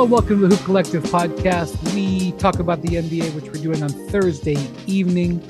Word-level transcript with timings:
Hello, 0.00 0.12
welcome 0.12 0.40
to 0.40 0.48
the 0.48 0.56
Hoop 0.56 0.64
Collective 0.64 1.02
podcast. 1.02 1.94
We 1.94 2.32
talk 2.38 2.58
about 2.58 2.80
the 2.80 2.94
NBA, 2.94 3.34
which 3.34 3.44
we're 3.44 3.62
doing 3.62 3.82
on 3.82 3.90
Thursday 4.08 4.56
evening. 4.86 5.46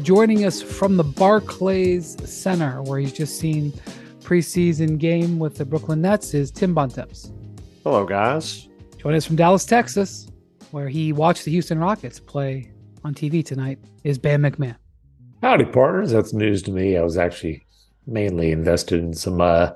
Joining 0.00 0.46
us 0.46 0.62
from 0.62 0.96
the 0.96 1.04
Barclays 1.04 2.16
Center, 2.26 2.80
where 2.84 2.98
he's 2.98 3.12
just 3.12 3.38
seen 3.38 3.70
preseason 4.20 4.96
game 4.96 5.38
with 5.38 5.58
the 5.58 5.66
Brooklyn 5.66 6.00
Nets, 6.00 6.32
is 6.32 6.50
Tim 6.50 6.72
Bontemps. 6.72 7.32
Hello, 7.84 8.06
guys. 8.06 8.66
Joining 8.96 9.18
us 9.18 9.26
from 9.26 9.36
Dallas, 9.36 9.66
Texas, 9.66 10.26
where 10.70 10.88
he 10.88 11.12
watched 11.12 11.44
the 11.44 11.50
Houston 11.50 11.78
Rockets 11.78 12.18
play 12.18 12.72
on 13.04 13.12
TV 13.12 13.44
tonight, 13.44 13.78
is 14.04 14.16
Bam 14.16 14.40
MacMahon. 14.40 14.76
Howdy, 15.42 15.66
partners. 15.66 16.12
That's 16.12 16.32
news 16.32 16.62
to 16.62 16.70
me. 16.70 16.96
I 16.96 17.02
was 17.02 17.18
actually 17.18 17.66
mainly 18.06 18.52
invested 18.52 19.00
in 19.00 19.12
some 19.12 19.42
uh, 19.42 19.72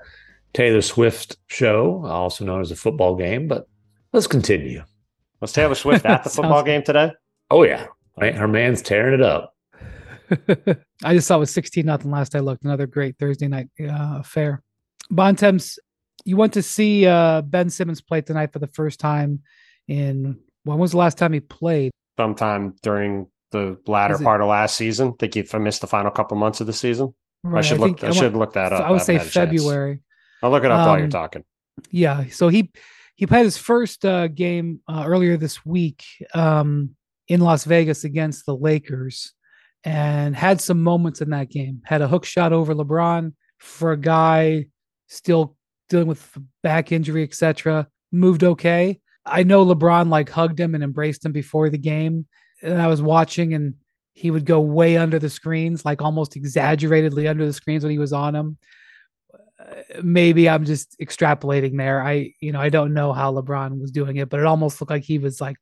Taylor 0.54 0.80
Swift 0.80 1.36
show, 1.48 2.06
also 2.06 2.46
known 2.46 2.62
as 2.62 2.70
a 2.70 2.76
football 2.76 3.14
game, 3.14 3.46
but 3.46 3.68
let's 4.12 4.26
continue. 4.26 4.82
Was 5.40 5.52
Taylor 5.52 5.74
Swift 5.74 6.04
at 6.04 6.24
the 6.24 6.30
football 6.36 6.62
game 6.62 6.82
today? 6.82 7.12
Oh, 7.50 7.62
yeah. 7.62 7.86
Right? 8.20 8.34
Her 8.34 8.48
man's 8.48 8.82
tearing 8.82 9.14
it 9.14 9.22
up. 9.22 9.54
I 11.04 11.14
just 11.14 11.28
saw 11.28 11.36
it 11.36 11.40
was 11.40 11.50
16 11.52 11.84
nothing 11.84 12.10
last 12.10 12.34
I 12.34 12.40
looked. 12.40 12.64
Another 12.64 12.86
great 12.86 13.18
Thursday 13.18 13.48
night 13.48 13.68
uh, 13.80 14.18
affair. 14.20 14.62
Bontemps, 15.10 15.78
you 16.24 16.36
went 16.36 16.54
to 16.54 16.62
see 16.62 17.06
uh, 17.06 17.42
Ben 17.42 17.70
Simmons 17.70 18.00
play 18.00 18.22
tonight 18.22 18.52
for 18.52 18.58
the 18.58 18.66
first 18.66 18.98
time 18.98 19.42
in 19.86 20.38
when 20.64 20.78
was 20.78 20.90
the 20.90 20.96
last 20.96 21.16
time 21.16 21.32
he 21.32 21.40
played? 21.40 21.92
Sometime 22.18 22.74
during 22.82 23.28
the 23.52 23.78
latter 23.86 24.18
part 24.18 24.40
of 24.40 24.48
last 24.48 24.76
season. 24.76 25.08
I 25.08 25.12
think 25.20 25.34
he 25.34 25.58
missed 25.58 25.80
the 25.80 25.86
final 25.86 26.10
couple 26.10 26.36
months 26.36 26.60
of 26.60 26.66
the 26.66 26.72
season. 26.72 27.14
Right, 27.44 27.60
I 27.60 27.62
should 27.62 27.78
I 27.78 27.86
look. 27.86 28.04
I, 28.04 28.08
I 28.08 28.10
should 28.10 28.34
look 28.34 28.54
that 28.54 28.72
up. 28.72 28.82
I 28.82 28.90
would 28.90 29.02
say 29.02 29.18
February. 29.18 30.00
I'll 30.42 30.50
look 30.50 30.64
it 30.64 30.70
up 30.70 30.80
um, 30.80 30.86
while 30.86 30.96
you're 30.96 31.04
um, 31.04 31.10
talking. 31.10 31.44
Yeah. 31.90 32.26
So 32.30 32.48
he 32.48 32.72
he 33.16 33.26
played 33.26 33.44
his 33.44 33.58
first 33.58 34.04
uh, 34.04 34.28
game 34.28 34.80
uh, 34.88 35.04
earlier 35.06 35.36
this 35.36 35.64
week 35.64 36.04
um, 36.34 36.90
in 37.28 37.40
Las 37.40 37.64
Vegas 37.64 38.04
against 38.04 38.44
the 38.44 38.54
Lakers, 38.54 39.32
and 39.84 40.36
had 40.36 40.60
some 40.60 40.82
moments 40.82 41.22
in 41.22 41.30
that 41.30 41.50
game. 41.50 41.80
Had 41.84 42.02
a 42.02 42.08
hook 42.08 42.24
shot 42.24 42.52
over 42.52 42.74
LeBron 42.74 43.32
for 43.58 43.92
a 43.92 43.96
guy 43.96 44.66
still 45.08 45.56
dealing 45.88 46.08
with 46.08 46.36
back 46.62 46.92
injury, 46.92 47.22
etc. 47.22 47.88
Moved 48.12 48.44
okay. 48.44 49.00
I 49.24 49.42
know 49.42 49.64
LeBron 49.64 50.10
like 50.10 50.28
hugged 50.28 50.60
him 50.60 50.74
and 50.74 50.84
embraced 50.84 51.24
him 51.24 51.32
before 51.32 51.70
the 51.70 51.78
game, 51.78 52.26
and 52.62 52.80
I 52.80 52.86
was 52.86 53.00
watching, 53.00 53.54
and 53.54 53.74
he 54.12 54.30
would 54.30 54.44
go 54.44 54.60
way 54.60 54.98
under 54.98 55.18
the 55.18 55.30
screens, 55.30 55.86
like 55.86 56.02
almost 56.02 56.36
exaggeratedly 56.36 57.26
under 57.26 57.46
the 57.46 57.52
screens 57.52 57.82
when 57.82 57.92
he 57.92 57.98
was 57.98 58.12
on 58.12 58.34
them 58.34 58.58
maybe 60.02 60.48
I'm 60.48 60.64
just 60.64 60.98
extrapolating 61.00 61.76
there. 61.76 62.02
I, 62.02 62.32
you 62.40 62.52
know, 62.52 62.60
I 62.60 62.68
don't 62.68 62.94
know 62.94 63.12
how 63.12 63.32
LeBron 63.32 63.80
was 63.80 63.90
doing 63.90 64.16
it, 64.16 64.28
but 64.28 64.40
it 64.40 64.46
almost 64.46 64.80
looked 64.80 64.90
like 64.90 65.04
he 65.04 65.18
was 65.18 65.40
like, 65.40 65.56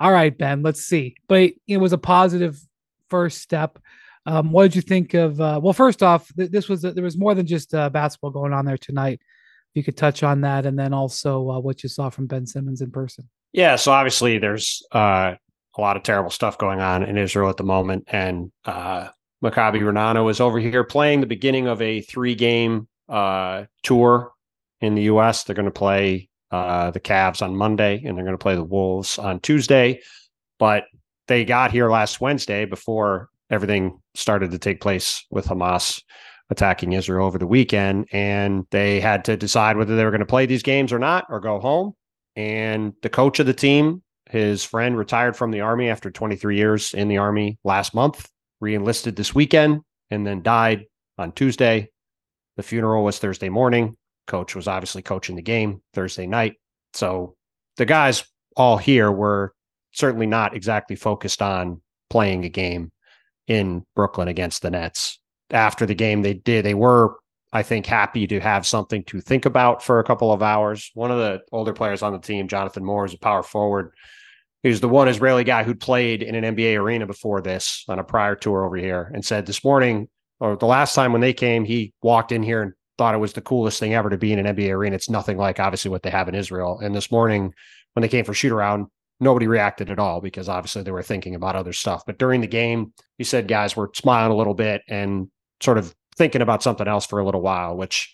all 0.00 0.12
right, 0.12 0.36
Ben, 0.36 0.62
let's 0.62 0.82
see. 0.84 1.16
But 1.28 1.52
it 1.66 1.76
was 1.76 1.92
a 1.92 1.98
positive 1.98 2.60
first 3.08 3.42
step. 3.42 3.78
Um, 4.24 4.52
what 4.52 4.64
did 4.64 4.76
you 4.76 4.82
think 4.82 5.14
of? 5.14 5.40
Uh, 5.40 5.60
well, 5.62 5.72
first 5.72 6.02
off, 6.02 6.32
th- 6.36 6.50
this 6.50 6.68
was 6.68 6.84
a, 6.84 6.92
there 6.92 7.04
was 7.04 7.18
more 7.18 7.34
than 7.34 7.46
just 7.46 7.74
uh, 7.74 7.90
basketball 7.90 8.30
going 8.30 8.52
on 8.52 8.64
there 8.64 8.78
tonight. 8.78 9.20
If 9.20 9.76
you 9.76 9.82
could 9.82 9.96
touch 9.96 10.22
on 10.22 10.42
that, 10.42 10.66
and 10.66 10.78
then 10.78 10.92
also 10.92 11.50
uh, 11.50 11.58
what 11.58 11.82
you 11.82 11.88
saw 11.88 12.10
from 12.10 12.26
Ben 12.26 12.46
Simmons 12.46 12.82
in 12.82 12.90
person. 12.90 13.28
Yeah, 13.52 13.76
so 13.76 13.90
obviously 13.92 14.38
there's 14.38 14.82
uh, 14.92 15.34
a 15.76 15.80
lot 15.80 15.96
of 15.96 16.02
terrible 16.02 16.30
stuff 16.30 16.58
going 16.58 16.80
on 16.80 17.02
in 17.02 17.16
Israel 17.18 17.48
at 17.48 17.56
the 17.56 17.64
moment, 17.64 18.04
and 18.08 18.52
uh, 18.64 19.08
Maccabi 19.42 19.80
Ra'anana 19.80 20.30
is 20.30 20.40
over 20.40 20.58
here 20.58 20.84
playing 20.84 21.20
the 21.20 21.26
beginning 21.26 21.66
of 21.66 21.82
a 21.82 22.00
three-game 22.02 22.86
uh, 23.08 23.64
tour 23.82 24.32
in 24.80 24.94
the 24.94 25.02
U.S. 25.02 25.44
They're 25.44 25.56
going 25.56 25.66
to 25.66 25.70
play 25.70 26.28
uh, 26.50 26.90
the 26.90 27.00
Cavs 27.00 27.42
on 27.42 27.56
Monday, 27.56 28.02
and 28.04 28.16
they're 28.16 28.24
going 28.24 28.36
to 28.36 28.42
play 28.42 28.54
the 28.54 28.64
Wolves 28.64 29.18
on 29.18 29.40
Tuesday. 29.40 30.00
But 30.58 30.84
they 31.28 31.44
got 31.44 31.70
here 31.70 31.90
last 31.90 32.20
Wednesday 32.20 32.64
before 32.64 33.28
everything 33.50 33.98
started 34.14 34.50
to 34.50 34.58
take 34.58 34.80
place 34.80 35.24
with 35.30 35.46
Hamas 35.46 36.02
attacking 36.50 36.92
Israel 36.92 37.26
over 37.26 37.38
the 37.38 37.46
weekend, 37.46 38.06
and 38.12 38.66
they 38.70 39.00
had 39.00 39.24
to 39.24 39.36
decide 39.36 39.76
whether 39.76 39.96
they 39.96 40.04
were 40.04 40.10
going 40.10 40.20
to 40.20 40.26
play 40.26 40.46
these 40.46 40.62
games 40.62 40.92
or 40.92 40.98
not, 40.98 41.24
or 41.30 41.40
go 41.40 41.58
home. 41.58 41.92
And 42.36 42.92
the 43.02 43.08
coach 43.08 43.40
of 43.40 43.46
the 43.46 43.54
team, 43.54 44.02
his 44.28 44.64
friend, 44.64 44.96
retired 44.96 45.36
from 45.36 45.50
the 45.50 45.60
army 45.60 45.88
after 45.88 46.10
23 46.10 46.56
years 46.56 46.94
in 46.94 47.08
the 47.08 47.18
army 47.18 47.58
last 47.64 47.94
month, 47.94 48.28
reenlisted 48.60 49.16
this 49.16 49.34
weekend, 49.34 49.80
and 50.10 50.26
then 50.26 50.42
died 50.42 50.84
on 51.18 51.32
Tuesday 51.32 51.88
the 52.56 52.62
funeral 52.62 53.04
was 53.04 53.18
Thursday 53.18 53.48
morning. 53.48 53.96
Coach 54.26 54.54
was 54.54 54.68
obviously 54.68 55.02
coaching 55.02 55.36
the 55.36 55.42
game 55.42 55.82
Thursday 55.94 56.26
night. 56.26 56.54
So 56.94 57.36
the 57.76 57.86
guys 57.86 58.24
all 58.56 58.76
here 58.76 59.10
were 59.10 59.54
certainly 59.92 60.26
not 60.26 60.54
exactly 60.54 60.96
focused 60.96 61.42
on 61.42 61.80
playing 62.10 62.44
a 62.44 62.48
game 62.48 62.92
in 63.46 63.84
Brooklyn 63.94 64.28
against 64.28 64.62
the 64.62 64.70
Nets. 64.70 65.18
After 65.50 65.86
the 65.86 65.94
game, 65.94 66.22
they 66.22 66.34
did, 66.34 66.64
they 66.64 66.74
were, 66.74 67.16
I 67.52 67.62
think, 67.62 67.86
happy 67.86 68.26
to 68.28 68.40
have 68.40 68.66
something 68.66 69.04
to 69.04 69.20
think 69.20 69.44
about 69.44 69.82
for 69.82 69.98
a 69.98 70.04
couple 70.04 70.32
of 70.32 70.42
hours. 70.42 70.90
One 70.94 71.10
of 71.10 71.18
the 71.18 71.40
older 71.50 71.72
players 71.72 72.02
on 72.02 72.12
the 72.12 72.18
team, 72.18 72.48
Jonathan 72.48 72.84
Moore, 72.84 73.04
is 73.04 73.14
a 73.14 73.18
power 73.18 73.42
forward. 73.42 73.92
He 74.62 74.68
was 74.68 74.80
the 74.80 74.88
one 74.88 75.08
Israeli 75.08 75.44
guy 75.44 75.64
who'd 75.64 75.80
played 75.80 76.22
in 76.22 76.34
an 76.34 76.56
NBA 76.56 76.78
arena 76.78 77.06
before 77.06 77.40
this 77.40 77.84
on 77.88 77.98
a 77.98 78.04
prior 78.04 78.36
tour 78.36 78.64
over 78.64 78.76
here 78.76 79.10
and 79.12 79.24
said 79.24 79.44
this 79.44 79.64
morning 79.64 80.08
or 80.42 80.56
the 80.56 80.66
last 80.66 80.96
time 80.96 81.12
when 81.12 81.20
they 81.20 81.32
came, 81.32 81.64
he 81.64 81.94
walked 82.02 82.32
in 82.32 82.42
here 82.42 82.62
and 82.62 82.72
thought 82.98 83.14
it 83.14 83.18
was 83.18 83.32
the 83.32 83.40
coolest 83.40 83.78
thing 83.78 83.94
ever 83.94 84.10
to 84.10 84.18
be 84.18 84.32
in 84.32 84.44
an 84.44 84.56
NBA 84.56 84.70
arena. 84.70 84.96
It's 84.96 85.08
nothing 85.08 85.36
like 85.38 85.60
obviously 85.60 85.88
what 85.88 86.02
they 86.02 86.10
have 86.10 86.28
in 86.28 86.34
Israel. 86.34 86.80
And 86.82 86.92
this 86.92 87.12
morning, 87.12 87.54
when 87.92 88.02
they 88.02 88.08
came 88.08 88.24
for 88.24 88.34
shoot 88.34 88.50
around, 88.50 88.88
nobody 89.20 89.46
reacted 89.46 89.88
at 89.88 90.00
all 90.00 90.20
because 90.20 90.48
obviously 90.48 90.82
they 90.82 90.90
were 90.90 91.04
thinking 91.04 91.36
about 91.36 91.54
other 91.54 91.72
stuff. 91.72 92.02
But 92.04 92.18
during 92.18 92.40
the 92.40 92.48
game, 92.48 92.92
he 93.18 93.24
said 93.24 93.46
guys 93.46 93.76
were 93.76 93.92
smiling 93.94 94.32
a 94.32 94.36
little 94.36 94.52
bit 94.52 94.82
and 94.88 95.28
sort 95.62 95.78
of 95.78 95.94
thinking 96.16 96.42
about 96.42 96.64
something 96.64 96.88
else 96.88 97.06
for 97.06 97.20
a 97.20 97.24
little 97.24 97.40
while, 97.40 97.76
which 97.76 98.12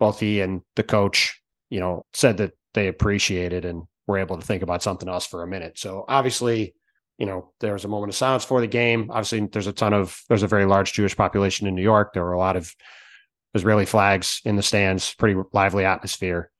both 0.00 0.20
he 0.20 0.40
and 0.40 0.62
the 0.74 0.82
coach, 0.82 1.38
you 1.68 1.80
know, 1.80 2.06
said 2.14 2.38
that 2.38 2.52
they 2.72 2.88
appreciated 2.88 3.66
and 3.66 3.82
were 4.06 4.16
able 4.16 4.38
to 4.38 4.46
think 4.46 4.62
about 4.62 4.82
something 4.82 5.08
else 5.08 5.26
for 5.26 5.42
a 5.42 5.46
minute. 5.46 5.78
So 5.78 6.06
obviously, 6.08 6.72
you 7.18 7.26
know, 7.26 7.52
there 7.60 7.72
was 7.72 7.84
a 7.84 7.88
moment 7.88 8.10
of 8.10 8.16
silence 8.16 8.44
for 8.44 8.60
the 8.60 8.66
game. 8.66 9.10
Obviously, 9.10 9.40
there's 9.46 9.66
a 9.66 9.72
ton 9.72 9.92
of 9.92 10.22
there's 10.28 10.44
a 10.44 10.48
very 10.48 10.64
large 10.64 10.92
Jewish 10.92 11.16
population 11.16 11.66
in 11.66 11.74
New 11.74 11.82
York. 11.82 12.12
There 12.14 12.24
were 12.24 12.32
a 12.32 12.38
lot 12.38 12.56
of 12.56 12.74
Israeli 13.54 13.86
flags 13.86 14.40
in 14.44 14.56
the 14.56 14.62
stands, 14.62 15.14
pretty 15.14 15.40
lively 15.52 15.84
atmosphere. 15.84 16.50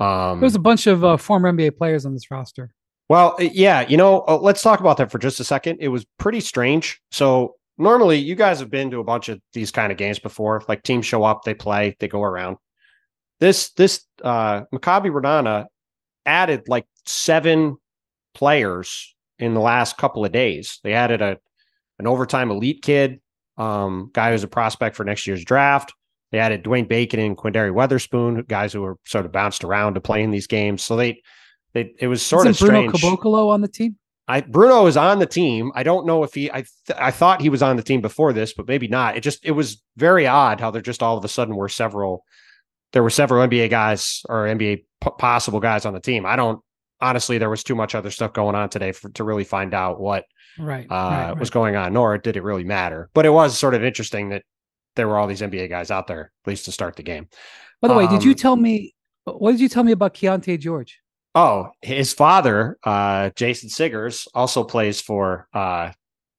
Um, 0.00 0.40
There's 0.40 0.54
a 0.54 0.60
bunch 0.60 0.86
of 0.86 1.04
uh, 1.04 1.16
former 1.16 1.52
NBA 1.52 1.76
players 1.76 2.04
on 2.04 2.14
this 2.14 2.30
roster. 2.30 2.74
Well, 3.08 3.36
yeah, 3.40 3.86
you 3.88 3.96
know, 3.96 4.24
uh, 4.28 4.38
let's 4.38 4.62
talk 4.62 4.80
about 4.80 4.98
that 4.98 5.10
for 5.10 5.18
just 5.18 5.40
a 5.40 5.44
second. 5.44 5.78
It 5.80 5.88
was 5.88 6.04
pretty 6.18 6.40
strange. 6.40 7.00
So 7.10 7.54
normally, 7.78 8.18
you 8.18 8.34
guys 8.34 8.58
have 8.60 8.70
been 8.70 8.90
to 8.90 8.98
a 8.98 9.04
bunch 9.04 9.28
of 9.28 9.40
these 9.52 9.70
kind 9.70 9.90
of 9.90 9.98
games 9.98 10.18
before. 10.18 10.62
Like 10.68 10.82
teams 10.82 11.06
show 11.06 11.24
up, 11.24 11.44
they 11.44 11.54
play, 11.54 11.96
they 12.00 12.08
go 12.08 12.22
around. 12.22 12.58
This 13.40 13.70
this 13.70 14.04
uh, 14.22 14.62
Maccabi 14.74 15.10
Ra'anana 15.10 15.66
added 16.26 16.68
like 16.68 16.86
seven 17.06 17.76
players 18.34 19.14
in 19.38 19.54
the 19.54 19.60
last 19.60 19.96
couple 19.96 20.24
of 20.24 20.32
days. 20.32 20.80
They 20.82 20.94
added 20.94 21.22
a 21.22 21.38
an 21.98 22.06
overtime 22.06 22.50
elite 22.50 22.82
kid, 22.82 23.20
um, 23.56 24.10
guy 24.12 24.30
who's 24.30 24.44
a 24.44 24.48
prospect 24.48 24.96
for 24.96 25.04
next 25.04 25.26
year's 25.26 25.44
draft. 25.44 25.92
They 26.30 26.38
added 26.38 26.62
Dwayne 26.62 26.88
Bacon 26.88 27.20
and 27.20 27.36
Quinndary 27.36 27.72
Weatherspoon, 27.72 28.46
guys 28.46 28.72
who 28.72 28.82
were 28.82 28.98
sort 29.06 29.24
of 29.24 29.32
bounced 29.32 29.64
around 29.64 29.94
to 29.94 30.00
play 30.00 30.22
in 30.22 30.30
these 30.30 30.46
games. 30.46 30.82
So 30.82 30.96
they, 30.96 31.22
they 31.72 31.92
it 31.98 32.06
was 32.06 32.22
sort 32.22 32.46
Isn't 32.46 32.62
of 32.62 32.68
Bruno 32.68 32.92
strange. 32.92 33.20
Caboclo 33.20 33.48
on 33.50 33.60
the 33.60 33.68
team. 33.68 33.96
I 34.30 34.42
Bruno 34.42 34.86
is 34.86 34.96
on 34.96 35.20
the 35.20 35.26
team. 35.26 35.72
I 35.74 35.82
don't 35.82 36.06
know 36.06 36.22
if 36.22 36.34
he. 36.34 36.50
I 36.50 36.62
th- 36.86 36.98
I 36.98 37.10
thought 37.10 37.40
he 37.40 37.48
was 37.48 37.62
on 37.62 37.76
the 37.76 37.82
team 37.82 38.02
before 38.02 38.34
this, 38.34 38.52
but 38.52 38.68
maybe 38.68 38.86
not. 38.86 39.16
It 39.16 39.22
just 39.22 39.44
it 39.44 39.52
was 39.52 39.82
very 39.96 40.26
odd 40.26 40.60
how 40.60 40.70
there 40.70 40.82
just 40.82 41.02
all 41.02 41.16
of 41.16 41.24
a 41.24 41.28
sudden 41.28 41.56
were 41.56 41.70
several. 41.70 42.24
There 42.92 43.02
were 43.02 43.10
several 43.10 43.46
NBA 43.46 43.70
guys 43.70 44.22
or 44.28 44.46
NBA 44.46 44.84
p- 45.02 45.10
possible 45.18 45.60
guys 45.60 45.86
on 45.86 45.94
the 45.94 46.00
team. 46.00 46.26
I 46.26 46.36
don't 46.36 46.60
honestly, 47.00 47.38
there 47.38 47.50
was 47.50 47.64
too 47.64 47.74
much 47.74 47.94
other 47.94 48.10
stuff 48.10 48.32
going 48.32 48.54
on 48.54 48.68
today 48.68 48.92
for, 48.92 49.10
to 49.10 49.24
really 49.24 49.44
find 49.44 49.74
out 49.74 50.00
what 50.00 50.24
right, 50.58 50.86
uh, 50.90 50.94
right, 50.94 51.28
right, 51.28 51.38
was 51.38 51.50
going 51.50 51.76
on, 51.76 51.92
nor 51.92 52.18
did 52.18 52.36
it 52.36 52.42
really 52.42 52.64
matter. 52.64 53.10
But 53.14 53.26
it 53.26 53.30
was 53.30 53.58
sort 53.58 53.74
of 53.74 53.84
interesting 53.84 54.30
that 54.30 54.42
there 54.96 55.08
were 55.08 55.16
all 55.16 55.26
these 55.26 55.40
NBA 55.40 55.68
guys 55.68 55.90
out 55.90 56.06
there, 56.06 56.32
at 56.44 56.48
least 56.48 56.64
to 56.64 56.72
start 56.72 56.96
the 56.96 57.02
game. 57.02 57.28
By 57.80 57.88
the 57.88 57.94
um, 57.94 57.98
way, 57.98 58.06
did 58.08 58.24
you 58.24 58.32
um, 58.32 58.36
tell 58.36 58.56
me 58.56 58.94
what 59.24 59.52
did 59.52 59.60
you 59.60 59.68
tell 59.68 59.84
me 59.84 59.92
about 59.92 60.14
Keyonte 60.14 60.58
George? 60.58 61.00
Oh, 61.34 61.70
his 61.82 62.12
father, 62.12 62.78
uh, 62.84 63.30
Jason 63.36 63.68
Siggers, 63.68 64.26
also 64.34 64.64
plays 64.64 65.00
for 65.00 65.46
uh, 65.52 65.92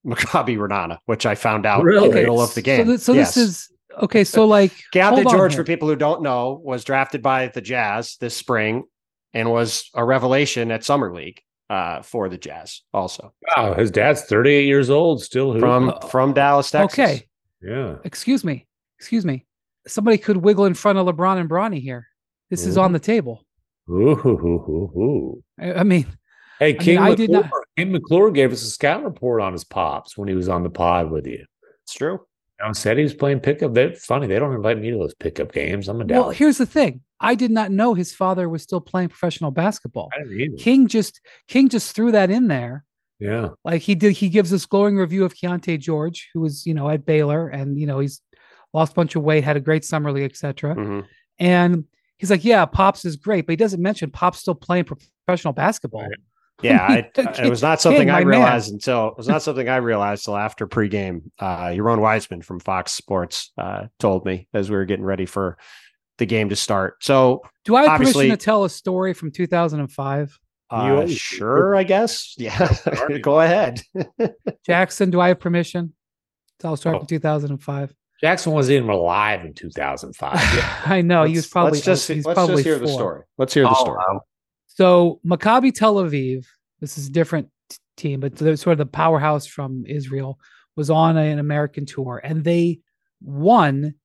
Maccabi 0.06 0.58
Ra'anana, 0.58 0.98
which 1.06 1.26
I 1.26 1.36
found 1.36 1.66
out 1.66 1.84
really? 1.84 2.06
in 2.06 2.12
the 2.12 2.20
middle 2.20 2.42
of 2.42 2.54
the 2.54 2.62
game. 2.62 2.82
So, 2.82 2.86
th- 2.86 3.00
so 3.00 3.14
yes. 3.14 3.36
this 3.36 3.46
is 3.46 3.72
okay. 4.02 4.24
So 4.24 4.46
like 4.46 4.74
Keyonte 4.94 5.30
George, 5.30 5.56
for 5.56 5.64
people 5.64 5.88
who 5.88 5.96
don't 5.96 6.22
know, 6.22 6.60
was 6.64 6.84
drafted 6.84 7.22
by 7.22 7.48
the 7.48 7.62
Jazz 7.62 8.18
this 8.20 8.36
spring 8.36 8.84
and 9.34 9.52
was 9.52 9.90
a 9.94 10.04
revelation 10.04 10.72
at 10.72 10.84
Summer 10.84 11.14
League 11.14 11.42
uh, 11.70 12.02
for 12.02 12.30
the 12.30 12.38
Jazz. 12.38 12.82
Also, 12.94 13.34
wow, 13.56 13.74
his 13.74 13.92
dad's 13.92 14.24
38 14.24 14.66
years 14.66 14.90
old, 14.90 15.22
still 15.22 15.58
from 15.60 15.94
from 16.10 16.34
Dallas, 16.34 16.72
Texas. 16.72 17.00
Okay, 17.00 17.28
yeah. 17.62 17.96
Excuse 18.04 18.44
me, 18.44 18.68
excuse 18.98 19.26
me. 19.26 19.46
Somebody 19.88 20.18
could 20.18 20.38
wiggle 20.38 20.66
in 20.66 20.74
front 20.74 21.00
of 21.00 21.08
LeBron 21.08 21.40
and 21.40 21.50
Bronny 21.50 21.82
here. 21.82 22.08
This 22.50 22.62
mm-hmm. 22.62 22.70
is 22.70 22.78
on 22.78 22.92
the 22.92 23.00
table. 23.00 23.46
Ooh, 23.90 24.16
hoo, 24.16 24.38
hoo, 24.38 24.60
hoo, 24.60 24.92
hoo. 24.94 25.44
I, 25.60 25.80
I 25.80 25.84
mean, 25.84 26.06
Hey, 26.60 26.70
I 26.70 26.72
mean, 26.74 26.82
King, 26.82 26.98
I 26.98 27.10
McClure, 27.10 27.16
did 27.16 27.32
not- 27.32 27.52
King 27.78 27.92
McClure 27.94 28.32
gave 28.32 28.52
us 28.52 28.64
a 28.64 28.70
scout 28.70 29.04
report 29.04 29.42
on 29.42 29.54
his 29.54 29.64
pops 29.64 30.18
when 30.18 30.28
he 30.28 30.36
was 30.36 30.50
on 30.50 30.64
the 30.64 30.70
pod 30.70 31.10
with 31.10 31.26
you. 31.26 31.46
It's 31.84 31.94
true. 31.94 32.20
I 32.64 32.72
said 32.74 32.98
he 32.98 33.04
was 33.04 33.14
playing 33.14 33.40
pickup. 33.40 33.74
They're 33.74 33.94
funny. 33.96 34.28
They 34.28 34.38
don't 34.40 34.54
invite 34.54 34.80
me 34.80 34.92
to 34.92 34.98
those 34.98 35.14
pickup 35.16 35.52
games. 35.54 35.88
I'm 35.88 36.02
a 36.02 36.04
Dallas. 36.04 36.24
well, 36.26 36.30
here's 36.32 36.58
the 36.58 36.66
thing. 36.66 37.02
I 37.20 37.36
did 37.36 37.52
not 37.52 37.72
know 37.72 37.94
his 37.94 38.14
father 38.14 38.48
was 38.50 38.64
still 38.64 38.82
playing 38.82 39.10
professional 39.10 39.52
basketball. 39.52 40.10
King 40.58 40.88
just 40.88 41.20
King 41.48 41.70
just 41.70 41.96
threw 41.96 42.12
that 42.12 42.30
in 42.30 42.48
there. 42.48 42.86
Yeah. 43.20 43.50
Like 43.66 43.82
he 43.82 43.96
did, 43.96 44.14
he 44.14 44.30
gives 44.30 44.50
this 44.50 44.66
glowing 44.66 44.96
review 44.98 45.26
of 45.26 45.34
Keyonte 45.34 45.78
George, 45.80 46.30
who 46.34 46.40
was, 46.42 46.66
you 46.66 46.74
know, 46.74 46.90
at 46.90 47.06
Baylor 47.06 47.50
and, 47.50 47.78
you 47.78 47.86
know, 47.86 48.00
he's 48.00 48.22
lost 48.74 48.94
a 48.94 48.96
bunch 48.96 49.16
of 49.16 49.24
weight, 49.24 49.44
had 49.44 49.58
a 49.58 49.62
great 49.62 49.84
summer 49.84 50.12
league, 50.12 50.30
etc. 50.32 50.76
Mhm. 50.76 51.06
And 51.38 51.84
he's 52.18 52.30
like, 52.32 52.46
yeah, 52.46 52.66
Pops 52.66 53.04
is 53.04 53.18
great, 53.18 53.46
but 53.46 53.52
he 53.54 53.58
doesn't 53.58 53.82
mention 53.82 54.10
Pops 54.12 54.40
still 54.40 54.56
playing 54.56 54.86
professional 54.86 55.54
basketball. 55.54 56.04
Right. 56.04 56.12
Yeah, 56.62 56.82
I, 56.88 57.10
Okay. 57.18 57.46
it 57.46 57.50
was 57.50 57.62
not 57.62 57.80
something 57.82 58.02
King, 58.02 58.10
I 58.10 58.14
my 58.20 58.26
man. 58.26 58.28
realized 58.42 58.72
until 58.74 59.08
it 59.10 59.18
was 59.18 59.28
not 59.28 59.42
something 59.42 59.70
I 59.70 59.78
realized 59.78 60.26
till 60.26 60.36
after 60.36 60.68
pregame. 60.68 61.22
Uh, 61.40 61.68
Yaron 61.68 62.00
Weitzman 62.00 62.44
from 62.44 62.60
Fox 62.60 62.92
Sports 62.92 63.52
uh, 63.58 63.88
told 64.00 64.26
me 64.26 64.48
as 64.54 64.70
we 64.70 64.76
were 64.76 64.86
getting 64.86 65.06
ready 65.06 65.26
for 65.26 65.58
the 66.18 66.26
game 66.26 66.50
to 66.50 66.56
start. 66.56 67.02
So, 67.04 67.42
Do 67.64 67.76
I 67.78 67.84
have 67.88 67.98
permission 67.98 68.30
to 68.30 68.38
tell 68.38 68.66
a 68.66 68.70
story 68.70 69.14
from 69.14 69.32
2005? 69.32 70.40
You 70.72 70.78
uh, 70.78 70.82
always- 70.82 71.18
sure, 71.18 71.76
I 71.76 71.84
guess. 71.84 72.36
Yeah, 72.38 72.76
go 73.22 73.40
ahead. 73.40 73.82
Jackson, 74.66 75.10
do 75.12 75.20
I 75.22 75.30
have 75.30 75.40
permission 75.40 75.88
to 75.88 75.94
tell 76.60 76.74
a 76.74 76.78
story 76.78 76.96
Oh. 76.96 77.00
from 77.00 77.08
2005? 77.08 77.94
Jackson 78.22 78.52
wasn't 78.52 78.76
even 78.76 78.90
alive 78.90 79.46
in 79.46 79.54
2005. 79.54 80.34
I 80.86 81.02
know 81.02 81.24
he 81.24 81.36
was 81.38 81.48
probably 81.48 81.72
Let's 81.78 81.86
just 81.86 82.08
he's 82.10 82.26
let's 82.26 82.36
probably 82.36 82.56
just 82.56 82.66
hear 82.66 82.78
the 82.78 82.90
story. 82.90 83.22
Let's 83.38 83.54
hear 83.54 83.64
the 83.64 83.70
Oh, 83.70 83.74
story. 83.76 83.98
wow. 83.98 84.22
So 84.80 85.20
Maccabi 85.28 85.74
Tel 85.74 85.96
Aviv, 85.96 86.46
this 86.80 86.98
is 86.98 87.08
a 87.08 87.12
different 87.12 87.50
t- 87.70 87.78
team, 87.98 88.22
but 88.22 88.38
sort 88.38 88.68
of 88.68 88.78
the 88.78 88.86
powerhouse 88.86 89.46
from 89.46 89.84
Israel, 89.86 90.40
was 90.78 90.90
on 90.90 91.18
an 91.18 91.38
American 91.38 91.86
tour 91.86 92.22
and 92.24 92.46
they 92.46 92.80
won 93.22 93.96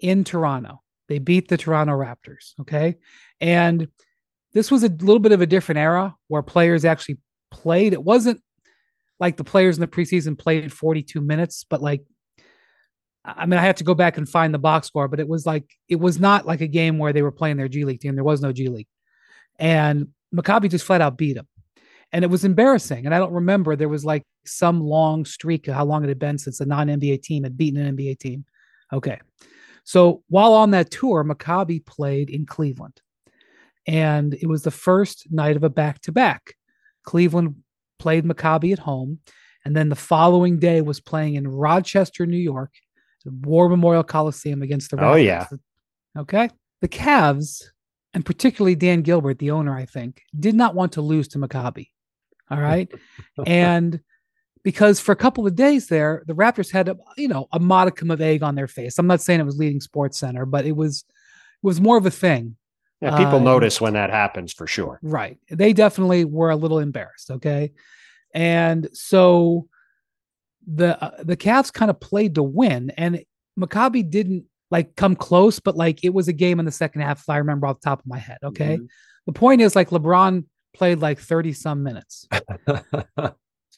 in 0.00 0.24
Toronto. 0.24 0.82
They 1.08 1.20
beat 1.20 1.46
the 1.46 1.56
Toronto 1.56 1.92
Raptors. 1.92 2.54
Okay. 2.62 2.96
And 3.40 3.86
this 4.54 4.72
was 4.72 4.82
a 4.82 4.88
little 4.88 5.20
bit 5.20 5.30
of 5.30 5.40
a 5.40 5.46
different 5.46 5.78
era 5.78 6.16
where 6.26 6.42
players 6.42 6.84
actually 6.84 7.18
played. 7.52 7.92
It 7.92 8.02
wasn't 8.02 8.42
like 9.20 9.36
the 9.36 9.44
players 9.44 9.76
in 9.76 9.82
the 9.82 9.86
preseason 9.86 10.36
played 10.36 10.72
42 10.72 11.20
minutes, 11.20 11.64
but 11.70 11.80
like, 11.80 12.02
I 13.24 13.46
mean, 13.46 13.60
I 13.60 13.62
have 13.62 13.76
to 13.76 13.84
go 13.84 13.94
back 13.94 14.18
and 14.18 14.28
find 14.28 14.52
the 14.52 14.58
box 14.58 14.88
score, 14.88 15.06
but 15.06 15.20
it 15.20 15.28
was 15.28 15.46
like, 15.46 15.70
it 15.88 16.00
was 16.00 16.18
not 16.18 16.44
like 16.44 16.60
a 16.60 16.66
game 16.66 16.98
where 16.98 17.12
they 17.12 17.22
were 17.22 17.30
playing 17.30 17.56
their 17.56 17.68
G 17.68 17.84
League 17.84 18.00
team. 18.00 18.16
There 18.16 18.24
was 18.24 18.40
no 18.40 18.50
G 18.50 18.66
League. 18.66 18.88
And 19.60 20.08
Maccabi 20.34 20.70
just 20.70 20.84
flat 20.84 21.00
out 21.00 21.16
beat 21.16 21.34
them. 21.34 21.48
And 22.12 22.24
it 22.24 22.30
was 22.30 22.44
embarrassing. 22.44 23.06
And 23.06 23.14
I 23.14 23.18
don't 23.18 23.32
remember 23.32 23.74
there 23.74 23.88
was 23.88 24.04
like 24.04 24.22
some 24.44 24.80
long 24.80 25.24
streak 25.24 25.66
of 25.68 25.74
how 25.74 25.84
long 25.84 26.04
it 26.04 26.08
had 26.08 26.18
been 26.18 26.38
since 26.38 26.60
a 26.60 26.66
non 26.66 26.88
NBA 26.88 27.22
team 27.22 27.44
had 27.44 27.56
beaten 27.56 27.80
an 27.80 27.96
NBA 27.96 28.18
team. 28.18 28.44
Okay. 28.92 29.20
So 29.84 30.22
while 30.28 30.54
on 30.54 30.70
that 30.70 30.90
tour, 30.90 31.24
Maccabi 31.24 31.84
played 31.84 32.30
in 32.30 32.46
Cleveland. 32.46 33.00
And 33.86 34.34
it 34.34 34.46
was 34.46 34.62
the 34.62 34.70
first 34.70 35.30
night 35.30 35.56
of 35.56 35.64
a 35.64 35.68
back 35.68 36.00
to 36.02 36.12
back. 36.12 36.54
Cleveland 37.04 37.56
played 37.98 38.24
Maccabi 38.24 38.72
at 38.72 38.78
home. 38.78 39.20
And 39.64 39.76
then 39.76 39.88
the 39.88 39.96
following 39.96 40.58
day 40.58 40.80
was 40.80 41.00
playing 41.00 41.34
in 41.34 41.48
Rochester, 41.48 42.26
New 42.26 42.36
York, 42.36 42.70
War 43.24 43.68
Memorial 43.68 44.04
Coliseum 44.04 44.62
against 44.62 44.90
the 44.90 45.02
Oh, 45.02 45.14
yeah. 45.14 45.46
Okay. 46.16 46.50
The 46.80 46.88
Cavs, 46.88 47.62
and 48.14 48.24
particularly 48.24 48.76
Dan 48.76 49.02
Gilbert, 49.02 49.38
the 49.38 49.50
owner, 49.50 49.76
I 49.76 49.84
think, 49.84 50.22
did 50.38 50.54
not 50.54 50.74
want 50.74 50.92
to 50.92 51.02
lose 51.02 51.28
to 51.28 51.38
Maccabi. 51.38 51.88
All 52.50 52.60
right. 52.60 52.90
and 53.46 54.00
because 54.62 55.00
for 55.00 55.12
a 55.12 55.16
couple 55.16 55.46
of 55.46 55.54
days 55.54 55.88
there, 55.88 56.22
the 56.26 56.34
Raptors 56.34 56.70
had 56.70 56.88
a 56.88 56.96
you 57.16 57.28
know 57.28 57.48
a 57.52 57.58
modicum 57.58 58.10
of 58.10 58.20
egg 58.20 58.42
on 58.42 58.54
their 58.54 58.68
face. 58.68 58.98
I'm 58.98 59.06
not 59.06 59.20
saying 59.20 59.40
it 59.40 59.44
was 59.44 59.58
leading 59.58 59.80
Sports 59.80 60.18
Center, 60.18 60.46
but 60.46 60.64
it 60.64 60.76
was 60.76 61.04
it 61.08 61.66
was 61.66 61.80
more 61.80 61.98
of 61.98 62.06
a 62.06 62.10
thing. 62.10 62.56
Yeah, 63.00 63.16
people 63.18 63.40
Uh, 63.40 63.42
notice 63.42 63.80
when 63.80 63.92
that 63.94 64.10
happens 64.10 64.52
for 64.52 64.66
sure. 64.66 64.98
Right. 65.02 65.38
They 65.50 65.72
definitely 65.72 66.24
were 66.24 66.50
a 66.50 66.56
little 66.56 66.78
embarrassed. 66.78 67.30
Okay. 67.30 67.72
And 68.32 68.88
so 68.92 69.68
the 70.66 71.02
uh, 71.02 71.22
the 71.22 71.36
Cavs 71.36 71.72
kind 71.72 71.90
of 71.90 72.00
played 72.00 72.36
to 72.36 72.42
win, 72.42 72.90
and 72.96 73.22
Maccabi 73.58 74.08
didn't 74.08 74.46
like 74.74 74.96
come 74.96 75.14
close, 75.14 75.60
but 75.60 75.76
like 75.76 76.04
it 76.04 76.12
was 76.12 76.26
a 76.26 76.32
game 76.32 76.58
in 76.58 76.66
the 76.66 76.72
second 76.72 77.02
half. 77.02 77.20
If 77.20 77.28
I 77.28 77.36
remember 77.36 77.68
off 77.68 77.80
the 77.80 77.88
top 77.88 78.00
of 78.00 78.06
my 78.06 78.18
head. 78.18 78.38
Okay. 78.42 78.76
Mhm. 78.76 78.88
The 79.26 79.32
point 79.32 79.60
is, 79.60 79.76
like 79.76 79.90
LeBron 79.90 80.44
played 80.74 80.98
like 80.98 81.20
thirty 81.20 81.52
some 81.52 81.82
minutes. 81.84 82.26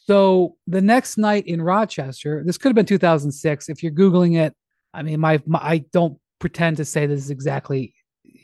So 0.06 0.54
the 0.68 0.80
next 0.80 1.18
night 1.18 1.48
in 1.48 1.60
Rochester, 1.60 2.44
this 2.46 2.58
could 2.58 2.68
have 2.68 2.76
been 2.76 2.86
2006. 2.86 3.68
If 3.68 3.82
you're 3.82 3.90
googling 3.90 4.36
it, 4.36 4.54
I 4.94 5.02
mean, 5.02 5.18
my, 5.18 5.42
my 5.46 5.58
I 5.60 5.78
don't 5.92 6.16
pretend 6.38 6.76
to 6.76 6.84
say 6.84 7.06
this 7.06 7.24
is 7.24 7.30
exactly 7.30 7.92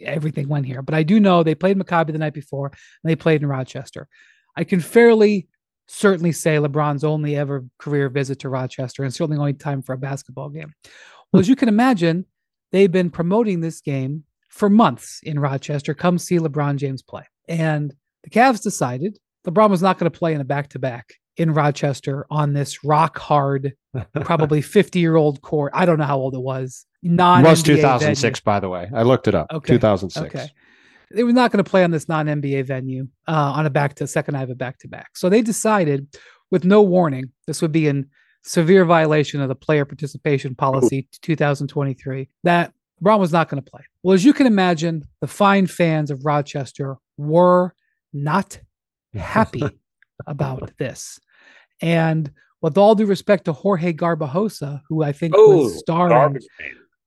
everything 0.04 0.49
went 0.49 0.66
here, 0.66 0.82
but 0.82 0.96
I 0.96 1.04
do 1.04 1.20
know 1.20 1.44
they 1.44 1.54
played 1.54 1.78
Maccabi 1.78 2.10
the 2.10 2.19
night 2.19 2.34
before 2.34 2.66
and 2.66 3.10
they 3.10 3.14
played 3.14 3.43
in 3.43 3.49
Rochester. 3.49 4.08
I 4.56 4.64
can 4.64 4.81
fairly 4.81 5.46
certainly 5.87 6.32
say 6.32 6.56
LeBron's 6.56 7.04
only 7.04 7.37
ever 7.37 7.64
career 7.78 8.08
visit 8.08 8.40
to 8.40 8.49
Rochester 8.49 9.04
and 9.04 9.14
certainly 9.14 9.38
only 9.38 9.52
time 9.52 9.82
for 9.82 9.93
a 9.93 9.99
basketball 9.99 10.49
game. 10.49 10.75
Well, 11.32 11.40
as 11.40 11.49
you 11.49 11.54
can 11.54 11.69
imagine, 11.69 12.26
they've 12.72 12.90
been 12.90 13.10
promoting 13.10 13.60
this 13.60 13.80
game 13.80 14.24
for 14.48 14.69
months 14.69 15.20
in 15.22 15.38
Rochester. 15.38 15.94
Come 15.94 16.19
see 16.19 16.38
LeBron 16.38 16.76
James 16.76 17.02
play. 17.02 17.24
And 17.48 17.94
the 18.24 18.30
Cavs 18.30 18.62
decided 18.62 19.19
LeBron 19.46 19.70
was 19.70 19.82
not 19.82 19.98
going 19.98 20.10
to 20.10 20.19
play 20.19 20.34
in 20.34 20.40
a 20.40 20.44
back 20.44 20.69
to 20.70 20.78
back 20.78 21.14
in 21.36 21.52
Rochester 21.52 22.26
on 22.30 22.52
this 22.52 22.84
rock 22.84 23.19
hard, 23.19 23.74
probably 24.20 24.60
50 24.60 24.98
year 24.98 25.16
old 25.16 25.42
court. 25.42 25.72
I 25.74 25.86
don't 25.86 25.98
know 25.98 26.04
how 26.04 26.19
old 26.19 26.34
it 26.34 26.40
was. 26.40 26.86
Non 27.02 27.42
was 27.42 27.62
2006, 27.62 28.40
by 28.40 28.60
the 28.60 28.69
way. 28.69 28.88
I 28.94 29.02
looked 29.02 29.26
it 29.26 29.34
up. 29.34 29.48
Okay. 29.52 29.75
2006. 29.75 30.26
Okay. 30.26 30.48
They 31.10 31.25
were 31.25 31.32
not 31.32 31.50
going 31.50 31.62
to 31.62 31.68
play 31.68 31.84
on 31.84 31.90
this 31.90 32.08
non 32.08 32.26
NBA 32.26 32.64
venue 32.64 33.08
uh, 33.26 33.52
on 33.56 33.66
a 33.66 33.70
back 33.70 33.94
to 33.96 34.06
second 34.06 34.36
I 34.36 34.40
have 34.40 34.50
a 34.50 34.54
back 34.54 34.78
to 34.78 34.88
back. 34.88 35.10
So 35.14 35.28
they 35.28 35.42
decided, 35.42 36.06
with 36.50 36.64
no 36.64 36.80
warning, 36.82 37.32
this 37.46 37.60
would 37.60 37.72
be 37.72 37.86
in 37.88 38.08
severe 38.42 38.84
violation 38.84 39.40
of 39.40 39.48
the 39.48 39.54
player 39.54 39.84
participation 39.84 40.54
policy 40.54 41.08
2023, 41.22 42.28
that 42.44 42.72
Brown 43.00 43.20
was 43.20 43.32
not 43.32 43.48
going 43.48 43.62
to 43.62 43.70
play. 43.70 43.82
Well, 44.02 44.14
as 44.14 44.24
you 44.24 44.32
can 44.32 44.46
imagine, 44.46 45.04
the 45.20 45.26
fine 45.26 45.66
fans 45.66 46.11
of 46.11 46.25
Rochester 46.25 46.96
were 47.16 47.75
not 48.12 48.58
happy 49.14 49.62
about 50.26 50.76
this. 50.78 51.18
And 51.80 52.30
with 52.61 52.78
all 52.78 52.94
due 52.94 53.06
respect 53.06 53.46
to 53.46 53.52
Jorge 53.52 53.92
Garbajosa, 53.92 54.82
who 54.88 55.02
I 55.02 55.12
think 55.12 55.34
oh, 55.37 55.64
was 55.64 55.78
starring 55.80 56.38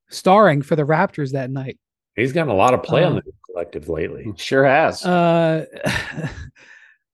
starring 0.09 0.61
for 0.61 0.75
the 0.75 0.83
Raptors 0.83 1.31
that 1.31 1.49
night. 1.49 1.79
He's 2.15 2.31
gotten 2.31 2.51
a 2.51 2.55
lot 2.55 2.73
of 2.73 2.83
play 2.83 3.03
on 3.03 3.13
Uh, 3.13 3.21
the 3.25 3.33
collective 3.45 3.89
lately. 3.89 4.31
Sure 4.37 4.65
has. 4.65 5.03
Uh, 5.05 5.65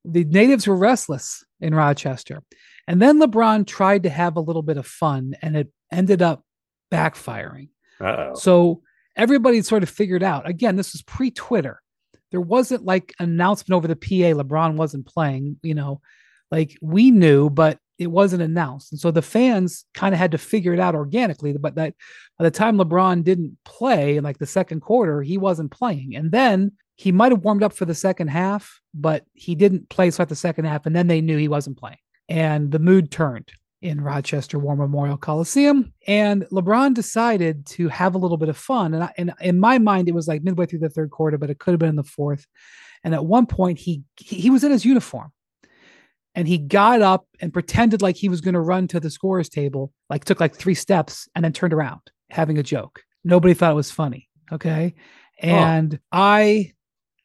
the 0.06 0.26
natives 0.26 0.68
were 0.68 0.76
restless 0.76 1.44
in 1.60 1.74
Rochester. 1.74 2.42
And 2.88 3.02
then 3.02 3.20
LeBron 3.20 3.68
tried 3.68 4.04
to 4.04 4.10
have 4.10 4.36
a 4.36 4.42
little 4.42 4.62
bit 4.62 4.78
of 4.78 4.88
fun 4.88 5.36
and 5.42 5.56
it 5.56 5.72
ended 5.92 6.22
up 6.22 6.44
backfiring. 6.92 7.70
Uh 8.00 8.06
oh. 8.06 8.36
So 8.36 8.82
everybody 9.16 9.62
sort 9.62 9.84
of 9.84 9.90
figured 9.90 10.24
out 10.24 10.48
again, 10.50 10.76
this 10.76 10.94
was 10.94 11.02
pre 11.02 11.32
Twitter. 11.32 11.82
There 12.32 12.42
wasn't 12.42 12.86
like 12.86 13.14
an 13.20 13.30
announcement 13.30 13.76
over 13.76 13.88
the 13.88 13.96
PA 13.96 14.42
LeBron 14.42 14.76
wasn't 14.76 15.06
playing, 15.06 15.58
you 15.62 15.76
know, 15.76 16.02
like 16.50 16.78
we 16.82 17.12
knew, 17.12 17.50
but 17.50 17.78
it 18.02 18.08
wasn't 18.08 18.42
announced. 18.42 18.92
And 18.92 19.00
so 19.00 19.12
the 19.12 19.22
fans 19.22 19.86
kind 19.94 20.16
of 20.16 20.20
had 20.20 20.32
to 20.32 20.38
figure 20.38 20.74
it 20.74 20.80
out 20.80 20.96
organically. 20.96 21.56
But 21.56 21.76
that 21.76 21.94
by 22.40 22.44
the 22.46 22.52
time 22.52 22.78
LeBron 22.78 23.24
didn't 23.24 23.58
play 23.64 24.18
in 24.18 24.24
like 24.24 24.40
the 24.40 24.48
second 24.48 24.80
quarter, 24.80 25.22
he 25.22 25.38
wasn't 25.38 25.72
playing. 25.72 26.16
And 26.16 26.32
then 26.32 26.72
he 26.96 27.12
might 27.12 27.32
have 27.32 27.44
warmed 27.44 27.64
up 27.64 27.74
for 27.74 27.86
the 27.86 27.96
second 27.96 28.30
half, 28.30 28.82
but 28.94 29.26
he 29.34 29.56
didn't 29.56 29.90
play 29.90 30.10
throughout 30.10 30.30
the 30.30 30.36
second 30.36 30.66
half. 30.66 30.86
And 30.86 30.96
then 30.96 31.08
they 31.08 31.22
knew 31.22 31.38
he 31.38 31.48
wasn't 31.48 31.78
playing. 31.78 31.98
And 32.30 32.72
the 32.72 32.80
mood 32.80 33.12
turned 33.12 33.52
in 33.82 34.00
Rochester 34.00 34.60
War 34.60 34.76
Memorial 34.76 35.18
Coliseum. 35.18 35.94
And 36.08 36.44
LeBron 36.52 36.94
decided 36.94 37.66
to 37.68 37.88
have 37.88 38.14
a 38.16 38.18
little 38.18 38.38
bit 38.38 38.50
of 38.50 38.58
fun. 38.58 38.94
And, 38.94 39.04
I, 39.04 39.14
and 39.18 39.34
in 39.42 39.60
my 39.60 39.80
mind, 39.80 40.08
it 40.08 40.14
was 40.14 40.28
like 40.28 40.44
midway 40.44 40.66
through 40.68 40.80
the 40.80 40.90
third 40.90 41.10
quarter, 41.10 41.38
but 41.38 41.50
it 41.50 41.60
could 41.60 41.72
have 41.72 41.80
been 41.80 41.90
in 41.90 41.96
the 41.96 42.04
fourth. 42.04 42.46
And 43.04 43.16
at 43.16 43.26
one 43.26 43.48
point, 43.48 43.80
he 43.80 44.04
he, 44.20 44.36
he 44.38 44.50
was 44.52 44.64
in 44.64 44.72
his 44.72 44.86
uniform, 44.86 45.32
and 46.36 46.48
he 46.48 46.60
got 46.60 47.02
up 47.02 47.26
and 47.40 47.52
pretended 47.52 48.02
like 48.02 48.16
he 48.16 48.30
was 48.30 48.42
going 48.42 48.54
to 48.54 48.62
run 48.62 48.88
to 48.90 49.00
the 49.00 49.10
scorer's 49.10 49.50
table, 49.50 49.92
like 50.10 50.24
took 50.24 50.40
like 50.40 50.56
three 50.56 50.76
steps, 50.76 51.28
and 51.34 51.44
then 51.44 51.52
turned 51.52 51.74
around, 51.74 52.02
having 52.30 52.60
a 52.60 52.64
joke. 52.64 53.02
Nobody 53.24 53.56
thought 53.56 53.72
it 53.72 53.76
was 53.76 53.90
funny. 53.90 54.30
Okay, 54.52 54.94
and 55.40 56.00
I 56.12 56.74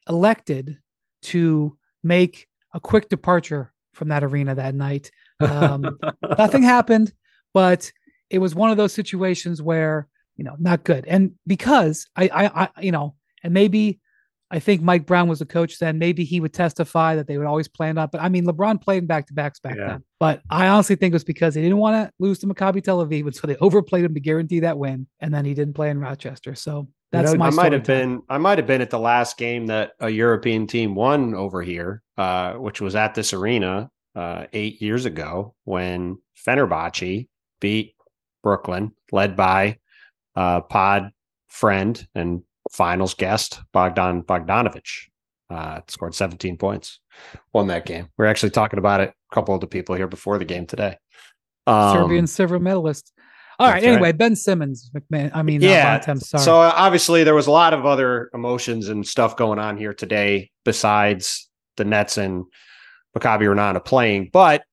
elected 0.09 0.79
to 1.23 1.77
make 2.03 2.47
a 2.73 2.79
quick 2.79 3.07
departure 3.09 3.71
from 3.97 4.09
that 4.09 4.23
arena 4.23 4.55
that 4.55 4.75
night. 4.75 5.11
Um, 5.39 5.99
nothing 6.35 6.63
happened, 6.63 7.13
but 7.53 7.91
it 8.31 8.39
was 8.39 8.55
one 8.55 8.71
of 8.71 8.77
those 8.77 8.91
situations 8.91 9.61
where 9.61 10.07
you 10.35 10.43
know 10.43 10.55
not 10.57 10.83
good. 10.83 11.05
And 11.05 11.33
because 11.45 12.07
I, 12.15 12.23
I, 12.33 12.63
I, 12.63 12.69
you 12.81 12.91
know, 12.91 13.13
and 13.43 13.53
maybe 13.53 13.99
I 14.49 14.59
think 14.59 14.81
Mike 14.81 15.05
Brown 15.05 15.27
was 15.27 15.41
a 15.41 15.45
coach 15.45 15.77
then. 15.77 15.99
Maybe 15.99 16.23
he 16.23 16.39
would 16.39 16.53
testify 16.53 17.15
that 17.15 17.27
they 17.27 17.37
would 17.37 17.45
always 17.45 17.67
plan 17.67 17.97
up. 17.97 18.11
But 18.11 18.21
I 18.21 18.29
mean, 18.29 18.45
LeBron 18.45 18.81
played 18.81 19.07
back 19.07 19.27
to 19.27 19.33
backs 19.33 19.59
back 19.59 19.75
yeah. 19.77 19.87
then. 19.89 20.03
But 20.19 20.41
I 20.49 20.67
honestly 20.67 20.95
think 20.95 21.11
it 21.11 21.15
was 21.15 21.23
because 21.23 21.53
they 21.53 21.61
didn't 21.61 21.77
want 21.77 22.07
to 22.07 22.11
lose 22.17 22.39
to 22.39 22.47
Maccabi 22.47 22.83
Tel 22.83 23.05
Aviv, 23.05 23.35
so 23.35 23.45
they 23.45 23.57
overplayed 23.57 24.05
him 24.05 24.13
to 24.13 24.19
guarantee 24.19 24.61
that 24.61 24.77
win, 24.77 25.07
and 25.19 25.33
then 25.33 25.45
he 25.45 25.53
didn't 25.53 25.75
play 25.75 25.89
in 25.89 25.99
Rochester. 25.99 26.55
So 26.55 26.87
that's 27.11 27.31
you 27.31 27.37
know, 27.37 27.45
my. 27.45 27.47
I 27.47 27.51
might 27.51 27.73
have 27.73 27.83
been. 27.83 28.21
I 28.29 28.37
might 28.37 28.57
have 28.57 28.67
been 28.67 28.81
at 28.81 28.89
the 28.89 28.99
last 28.99 29.37
game 29.37 29.67
that 29.67 29.91
a 29.99 30.09
European 30.09 30.67
team 30.67 30.95
won 30.95 31.33
over 31.33 31.61
here, 31.61 32.03
uh, 32.17 32.53
which 32.53 32.81
was 32.81 32.95
at 32.95 33.15
this 33.15 33.33
arena 33.33 33.89
uh, 34.15 34.45
eight 34.53 34.81
years 34.81 35.05
ago 35.05 35.55
when 35.63 36.17
Fenerbahce 36.45 37.27
beat 37.61 37.95
Brooklyn, 38.43 38.91
led 39.11 39.35
by 39.35 39.77
uh, 40.35 40.61
Pod 40.61 41.11
friend 41.47 42.07
and 42.13 42.43
finals 42.71 43.13
guest 43.13 43.61
Bogdan 43.71 44.23
Bogdanovich. 44.23 45.07
Uh, 45.49 45.79
scored 45.87 46.13
17 46.13 46.57
points, 46.57 46.99
won 47.53 47.67
that 47.67 47.85
game. 47.85 48.09
We 48.17 48.25
are 48.25 48.27
actually 48.27 48.49
talking 48.49 48.79
about 48.79 48.99
it. 48.99 49.13
A 49.31 49.35
couple 49.35 49.55
of 49.55 49.61
the 49.61 49.67
people 49.67 49.95
here 49.95 50.07
before 50.07 50.37
the 50.37 50.43
game 50.43 50.65
today. 50.65 50.97
Um, 51.67 51.95
Serbian 51.95 52.27
silver 52.27 52.59
medalist. 52.59 53.13
All 53.59 53.69
right. 53.69 53.83
Anyway, 53.83 54.01
right. 54.01 54.17
Ben 54.17 54.35
Simmons, 54.35 54.91
MacMahon. 54.95 55.31
I 55.33 55.41
mean, 55.41 55.61
yeah. 55.61 56.01
Uh, 56.07 56.15
sorry. 56.15 56.43
So 56.43 56.55
obviously, 56.55 57.23
there 57.23 57.33
was 57.33 57.47
a 57.47 57.51
lot 57.51 57.73
of 57.73 57.85
other 57.85 58.29
emotions 58.33 58.87
and 58.87 59.05
stuff 59.07 59.35
going 59.35 59.57
on 59.57 59.77
here 59.77 59.93
today 59.93 60.51
besides 60.63 61.49
the 61.75 61.85
Nets 61.85 62.17
and 62.17 62.45
Maccabi 63.17 63.41
Ra'anana 63.41 63.83
playing. 63.83 64.29
But 64.31 64.63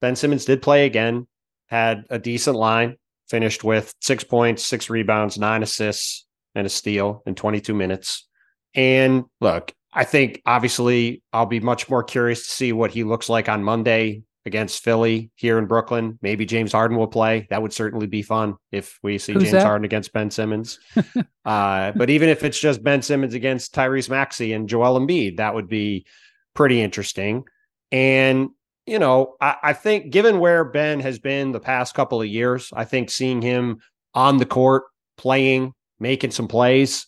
Ben 0.00 0.16
Simmons 0.16 0.44
did 0.44 0.60
play 0.60 0.84
again. 0.84 1.26
Had 1.68 2.04
a 2.10 2.18
decent 2.18 2.56
line. 2.56 2.96
Finished 3.28 3.64
with 3.64 3.94
six 4.02 4.22
points, 4.22 4.66
six 4.66 4.90
rebounds, 4.90 5.38
nine 5.38 5.62
assists, 5.62 6.26
and 6.54 6.66
a 6.66 6.70
steal 6.70 7.22
in 7.24 7.34
22 7.34 7.72
minutes. 7.72 8.28
And 8.74 9.24
look, 9.40 9.72
I 9.94 10.04
think 10.04 10.42
obviously 10.44 11.22
I'll 11.32 11.46
be 11.46 11.60
much 11.60 11.88
more 11.88 12.02
curious 12.02 12.46
to 12.46 12.50
see 12.50 12.72
what 12.74 12.90
he 12.90 13.02
looks 13.02 13.30
like 13.30 13.48
on 13.48 13.64
Monday 13.64 14.24
against 14.46 14.82
Philly 14.82 15.30
here 15.36 15.58
in 15.58 15.66
Brooklyn. 15.66 16.18
Maybe 16.22 16.44
James 16.44 16.72
Harden 16.72 16.96
will 16.96 17.08
play. 17.08 17.46
That 17.50 17.62
would 17.62 17.72
certainly 17.72 18.06
be 18.06 18.22
fun 18.22 18.56
if 18.72 18.98
we 19.02 19.18
see 19.18 19.32
Who's 19.32 19.44
James 19.44 19.52
that? 19.52 19.66
Harden 19.66 19.84
against 19.84 20.12
Ben 20.12 20.30
Simmons. 20.30 20.78
uh, 21.44 21.92
but 21.92 22.10
even 22.10 22.28
if 22.28 22.44
it's 22.44 22.58
just 22.58 22.82
Ben 22.82 23.02
Simmons 23.02 23.34
against 23.34 23.74
Tyrese 23.74 24.10
Maxey 24.10 24.52
and 24.52 24.68
Joel 24.68 25.00
Embiid, 25.00 25.38
that 25.38 25.54
would 25.54 25.68
be 25.68 26.06
pretty 26.54 26.80
interesting. 26.80 27.44
And 27.90 28.50
you 28.86 28.98
know, 28.98 29.36
I, 29.40 29.56
I 29.62 29.72
think 29.72 30.10
given 30.10 30.38
where 30.38 30.64
Ben 30.64 31.00
has 31.00 31.18
been 31.18 31.52
the 31.52 31.60
past 31.60 31.94
couple 31.94 32.20
of 32.20 32.28
years, 32.28 32.70
I 32.74 32.84
think 32.84 33.10
seeing 33.10 33.40
him 33.40 33.78
on 34.14 34.36
the 34.36 34.46
court 34.46 34.84
playing 35.16 35.72
making 35.98 36.30
some 36.30 36.48
plays 36.48 37.06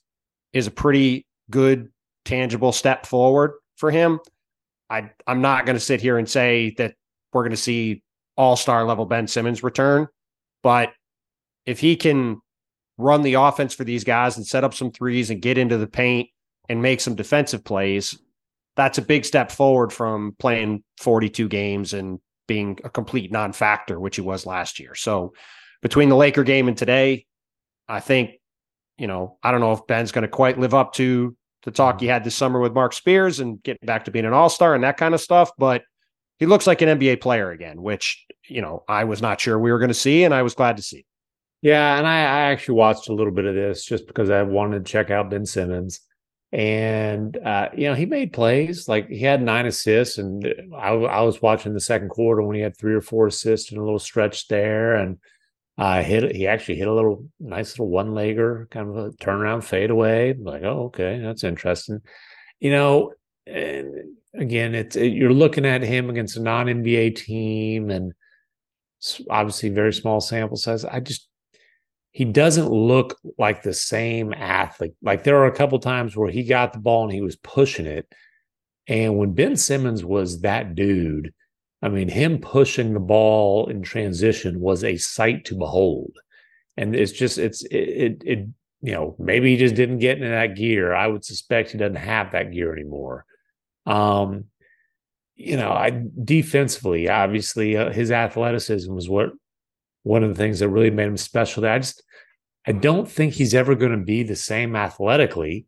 is 0.53 0.67
a 0.67 0.71
pretty 0.71 1.27
good, 1.51 1.91
tangible 2.25 2.73
step 2.73 3.07
forward 3.07 3.53
for 3.77 3.91
him. 3.91 4.21
I, 4.89 5.11
I'm 5.27 5.43
not 5.43 5.67
going 5.67 5.77
to 5.77 5.81
sit 5.81 6.01
here 6.01 6.17
and 6.19 6.29
say 6.29 6.75
that 6.79 6.95
we're 7.37 7.45
going 7.45 7.51
to 7.51 7.57
see 7.57 8.03
all 8.37 8.57
star 8.57 8.85
level 8.85 9.07
Ben 9.07 9.27
Simmons 9.27 9.63
return, 9.63 10.09
but 10.63 10.93
if 11.65 11.81
he 11.81 11.97
can 11.97 12.41
run 12.99 13.23
the 13.23 13.35
offense 13.35 13.75
for 13.75 13.85
these 13.85 14.05
guys 14.05 14.37
and 14.37 14.47
set 14.47 14.65
up 14.65 14.75
some 14.75 14.91
threes 14.91 15.31
and 15.31 15.43
get 15.43 15.59
into 15.59 15.79
the 15.79 15.87
paint 15.87 16.29
and 16.69 16.83
make 16.83 17.01
some 17.01 17.15
defensive 17.15 17.65
plays, 17.65 18.19
that's 18.75 18.99
a 18.99 19.03
big 19.03 19.25
step 19.25 19.51
forward 19.51 19.93
from 19.93 20.35
playing 20.39 20.83
42 20.99 21.49
games 21.49 21.93
and 21.93 22.21
being 22.47 22.79
a 22.85 22.91
complete 22.91 23.33
non 23.33 23.53
factor, 23.53 23.99
which 23.99 24.17
he 24.17 24.23
was 24.23 24.47
last 24.47 24.79
year. 24.79 24.95
So 24.95 25.33
between 25.83 26.09
the 26.09 26.17
Laker 26.17 26.45
game 26.45 26.69
and 26.69 26.77
today, 26.77 27.27
I 27.89 28.01
think 28.01 28.33
you 28.99 29.07
know, 29.07 29.39
I 29.43 29.51
don't 29.51 29.61
know 29.61 29.73
if 29.73 29.87
Ben's 29.87 30.13
going 30.13 30.23
to 30.23 30.29
quite 30.29 30.59
live 30.59 30.75
up 30.75 30.95
to 30.95 31.37
the 31.65 31.71
talk 31.71 32.01
he 32.01 32.07
mm-hmm. 32.07 32.13
had 32.13 32.25
this 32.25 32.35
summer 32.35 32.61
with 32.61 32.73
Mark 32.73 32.93
Spears 32.93 33.41
and 33.41 33.63
get 33.63 33.85
back 33.85 34.05
to 34.07 34.11
being 34.11 34.25
an 34.25 34.33
all 34.33 34.49
star 34.49 34.75
and 34.75 34.85
that 34.85 34.97
kind 34.97 35.15
of 35.15 35.21
stuff. 35.21 35.51
But 35.59 35.83
he 36.39 36.47
looks 36.47 36.67
like 36.67 36.83
an 36.83 36.99
NBA 36.99 37.21
player 37.21 37.51
again, 37.51 37.83
which, 37.83 38.25
you 38.49 38.61
know, 38.61 38.85
I 38.89 39.05
was 39.05 39.23
not 39.23 39.41
sure 39.41 39.59
we 39.59 39.73
were 39.73 39.79
going 39.79 39.89
to 39.89 39.95
see, 39.95 40.25
and 40.25 40.35
I 40.35 40.43
was 40.43 40.55
glad 40.55 40.77
to 40.77 40.83
see. 40.83 41.07
Yeah. 41.63 41.99
And 41.99 42.07
I, 42.07 42.19
I 42.19 42.41
actually 42.51 42.77
watched 42.77 43.09
a 43.09 43.15
little 43.15 43.33
bit 43.33 43.47
of 43.47 43.55
this 43.55 43.85
just 43.85 44.07
because 44.07 44.31
I 44.31 44.43
wanted 44.43 44.85
to 44.85 44.91
check 44.91 45.11
out 45.11 45.31
Ben 45.31 45.47
Simmons. 45.47 46.01
And, 46.53 47.37
uh, 47.39 47.71
you 47.77 47.89
know, 47.89 47.95
he 47.95 48.07
made 48.07 48.33
plays 48.33 48.89
like 48.89 49.09
he 49.09 49.21
had 49.21 49.43
nine 49.43 49.67
assists. 49.67 50.19
And 50.19 50.47
I, 50.77 50.91
I 50.91 51.23
was 51.23 51.43
watching 51.43 51.75
the 51.75 51.81
second 51.81 52.11
quarter 52.11 52.43
when 52.43 52.55
he 52.55 52.63
had 52.63 52.77
three 52.77 52.95
or 52.95 53.01
four 53.01 53.27
assists 53.27 53.71
and 53.71 53.81
a 53.81 53.85
little 53.85 53.99
stretch 53.99 54.49
there. 54.49 54.95
And, 54.95 55.19
uh, 55.79 56.03
hit 56.03 56.35
he 56.35 56.47
actually 56.47 56.77
hit 56.77 56.89
a 56.89 56.95
little 56.95 57.27
nice 57.39 57.73
little 57.73 57.91
one 57.91 58.11
legger, 58.11 58.71
kind 58.71 58.89
of 58.89 58.97
a 58.97 59.11
turnaround 59.13 59.65
fadeaway. 59.65 60.35
Like, 60.35 60.63
oh, 60.63 60.85
okay, 60.85 61.19
that's 61.19 61.45
interesting. 61.45 62.01
You 62.61 62.71
know, 62.71 63.13
and 63.47 64.17
again, 64.37 64.75
it's 64.75 64.97
it, 64.97 65.13
you're 65.13 65.33
looking 65.33 65.67
at 65.67 65.83
him 65.83 66.11
against 66.11 66.37
a 66.37 66.43
non 66.43 66.67
NBA 66.67 67.17
team, 67.17 67.91
and 67.91 68.13
obviously 69.31 69.69
very 69.69 69.93
small 69.93 70.21
sample 70.21 70.57
size. 70.57 70.85
I 70.85 71.01
just 71.01 71.29
he 72.11 72.25
doesn't 72.25 72.71
look 72.71 73.19
like 73.39 73.63
the 73.63 73.75
same 73.75 74.33
athlete. 74.33 74.95
Like 75.03 75.25
there 75.25 75.39
are 75.39 75.47
a 75.47 75.57
couple 75.57 75.79
times 75.79 76.17
where 76.17 76.31
he 76.31 76.45
got 76.45 76.73
the 76.73 76.79
ball 76.79 77.05
and 77.05 77.13
he 77.13 77.21
was 77.21 77.37
pushing 77.37 77.87
it, 77.87 78.07
and 78.87 79.19
when 79.19 79.33
Ben 79.33 79.57
Simmons 79.57 80.05
was 80.05 80.41
that 80.41 80.75
dude 80.75 81.33
I 81.83 81.89
mean, 81.89 82.09
him 82.09 82.39
pushing 82.39 82.95
the 82.95 83.01
ball 83.01 83.69
in 83.69 83.83
transition 83.83 84.61
was 84.61 84.83
a 84.83 84.97
sight 84.97 85.45
to 85.47 85.55
behold. 85.55 86.17
And 86.77 86.95
it's 86.95 87.13
just, 87.13 87.39
it's, 87.39 87.65
it, 87.67 87.77
it, 87.77 88.23
it, 88.25 88.49
you 88.81 88.93
know, 88.93 89.15
maybe 89.19 89.51
he 89.51 89.57
just 89.57 89.75
didn't 89.75 89.99
get 89.99 90.17
into 90.17 90.29
that 90.29 90.57
gear. 90.57 90.95
I 90.95 91.07
would 91.07 91.25
suspect 91.25 91.71
he 91.71 91.79
doesn't 91.79 91.97
have 91.97 92.33
that 92.33 92.53
gear 92.53 92.73
anymore. 92.73 93.25
Um, 93.87 94.45
you 95.35 95.57
know, 95.57 95.71
I 95.71 96.05
defensively, 96.25 97.09
obviously, 97.09 97.77
uh, 97.77 97.91
his 97.93 98.11
athleticism 98.11 98.93
was 98.93 99.09
what 99.09 99.31
one 100.03 100.23
of 100.23 100.31
the 100.31 100.37
things 100.37 100.61
that 100.61 100.69
really 100.69 100.91
made 100.91 101.09
him 101.09 101.17
special. 101.17 101.63
That 101.63 101.75
I 101.75 101.79
just, 101.79 102.03
I 102.67 102.73
don't 102.73 103.09
think 103.09 103.35
he's 103.35 103.55
ever 103.55 103.75
going 103.75 103.93
to 103.93 104.05
be 104.05 104.23
the 104.23 104.37
same 104.37 104.75
athletically. 104.75 105.67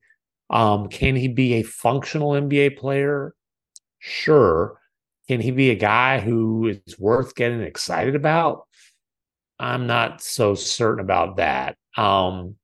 Um, 0.51 0.89
can 0.89 1.17
he 1.17 1.29
be 1.29 1.55
a 1.55 1.63
functional 1.63 2.31
NBA 2.31 2.79
player? 2.79 3.35
Sure. 3.99 4.79
Can 5.29 5.41
he 5.41 5.51
be 5.51 5.71
a 5.71 5.75
guy 5.75 6.21
who 6.21 6.69
is 6.69 6.99
worth 6.99 7.35
getting 7.35 7.61
excited 7.61 8.15
about? 8.15 8.67
I'm 9.59 9.87
not 9.87 10.23
so 10.23 10.55
certain 10.55 11.05
about 11.05 11.37
that. 11.37 11.77
Um, 11.97 12.57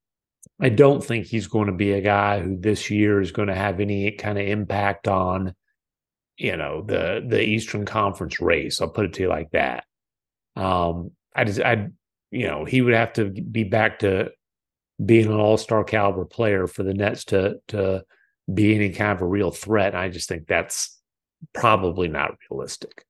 I 0.60 0.68
don't 0.68 1.02
think 1.02 1.26
he's 1.26 1.46
going 1.46 1.66
to 1.66 1.72
be 1.72 1.92
a 1.92 2.00
guy 2.00 2.40
who 2.40 2.56
this 2.56 2.90
year 2.90 3.20
is 3.20 3.32
going 3.32 3.48
to 3.48 3.54
have 3.54 3.80
any 3.80 4.10
kind 4.12 4.38
of 4.38 4.46
impact 4.46 5.08
on, 5.08 5.54
you 6.36 6.56
know, 6.56 6.82
the 6.82 7.24
the 7.26 7.42
Eastern 7.42 7.84
Conference 7.84 8.40
race. 8.40 8.80
I'll 8.80 8.88
put 8.88 9.06
it 9.06 9.12
to 9.14 9.22
you 9.22 9.28
like 9.28 9.50
that. 9.50 9.84
Um, 10.56 11.10
I 11.34 11.44
just, 11.44 11.60
I, 11.60 11.88
you 12.30 12.46
know, 12.46 12.64
he 12.64 12.82
would 12.82 12.94
have 12.94 13.12
to 13.14 13.30
be 13.30 13.64
back 13.64 14.00
to 14.00 14.30
being 15.04 15.26
an 15.26 15.32
All 15.40 15.56
Star 15.56 15.82
caliber 15.82 16.24
player 16.24 16.66
for 16.66 16.84
the 16.84 16.94
Nets 16.94 17.24
to 17.26 17.56
to 17.68 18.04
be 18.52 18.74
any 18.74 18.90
kind 18.90 19.12
of 19.12 19.22
a 19.22 19.26
real 19.26 19.50
threat. 19.50 19.94
I 19.94 20.08
just 20.08 20.28
think 20.28 20.46
that's 20.46 21.00
probably 21.52 22.08
not 22.08 22.36
realistic. 22.50 23.04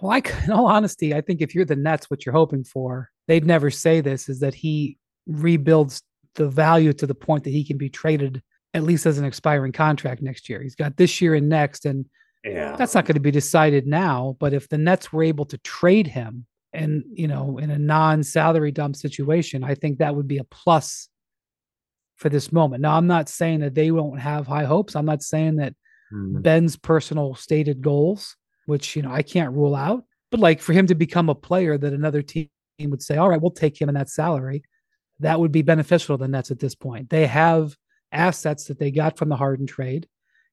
Well, 0.00 0.20
in 0.44 0.52
all 0.52 0.66
honesty, 0.66 1.14
I 1.14 1.20
think 1.20 1.40
if 1.40 1.54
you're 1.54 1.64
the 1.64 1.76
Nets, 1.76 2.10
what 2.10 2.24
you're 2.24 2.34
hoping 2.34 2.64
for, 2.64 3.10
they'd 3.26 3.46
never 3.46 3.70
say 3.70 4.00
this, 4.00 4.28
is 4.28 4.40
that 4.40 4.54
he 4.54 4.98
rebuilds 5.26 6.02
the 6.34 6.48
value 6.48 6.92
to 6.94 7.06
the 7.06 7.14
point 7.14 7.44
that 7.44 7.50
he 7.50 7.64
can 7.64 7.78
be 7.78 7.88
traded 7.88 8.42
at 8.74 8.82
least 8.82 9.06
as 9.06 9.18
an 9.18 9.24
expiring 9.24 9.72
contract 9.72 10.22
next 10.22 10.48
year. 10.48 10.62
He's 10.62 10.76
got 10.76 10.96
this 10.96 11.20
year 11.20 11.34
and 11.34 11.48
next, 11.48 11.86
and 11.86 12.06
yeah. 12.44 12.76
that's 12.76 12.94
not 12.94 13.04
going 13.04 13.14
to 13.14 13.20
be 13.20 13.30
decided 13.30 13.86
now. 13.86 14.36
But 14.38 14.52
if 14.52 14.68
the 14.68 14.78
Nets 14.78 15.12
were 15.12 15.24
able 15.24 15.44
to 15.46 15.58
trade 15.58 16.06
him 16.06 16.46
and, 16.72 17.02
you 17.12 17.26
know, 17.26 17.58
in 17.58 17.70
a 17.70 17.78
non 17.78 18.22
salary 18.22 18.70
dump 18.70 18.96
situation, 18.96 19.64
I 19.64 19.74
think 19.74 19.98
that 19.98 20.14
would 20.14 20.28
be 20.28 20.38
a 20.38 20.44
plus 20.44 21.08
for 22.16 22.28
this 22.28 22.52
moment. 22.52 22.82
Now, 22.82 22.96
I'm 22.96 23.06
not 23.06 23.28
saying 23.28 23.60
that 23.60 23.74
they 23.74 23.90
won't 23.90 24.20
have 24.20 24.46
high 24.46 24.64
hopes. 24.64 24.94
I'm 24.94 25.06
not 25.06 25.22
saying 25.22 25.56
that 25.56 25.74
mm. 26.12 26.40
Ben's 26.40 26.76
personal 26.76 27.34
stated 27.34 27.80
goals, 27.80 28.36
which 28.66 28.94
you 28.94 29.02
know 29.02 29.10
I 29.10 29.22
can't 29.22 29.54
rule 29.54 29.74
out. 29.74 30.04
But 30.30 30.40
like 30.40 30.60
for 30.60 30.72
him 30.72 30.86
to 30.86 30.94
become 30.94 31.28
a 31.28 31.34
player 31.34 31.76
that 31.76 31.92
another 31.92 32.22
team 32.22 32.48
would 32.78 33.02
say, 33.02 33.16
"All 33.16 33.28
right, 33.28 33.40
we'll 33.40 33.50
take 33.50 33.80
him 33.80 33.88
in 33.88 33.94
that 33.96 34.10
salary," 34.10 34.62
that 35.20 35.40
would 35.40 35.52
be 35.52 35.62
beneficial 35.62 36.16
to 36.16 36.22
the 36.22 36.28
Nets 36.28 36.50
at 36.50 36.58
this 36.58 36.74
point. 36.74 37.10
They 37.10 37.26
have 37.26 37.76
assets 38.12 38.64
that 38.64 38.78
they 38.78 38.90
got 38.90 39.16
from 39.16 39.28
the 39.28 39.36
Harden 39.36 39.66
trade, 39.66 40.08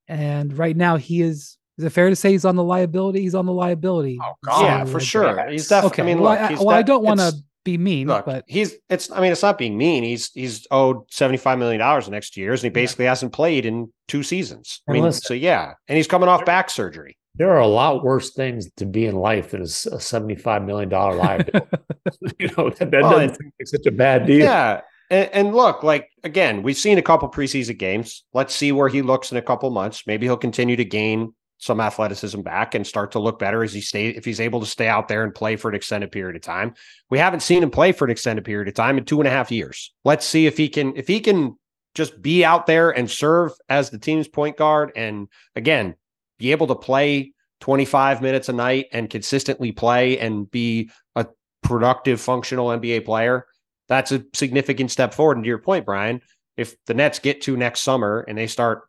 and 0.07 0.57
right 0.57 0.75
now 0.75 0.97
he 0.97 1.21
is. 1.21 1.57
Is 1.77 1.85
it 1.85 1.91
fair 1.91 2.09
to 2.09 2.15
say 2.15 2.31
he's 2.31 2.45
on 2.45 2.55
the 2.55 2.63
liability? 2.63 3.21
He's 3.21 3.35
on 3.35 3.45
the 3.45 3.53
liability. 3.53 4.17
Oh 4.21 4.33
God, 4.43 4.63
yeah, 4.63 4.85
for 4.85 4.99
sure. 4.99 5.47
He's 5.49 5.67
definitely. 5.67 5.93
Okay. 5.93 6.01
I 6.01 6.05
mean, 6.05 6.23
look, 6.23 6.39
well, 6.39 6.49
I, 6.49 6.63
well, 6.63 6.69
I 6.69 6.81
don't 6.81 7.03
want 7.03 7.19
to 7.19 7.33
be 7.67 7.77
mean, 7.77 8.07
look, 8.07 8.25
but 8.25 8.45
he's 8.47 8.75
it's 8.89 9.11
I 9.11 9.19
mean 9.19 9.31
it's 9.31 9.43
not 9.43 9.57
being 9.57 9.77
mean. 9.77 10.03
He's 10.03 10.31
he's 10.31 10.65
owed 10.71 11.11
seventy 11.11 11.37
five 11.37 11.59
million 11.59 11.79
dollars 11.79 12.05
the 12.05 12.11
next 12.11 12.37
years, 12.37 12.63
and 12.63 12.71
he 12.71 12.73
basically 12.73 13.05
yeah. 13.05 13.11
hasn't 13.11 13.33
played 13.33 13.65
in 13.65 13.91
two 14.07 14.23
seasons. 14.23 14.81
I 14.87 14.93
mean, 14.93 15.03
listen, 15.03 15.21
so 15.21 15.33
yeah, 15.33 15.73
and 15.87 15.97
he's 15.97 16.07
coming 16.07 16.29
off 16.29 16.45
back 16.45 16.69
surgery. 16.69 17.17
There 17.37 17.51
are 17.51 17.59
a 17.59 17.67
lot 17.67 18.03
worse 18.03 18.31
things 18.31 18.69
to 18.77 18.85
be 18.85 19.05
in 19.05 19.15
life 19.15 19.51
than 19.51 19.61
a 19.61 19.67
seventy 19.67 20.35
five 20.35 20.63
million 20.63 20.89
dollar 20.89 21.15
liability. 21.17 21.67
you 22.39 22.49
know 22.57 22.69
that, 22.69 22.91
that 22.91 23.01
well, 23.01 23.11
doesn't 23.11 23.35
seem 23.37 23.51
like 23.59 23.67
such 23.67 23.85
a 23.85 23.91
bad 23.91 24.25
deal. 24.25 24.39
Yeah, 24.39 24.81
And, 25.09 25.29
and, 25.33 25.55
look, 25.55 25.83
like 25.83 26.09
again, 26.23 26.63
we've 26.63 26.77
seen 26.77 26.97
a 26.97 27.01
couple 27.01 27.29
preseason 27.29 27.77
games. 27.77 28.23
Let's 28.33 28.55
see 28.55 28.71
where 28.71 28.89
he 28.89 29.01
looks 29.01 29.31
in 29.31 29.37
a 29.37 29.41
couple 29.41 29.69
months. 29.69 30.03
Maybe 30.07 30.25
he'll 30.25 30.37
continue 30.37 30.75
to 30.75 30.85
gain 30.85 31.33
some 31.59 31.79
athleticism 31.79 32.41
back 32.41 32.75
and 32.75 32.85
start 32.85 33.11
to 33.11 33.19
look 33.19 33.39
better 33.39 33.63
as 33.63 33.73
he 33.73 33.81
stay 33.81 34.09
if 34.09 34.25
he's 34.25 34.39
able 34.39 34.59
to 34.59 34.65
stay 34.65 34.87
out 34.87 35.07
there 35.07 35.23
and 35.23 35.33
play 35.33 35.55
for 35.55 35.69
an 35.69 35.75
extended 35.75 36.11
period 36.11 36.35
of 36.35 36.41
time. 36.41 36.73
We 37.09 37.17
haven't 37.17 37.41
seen 37.41 37.63
him 37.63 37.71
play 37.71 37.91
for 37.91 38.05
an 38.05 38.11
extended 38.11 38.45
period 38.45 38.67
of 38.67 38.75
time 38.75 38.97
in 38.97 39.05
two 39.05 39.19
and 39.19 39.27
a 39.27 39.31
half 39.31 39.51
years. 39.51 39.91
Let's 40.05 40.25
see 40.25 40.45
if 40.45 40.57
he 40.57 40.69
can 40.69 40.95
if 40.95 41.07
he 41.07 41.19
can 41.19 41.57
just 41.95 42.21
be 42.21 42.45
out 42.45 42.67
there 42.67 42.91
and 42.91 43.09
serve 43.09 43.51
as 43.69 43.89
the 43.89 43.97
team's 43.97 44.27
point 44.27 44.55
guard 44.55 44.91
and 44.95 45.27
again 45.55 45.95
be 46.37 46.51
able 46.51 46.67
to 46.67 46.75
play 46.75 47.33
25 47.61 48.21
minutes 48.21 48.49
a 48.49 48.53
night 48.53 48.87
and 48.91 49.09
consistently 49.09 49.71
play 49.71 50.19
and 50.19 50.49
be 50.51 50.89
a 51.15 51.25
productive 51.63 52.21
functional 52.21 52.67
NBA 52.67 53.05
player. 53.05 53.45
That's 53.87 54.11
a 54.11 54.23
significant 54.33 54.91
step 54.91 55.13
forward. 55.13 55.37
And 55.37 55.43
to 55.43 55.47
your 55.47 55.59
point, 55.59 55.85
Brian, 55.85 56.21
if 56.55 56.75
the 56.85 56.93
Nets 56.93 57.19
get 57.19 57.41
to 57.43 57.57
next 57.57 57.81
summer 57.81 58.25
and 58.27 58.37
they 58.37 58.47
start 58.47 58.81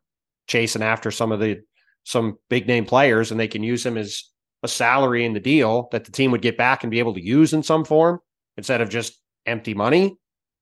chasing 0.46 0.82
after 0.82 1.10
some 1.10 1.32
of 1.32 1.40
the 1.40 1.60
some 2.04 2.38
big 2.48 2.66
name 2.66 2.86
players 2.86 3.30
and 3.30 3.38
they 3.38 3.48
can 3.48 3.62
use 3.62 3.84
him 3.84 3.98
as 3.98 4.24
a 4.62 4.68
salary 4.68 5.24
in 5.24 5.34
the 5.34 5.40
deal 5.40 5.88
that 5.92 6.04
the 6.04 6.12
team 6.12 6.30
would 6.30 6.40
get 6.40 6.56
back 6.56 6.82
and 6.82 6.90
be 6.90 6.98
able 6.98 7.12
to 7.14 7.24
use 7.24 7.52
in 7.52 7.62
some 7.62 7.84
form 7.84 8.18
instead 8.56 8.80
of 8.80 8.88
just 8.88 9.20
empty 9.44 9.74
money. 9.74 10.16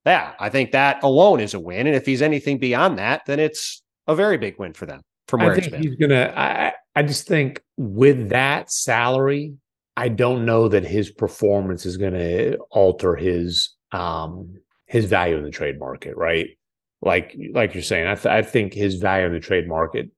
Yeah, 0.05 0.33
I 0.39 0.49
think 0.49 0.71
that 0.71 1.03
alone 1.03 1.39
is 1.39 1.53
a 1.53 1.59
win. 1.59 1.87
And 1.87 1.95
if 1.95 2.05
he's 2.05 2.21
anything 2.21 2.59
beyond 2.59 2.99
that, 2.99 3.21
then 3.25 3.39
it's 3.39 3.81
a 4.07 4.15
very 4.15 4.37
big 4.37 4.59
win 4.59 4.73
for 4.73 4.85
them 4.85 5.01
from 5.27 5.41
where 5.41 5.51
I 5.51 5.59
think 5.59 5.75
He's 5.75 5.95
gonna 5.95 6.33
I 6.35 6.73
I 6.95 7.03
just 7.03 7.27
think 7.27 7.61
with 7.77 8.29
that 8.29 8.71
salary, 8.71 9.53
I 9.95 10.09
don't 10.09 10.45
know 10.45 10.67
that 10.67 10.83
his 10.83 11.11
performance 11.11 11.85
is 11.85 11.97
gonna 11.97 12.55
alter 12.71 13.15
his 13.15 13.69
um 13.91 14.55
his 14.85 15.05
value 15.05 15.37
in 15.37 15.43
the 15.43 15.51
trade 15.51 15.79
market, 15.79 16.15
right? 16.15 16.49
Like 17.01 17.37
like 17.53 17.73
you're 17.73 17.83
saying, 17.83 18.07
I, 18.07 18.15
th- 18.15 18.25
I 18.25 18.41
think 18.41 18.73
his 18.73 18.95
value 18.95 19.27
in 19.27 19.33
the 19.33 19.39
trade 19.39 19.67
market 19.67 20.09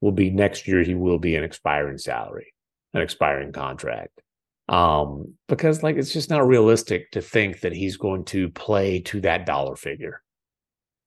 will 0.00 0.12
be 0.12 0.30
next 0.30 0.68
year 0.68 0.82
he 0.82 0.94
will 0.94 1.18
be 1.18 1.36
an 1.36 1.44
expiring 1.44 1.98
salary, 1.98 2.52
an 2.92 3.00
expiring 3.00 3.52
contract. 3.52 4.20
Um, 4.68 5.34
because 5.48 5.82
like 5.82 5.96
it's 5.96 6.12
just 6.12 6.28
not 6.28 6.46
realistic 6.46 7.12
to 7.12 7.22
think 7.22 7.60
that 7.60 7.72
he's 7.72 7.96
going 7.96 8.24
to 8.26 8.50
play 8.50 9.00
to 9.02 9.20
that 9.20 9.46
dollar 9.46 9.76
figure. 9.76 10.22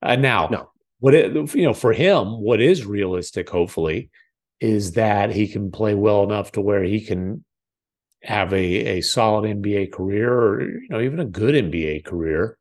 Uh, 0.02 0.16
now, 0.16 0.48
no. 0.50 0.72
What 1.00 1.14
it, 1.14 1.56
you 1.56 1.64
know 1.64 1.74
for 1.74 1.94
him, 1.94 2.42
what 2.42 2.62
is 2.62 2.86
realistic, 2.86 3.50
hopefully, 3.50 4.10
is 4.60 4.94
that 4.94 5.32
he 5.32 5.48
can 5.48 5.72
play 5.72 5.94
well 5.96 6.24
enough 6.24 6.52
to 6.54 6.62
where 6.62 6.84
he 6.84 7.02
can 7.02 7.44
have 8.24 8.54
a 8.54 8.98
a 8.98 9.02
solid 9.02 9.46
NBA 9.62 9.92
career, 9.92 10.34
or 10.34 10.62
you 10.62 10.90
know 10.90 11.02
even 11.02 11.20
a 11.20 11.26
good 11.26 11.56
NBA 11.56 12.06
career 12.06 12.58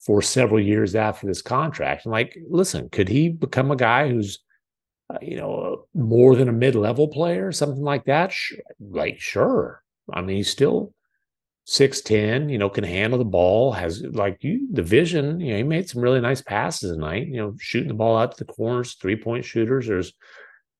for 0.00 0.22
several 0.22 0.60
years 0.60 0.94
after 0.94 1.26
this 1.26 1.42
contract. 1.42 2.04
And 2.04 2.12
like, 2.12 2.36
listen, 2.48 2.88
could 2.90 3.08
he 3.08 3.30
become 3.30 3.70
a 3.70 3.76
guy 3.76 4.08
who's 4.08 4.38
uh, 5.10 5.18
you 5.20 5.36
know, 5.36 5.86
more 5.94 6.34
than 6.34 6.48
a 6.48 6.52
mid-level 6.52 7.08
player, 7.08 7.52
something 7.52 7.82
like 7.82 8.04
that. 8.06 8.32
like, 8.80 9.20
sure. 9.20 9.82
I 10.12 10.22
mean, 10.22 10.38
he's 10.38 10.50
still 10.50 10.94
six 11.64 12.00
ten. 12.00 12.48
You 12.48 12.58
know, 12.58 12.68
can 12.68 12.84
handle 12.84 13.18
the 13.18 13.24
ball. 13.24 13.72
Has 13.72 14.02
like 14.02 14.42
you 14.42 14.68
the 14.72 14.82
vision. 14.82 15.40
You 15.40 15.52
know, 15.52 15.56
he 15.58 15.62
made 15.62 15.88
some 15.88 16.02
really 16.02 16.20
nice 16.20 16.42
passes 16.42 16.92
tonight. 16.92 17.26
You 17.28 17.36
know, 17.36 17.54
shooting 17.58 17.88
the 17.88 17.94
ball 17.94 18.16
out 18.16 18.36
to 18.36 18.44
the 18.44 18.52
corners, 18.52 18.94
three 18.94 19.16
point 19.16 19.44
shooters. 19.44 19.86
There's 19.86 20.12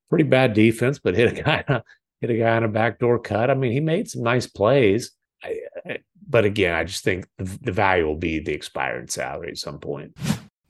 pretty 0.08 0.24
bad 0.24 0.52
defense, 0.52 0.98
but 0.98 1.16
hit 1.16 1.38
a 1.38 1.42
guy 1.66 1.82
hit 2.20 2.30
a 2.30 2.38
guy 2.38 2.56
on 2.56 2.64
a 2.64 2.68
backdoor 2.68 3.18
cut. 3.18 3.50
I 3.50 3.54
mean, 3.54 3.72
he 3.72 3.80
made 3.80 4.08
some 4.08 4.22
nice 4.22 4.46
plays. 4.46 5.12
I, 5.42 5.56
I, 5.84 5.98
but 6.26 6.44
again, 6.44 6.74
I 6.74 6.84
just 6.84 7.04
think 7.04 7.26
the, 7.38 7.58
the 7.62 7.72
value 7.72 8.06
will 8.06 8.16
be 8.16 8.40
the 8.40 8.52
expired 8.52 9.10
salary 9.10 9.50
at 9.50 9.58
some 9.58 9.78
point. 9.78 10.16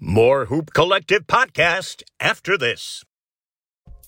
More 0.00 0.46
Hoop 0.46 0.74
Collective 0.74 1.26
podcast 1.26 2.02
after 2.20 2.58
this. 2.58 3.04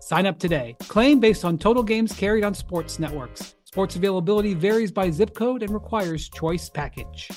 Sign 0.00 0.26
up 0.26 0.38
today. 0.38 0.76
Claim 0.88 1.20
based 1.20 1.44
on 1.44 1.58
total 1.58 1.82
games 1.82 2.12
carried 2.12 2.44
on 2.44 2.54
sports 2.54 2.98
networks. 2.98 3.54
Sports 3.64 3.96
availability 3.96 4.54
varies 4.54 4.92
by 4.92 5.10
zip 5.10 5.34
code 5.34 5.62
and 5.62 5.72
requires 5.72 6.28
choice 6.28 6.68
package. 6.68 7.28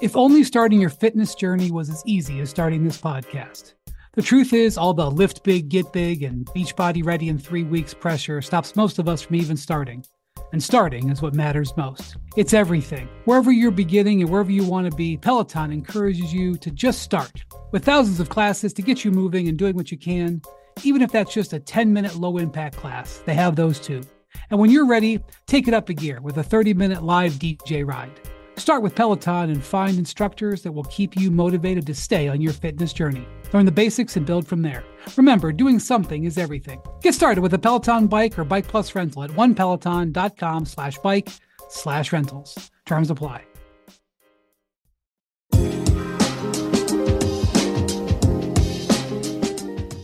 If 0.00 0.16
only 0.16 0.42
starting 0.42 0.80
your 0.80 0.90
fitness 0.90 1.34
journey 1.34 1.70
was 1.70 1.88
as 1.88 2.02
easy 2.06 2.40
as 2.40 2.50
starting 2.50 2.82
this 2.82 3.00
podcast. 3.00 3.74
The 4.14 4.22
truth 4.22 4.52
is, 4.52 4.76
all 4.76 4.92
the 4.92 5.10
lift 5.10 5.44
big, 5.44 5.68
get 5.68 5.92
big, 5.92 6.22
and 6.22 6.44
Beachbody 6.46 7.04
ready 7.04 7.28
in 7.28 7.38
three 7.38 7.62
weeks 7.62 7.94
pressure 7.94 8.42
stops 8.42 8.74
most 8.74 8.98
of 8.98 9.08
us 9.08 9.22
from 9.22 9.36
even 9.36 9.56
starting. 9.56 10.04
And 10.52 10.62
starting 10.62 11.08
is 11.08 11.22
what 11.22 11.34
matters 11.34 11.74
most. 11.76 12.16
It's 12.36 12.52
everything. 12.52 13.08
Wherever 13.24 13.50
you're 13.50 13.70
beginning 13.70 14.20
and 14.20 14.30
wherever 14.30 14.52
you 14.52 14.64
want 14.64 14.90
to 14.90 14.96
be, 14.96 15.16
Peloton 15.16 15.72
encourages 15.72 16.32
you 16.32 16.56
to 16.58 16.70
just 16.70 17.00
start. 17.00 17.42
With 17.72 17.84
thousands 17.84 18.20
of 18.20 18.28
classes 18.28 18.74
to 18.74 18.82
get 18.82 19.02
you 19.02 19.10
moving 19.10 19.48
and 19.48 19.58
doing 19.58 19.74
what 19.74 19.90
you 19.90 19.96
can, 19.96 20.42
even 20.84 21.00
if 21.00 21.10
that's 21.10 21.32
just 21.32 21.54
a 21.54 21.60
10 21.60 21.92
minute 21.92 22.16
low 22.16 22.36
impact 22.36 22.76
class, 22.76 23.22
they 23.24 23.34
have 23.34 23.56
those 23.56 23.80
too. 23.80 24.02
And 24.50 24.60
when 24.60 24.70
you're 24.70 24.86
ready, 24.86 25.20
take 25.46 25.68
it 25.68 25.74
up 25.74 25.88
a 25.88 25.94
gear 25.94 26.20
with 26.20 26.36
a 26.36 26.42
30 26.42 26.74
minute 26.74 27.02
live 27.02 27.32
DJ 27.32 27.86
ride. 27.86 28.20
Start 28.56 28.82
with 28.82 28.94
Peloton 28.94 29.50
and 29.50 29.64
find 29.64 29.98
instructors 29.98 30.62
that 30.62 30.72
will 30.72 30.84
keep 30.84 31.16
you 31.16 31.30
motivated 31.30 31.86
to 31.86 31.94
stay 31.94 32.28
on 32.28 32.40
your 32.40 32.52
fitness 32.52 32.92
journey. 32.92 33.26
Learn 33.52 33.66
the 33.66 33.72
basics 33.72 34.16
and 34.16 34.24
build 34.24 34.46
from 34.46 34.62
there. 34.62 34.84
Remember, 35.16 35.52
doing 35.52 35.78
something 35.78 36.24
is 36.24 36.38
everything. 36.38 36.80
Get 37.00 37.14
started 37.14 37.40
with 37.40 37.54
a 37.54 37.58
Peloton 37.58 38.06
bike 38.06 38.38
or 38.38 38.44
bike 38.44 38.68
plus 38.68 38.94
rental 38.94 39.24
at 39.24 39.30
onepeloton.com 39.30 40.66
slash 40.66 40.98
bike 40.98 41.28
slash 41.68 42.12
rentals. 42.12 42.70
Terms 42.86 43.10
apply. 43.10 43.44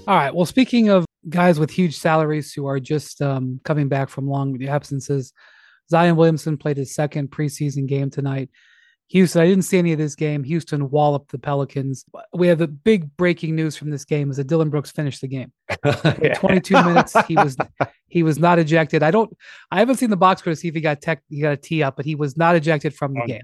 All 0.08 0.16
right. 0.16 0.34
Well, 0.34 0.46
speaking 0.46 0.88
of 0.88 1.04
guys 1.28 1.60
with 1.60 1.70
huge 1.70 1.98
salaries 1.98 2.54
who 2.54 2.64
are 2.64 2.80
just 2.80 3.20
um, 3.20 3.60
coming 3.64 3.88
back 3.88 4.08
from 4.08 4.26
long 4.26 4.62
absences, 4.64 5.34
Zion 5.90 6.16
Williamson 6.16 6.56
played 6.56 6.76
his 6.76 6.94
second 6.94 7.30
preseason 7.30 7.86
game 7.86 8.10
tonight. 8.10 8.50
Houston, 9.08 9.40
I 9.40 9.46
didn't 9.46 9.64
see 9.64 9.78
any 9.78 9.92
of 9.92 9.98
this 9.98 10.14
game. 10.14 10.44
Houston 10.44 10.90
walloped 10.90 11.32
the 11.32 11.38
Pelicans. 11.38 12.04
We 12.34 12.46
have 12.48 12.58
the 12.58 12.68
big 12.68 13.16
breaking 13.16 13.56
news 13.56 13.74
from 13.74 13.90
this 13.90 14.04
game 14.04 14.30
is 14.30 14.36
that 14.36 14.48
Dillon 14.48 14.68
Brooks 14.68 14.90
finished 14.90 15.22
the 15.22 15.28
game. 15.28 15.50
22 16.34 16.74
minutes. 16.84 17.16
He 17.26 17.34
was 17.34 17.56
he 18.08 18.22
was 18.22 18.38
not 18.38 18.58
ejected. 18.58 19.02
I 19.02 19.10
don't 19.10 19.34
I 19.70 19.78
haven't 19.78 19.96
seen 19.96 20.10
the 20.10 20.16
box 20.16 20.40
score 20.40 20.52
to 20.52 20.56
see 20.56 20.68
if 20.68 20.74
he 20.74 20.82
got 20.82 21.00
tech 21.00 21.22
he 21.30 21.40
got 21.40 21.52
a 21.52 21.56
tee 21.56 21.82
up, 21.82 21.96
but 21.96 22.04
he 22.04 22.14
was 22.14 22.36
not 22.36 22.54
ejected 22.54 22.94
from 22.94 23.14
the 23.14 23.20
um, 23.22 23.26
game. 23.26 23.42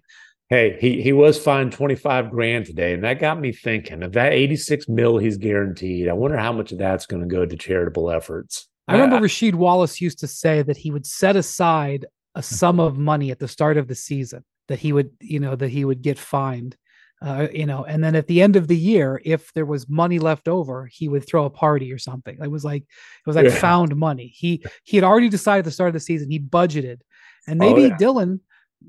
Hey, 0.51 0.77
he 0.79 1.01
he 1.01 1.15
was 1.15 1.43
fined 1.43 1.73
25 1.73 2.31
grand 2.31 2.67
today, 2.67 2.93
and 2.93 3.03
that 3.05 3.19
got 3.19 3.41
me 3.41 3.51
thinking 3.51 4.03
of 4.03 4.13
that 4.13 4.35
86 4.35 4.87
mil 4.91 5.17
he's 5.17 5.39
guaranteed. 5.39 6.09
I 6.09 6.13
wonder 6.13 6.37
how 6.37 6.53
much 6.53 6.73
of 6.73 6.79
that's 6.79 7.07
going 7.07 7.23
to 7.23 7.29
go 7.29 7.47
to 7.47 7.57
charitable 7.57 8.11
efforts. 8.11 8.69
I 8.87 8.95
remember 8.95 9.17
I, 9.17 9.21
Rasheed 9.21 9.55
Wallace 9.55 10.03
used 10.03 10.19
to 10.19 10.27
say 10.27 10.61
that 10.61 10.77
he 10.77 10.91
would 10.91 11.07
set 11.07 11.37
aside 11.37 12.05
a 12.35 12.43
sum 12.43 12.81
of 12.81 12.99
money 12.99 13.31
at 13.31 13.39
the 13.39 13.49
start 13.49 13.77
of 13.77 13.89
the 13.89 13.95
season 13.95 14.45
that 14.69 14.79
he 14.79 14.93
would, 14.93 15.11
you 15.21 15.41
know, 15.41 15.55
that 15.57 15.69
he 15.69 15.85
would 15.85 16.03
get 16.03 16.19
fined. 16.19 16.77
Uh, 17.23 17.49
you 17.53 17.65
know, 17.65 17.85
and 17.85 18.05
then 18.05 18.15
at 18.15 18.27
the 18.27 18.43
end 18.43 18.55
of 18.55 18.69
the 18.69 18.77
year, 18.77 19.21
if 19.25 19.53
there 19.55 19.65
was 19.65 19.89
money 19.89 20.19
left 20.19 20.47
over, 20.47 20.87
he 20.87 21.09
would 21.09 21.27
throw 21.27 21.47
a 21.47 21.51
party 21.51 21.91
or 21.93 21.99
something. 21.99 22.37
It 22.43 22.51
was 22.51 22.65
like 22.65 22.83
it 22.83 23.27
was 23.27 23.37
like 23.37 23.47
yeah. 23.47 23.55
found 23.55 23.97
money. 23.97 24.27
He 24.27 24.63
he 24.83 24.97
had 24.97 25.05
already 25.05 25.31
decided 25.31 25.61
at 25.61 25.65
the 25.65 25.71
start 25.71 25.89
of 25.89 25.95
the 25.95 26.01
season 26.01 26.31
he 26.31 26.39
budgeted, 26.39 27.01
and 27.47 27.63
oh, 27.63 27.67
maybe 27.67 27.85
oh, 27.85 27.89
yeah. 27.89 27.97
Dillon 27.97 28.41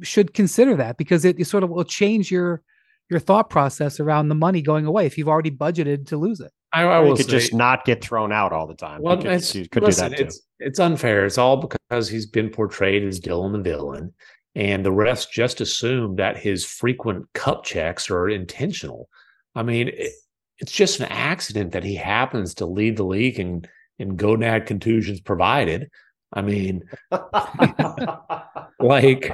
should 0.02 0.34
consider 0.34 0.76
that 0.76 0.98
because 0.98 1.24
it, 1.24 1.40
it 1.40 1.46
sort 1.46 1.64
of 1.64 1.70
will 1.70 1.86
change 1.86 2.30
your 2.30 2.62
your 3.10 3.20
thought 3.20 3.50
process 3.50 4.00
around 4.00 4.30
the 4.30 4.36
money 4.36 4.62
going 4.62 4.86
away 4.86 5.06
if 5.06 5.18
you've 5.18 5.28
already 5.28 5.52
budgeted 5.52 6.08
to 6.08 6.18
lose 6.18 6.40
it. 6.40 6.52
I, 6.74 6.84
I 6.84 7.00
will 7.00 7.16
could 7.16 7.28
say, 7.28 7.32
just 7.32 7.54
not 7.54 7.86
get 7.86 8.04
thrown 8.04 8.32
out 8.32 8.52
all 8.52 8.68
the 8.68 8.76
time. 8.76 9.02
Well, 9.02 9.18
could, 9.18 9.28
it's, 9.28 9.54
could 9.54 9.84
listen, 9.84 10.12
do 10.12 10.18
that 10.18 10.18
too. 10.18 10.24
It's, 10.26 10.42
it's 10.60 10.80
unfair. 10.80 11.26
It's 11.26 11.38
all 11.38 11.58
because 11.58 12.10
he's 12.10 12.26
been 12.26 12.50
portrayed 12.50 13.04
as 13.04 13.20
Dillon 13.20 13.54
the 13.54 13.62
villain, 13.62 14.14
and 14.56 14.86
the 14.86 14.92
refs 14.92 15.30
just 15.30 15.62
assume 15.62 16.16
that 16.18 16.38
his 16.38 16.66
frequent 16.66 17.32
cup 17.34 17.64
checks 17.64 18.10
are 18.10 18.28
intentional. 18.28 19.08
I 19.54 19.64
mean, 19.64 19.90
it, 19.90 20.12
it's 20.58 20.72
just 20.72 21.00
an 21.00 21.06
accident 21.06 21.72
that 21.74 21.84
he 21.84 21.96
happens 21.96 22.56
to 22.56 22.66
lead 22.66 22.98
the 22.98 23.06
league 23.06 23.40
in 23.40 23.66
in 23.98 24.18
gonad 24.18 24.66
contusions 24.66 25.22
provided. 25.22 25.90
I 26.36 26.42
mean, 26.42 26.84
like 28.80 29.32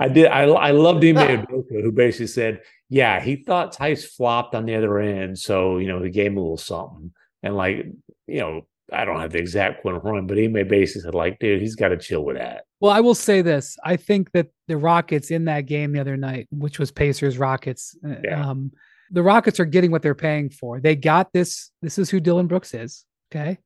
I 0.00 0.08
did. 0.08 0.26
I 0.26 0.42
I 0.42 0.70
loved 0.70 1.04
Ime 1.04 1.14
Udoka, 1.46 1.82
who 1.82 1.92
basically 1.92 2.26
said, 2.28 2.60
"Yeah, 2.88 3.20
he 3.20 3.36
thought 3.36 3.76
Theis 3.76 4.04
flopped 4.04 4.54
on 4.54 4.66
the 4.66 4.74
other 4.74 4.98
end, 4.98 5.38
so 5.38 5.78
you 5.78 5.88
know 5.88 6.02
he 6.02 6.10
gave 6.10 6.32
him 6.32 6.36
a 6.38 6.40
little 6.40 6.56
something." 6.56 7.12
And 7.42 7.56
like, 7.56 7.86
you 8.26 8.40
know, 8.40 8.66
I 8.92 9.04
don't 9.04 9.20
have 9.20 9.32
the 9.32 9.38
exact 9.38 9.82
quote 9.82 10.02
from 10.02 10.16
him, 10.18 10.26
but 10.26 10.38
Ime 10.38 10.66
basically 10.68 11.02
said, 11.02 11.14
"Like, 11.14 11.38
dude, 11.38 11.60
he's 11.60 11.76
got 11.76 11.88
to 11.88 11.96
chill 11.96 12.24
with 12.24 12.36
that." 12.36 12.64
Well, 12.80 12.92
I 12.92 13.00
will 13.00 13.14
say 13.14 13.42
this: 13.42 13.76
I 13.84 13.96
think 13.96 14.32
that 14.32 14.48
the 14.68 14.76
Rockets 14.76 15.30
in 15.30 15.44
that 15.46 15.62
game 15.66 15.92
the 15.92 16.00
other 16.00 16.16
night, 16.16 16.48
which 16.50 16.78
was 16.78 16.90
Pacers 16.90 17.38
Rockets, 17.38 17.96
uh, 18.06 18.14
Yeah. 18.24 18.48
um, 18.50 18.72
the 19.10 19.22
Rockets 19.22 19.58
are 19.58 19.64
getting 19.64 19.90
what 19.90 20.02
they're 20.02 20.14
paying 20.14 20.50
for. 20.50 20.80
They 20.80 20.96
got 20.96 21.32
this. 21.32 21.70
This 21.82 21.98
is 21.98 22.10
who 22.10 22.20
Dillon 22.20 22.46
Brooks 22.46 22.74
is. 22.74 23.04
Okay. 23.32 23.58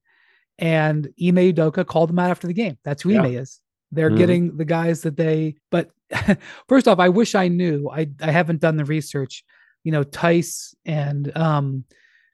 And 0.59 1.07
Ime 1.21 1.37
Udoka 1.53 1.85
called 1.87 2.11
them 2.11 2.19
out 2.19 2.31
after 2.31 2.47
the 2.47 2.55
game. 2.55 2.79
That's 2.85 3.03
who 3.03 3.11
Yeah. 3.11 3.23
Ime 3.23 3.35
is. 3.35 3.61
They're 3.93 4.11
Mhm. 4.11 4.17
getting 4.19 4.57
the 4.57 4.65
guys 4.65 5.03
that 5.03 5.17
they, 5.17 5.57
but 5.71 5.91
first 6.69 6.89
off, 6.89 6.99
I 6.99 7.09
wish 7.09 7.35
I 7.35 7.49
knew. 7.49 7.89
I, 7.91 8.09
I 8.21 8.31
haven't 8.31 8.61
done 8.61 8.77
the 8.77 8.85
research. 8.85 9.45
You 9.85 9.93
know, 9.93 10.03
Theis 10.05 10.75
and 10.85 11.37
um, 11.37 11.85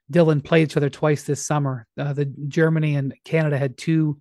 Dillon 0.09 0.41
played 0.41 0.63
each 0.69 0.77
other 0.77 0.89
twice 0.89 1.23
this 1.23 1.45
summer. 1.45 1.87
Uh, 1.97 2.13
the 2.13 2.25
Germany 2.47 2.95
and 2.95 3.13
Canada 3.25 3.57
had 3.57 3.77
two 3.77 4.19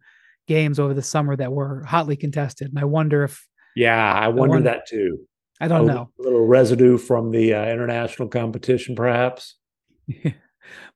games 0.48 0.78
over 0.80 0.94
the 0.94 1.02
summer 1.02 1.36
that 1.36 1.52
were 1.52 1.84
hotly 1.84 2.16
contested. 2.16 2.68
And 2.68 2.78
I 2.78 2.84
wonder 2.84 3.22
if, 3.24 3.46
Yeah, 3.76 4.12
I 4.12 4.28
wonder 4.28 4.56
wonder- 4.56 4.64
that 4.70 4.86
too. 4.88 5.18
I 5.62 5.68
don't 5.68 5.88
a 5.88 5.92
know, 5.92 6.10
A 6.18 6.22
little 6.22 6.46
residue 6.46 6.96
from 6.96 7.30
the 7.32 7.52
uh, 7.54 7.66
international 7.70 8.28
competition, 8.28 8.96
perhaps. 8.96 9.56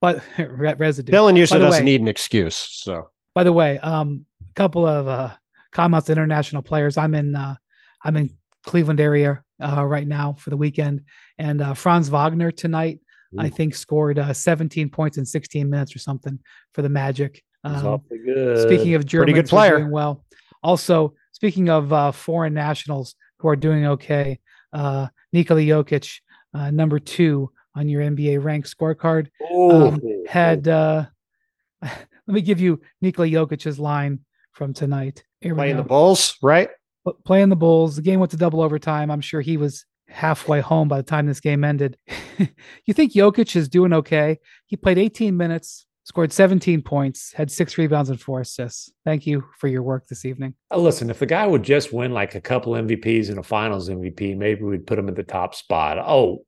but 0.01 0.23
re- 0.39 0.75
residue. 0.75 1.13
Dillon 1.13 1.37
usually 1.37 1.61
doesn't 1.61 1.81
way- 1.81 1.85
need 1.85 2.01
an 2.01 2.09
excuse. 2.09 2.57
So 2.57 3.11
By 3.35 3.45
the 3.45 3.53
way, 3.53 3.79
um, 3.79 4.27
a 4.51 4.55
couple 4.55 4.87
of 4.87 5.09
uh, 5.09 5.31
comments 5.73 6.11
international 6.11 6.63
players. 6.63 6.97
I'm 6.97 7.15
in 7.15 7.35
uh, 7.37 7.57
I'm 8.05 8.17
in 8.17 8.31
Cleveland 8.65 9.01
area 9.01 9.43
uh, 9.63 9.85
right 9.85 10.07
now 10.07 10.35
for 10.39 10.51
the 10.51 10.57
weekend, 10.57 11.03
and 11.39 11.61
uh, 11.61 11.75
Franz 11.75 12.09
Wagner 12.09 12.51
tonight 12.51 13.01
I 13.39 13.49
think 13.49 13.75
scored 13.75 14.19
uh, 14.19 14.33
17 14.33 14.91
points 14.91 15.19
in 15.19 15.25
16 15.25 15.69
minutes 15.69 15.95
or 15.95 15.99
something 15.99 16.39
for 16.73 16.83
the 16.83 16.89
Magic. 16.89 17.43
Um, 17.65 18.03
good. 18.25 18.59
speaking 18.61 18.95
of 18.95 19.07
Germans, 19.07 19.25
Pretty 19.27 19.33
good 19.33 19.49
player. 19.49 19.79
doing 19.79 19.91
well. 19.91 20.25
Also, 20.63 21.15
speaking 21.33 21.69
of 21.69 21.93
uh, 21.93 22.13
foreign 22.13 22.55
nationals 22.55 23.15
who 23.39 23.49
are 23.49 23.57
doing 23.57 23.87
okay, 23.87 24.39
uh, 24.73 25.09
Nikola 25.33 25.63
Jokic, 25.63 26.21
uh, 26.53 26.71
number 26.71 26.99
two 26.99 27.51
on 27.75 27.89
your 27.89 28.03
NBA 28.03 28.43
rank 28.43 28.67
scorecard, 28.67 29.29
um, 29.53 30.01
had. 30.29 30.69
Uh, 30.69 31.07
let 32.27 32.35
me 32.35 32.41
give 32.41 32.61
you 32.61 32.81
Nikola 33.01 33.29
Jokic's 33.29 33.79
line 33.79 34.21
from 34.53 34.73
tonight. 34.73 35.25
Here 35.41 35.55
playing 35.55 35.77
the 35.77 35.83
Bulls, 35.83 36.37
right? 36.43 36.71
Pl- 37.05 37.19
playing 37.25 37.51
the 37.51 37.57
Bulls. 37.57 37.97
The 37.97 38.03
game 38.03 38.21
went 38.21 38.31
to 38.31 38.37
double 38.37 38.63
overtime. 38.63 39.11
I'm 39.11 39.21
sure 39.21 39.41
he 39.41 39.57
was 39.57 39.85
halfway 40.09 40.61
home 40.61 40.89
by 40.89 40.97
the 40.97 41.03
time 41.03 41.27
this 41.27 41.41
game 41.41 41.65
ended. 41.65 41.99
you 42.87 42.95
think 42.95 43.13
Jokic 43.13 43.55
is 43.57 43.69
doing 43.69 43.93
okay? 43.93 44.39
He 44.67 44.77
played 44.77 44.97
18 44.97 45.37
minutes, 45.37 45.87
scored 46.05 46.33
17 46.33 46.83
points, 46.83 47.33
had 47.33 47.51
six 47.51 47.77
rebounds 47.77 48.11
and 48.11 48.21
four 48.21 48.41
assists. 48.41 48.91
Thank 49.05 49.27
you 49.27 49.45
for 49.59 49.69
your 49.69 49.83
work 49.83 50.07
this 50.07 50.25
evening. 50.25 50.55
Uh, 50.71 50.79
Listen, 50.79 51.11
if 51.11 51.19
the 51.19 51.27
guy 51.27 51.47
would 51.47 51.63
just 51.63 51.93
win 51.93 52.13
like 52.13 52.35
a 52.35 52.41
couple 52.41 52.73
MVPs 52.75 53.29
and 53.29 53.39
a 53.39 53.43
Finals 53.43 53.89
MVP, 53.89 54.37
maybe 54.37 54.63
we'd 54.63 54.87
put 54.87 54.99
him 54.99 55.09
at 55.09 55.17
the 55.17 55.23
top 55.23 55.55
spot. 55.55 55.99
Oh, 55.99 56.45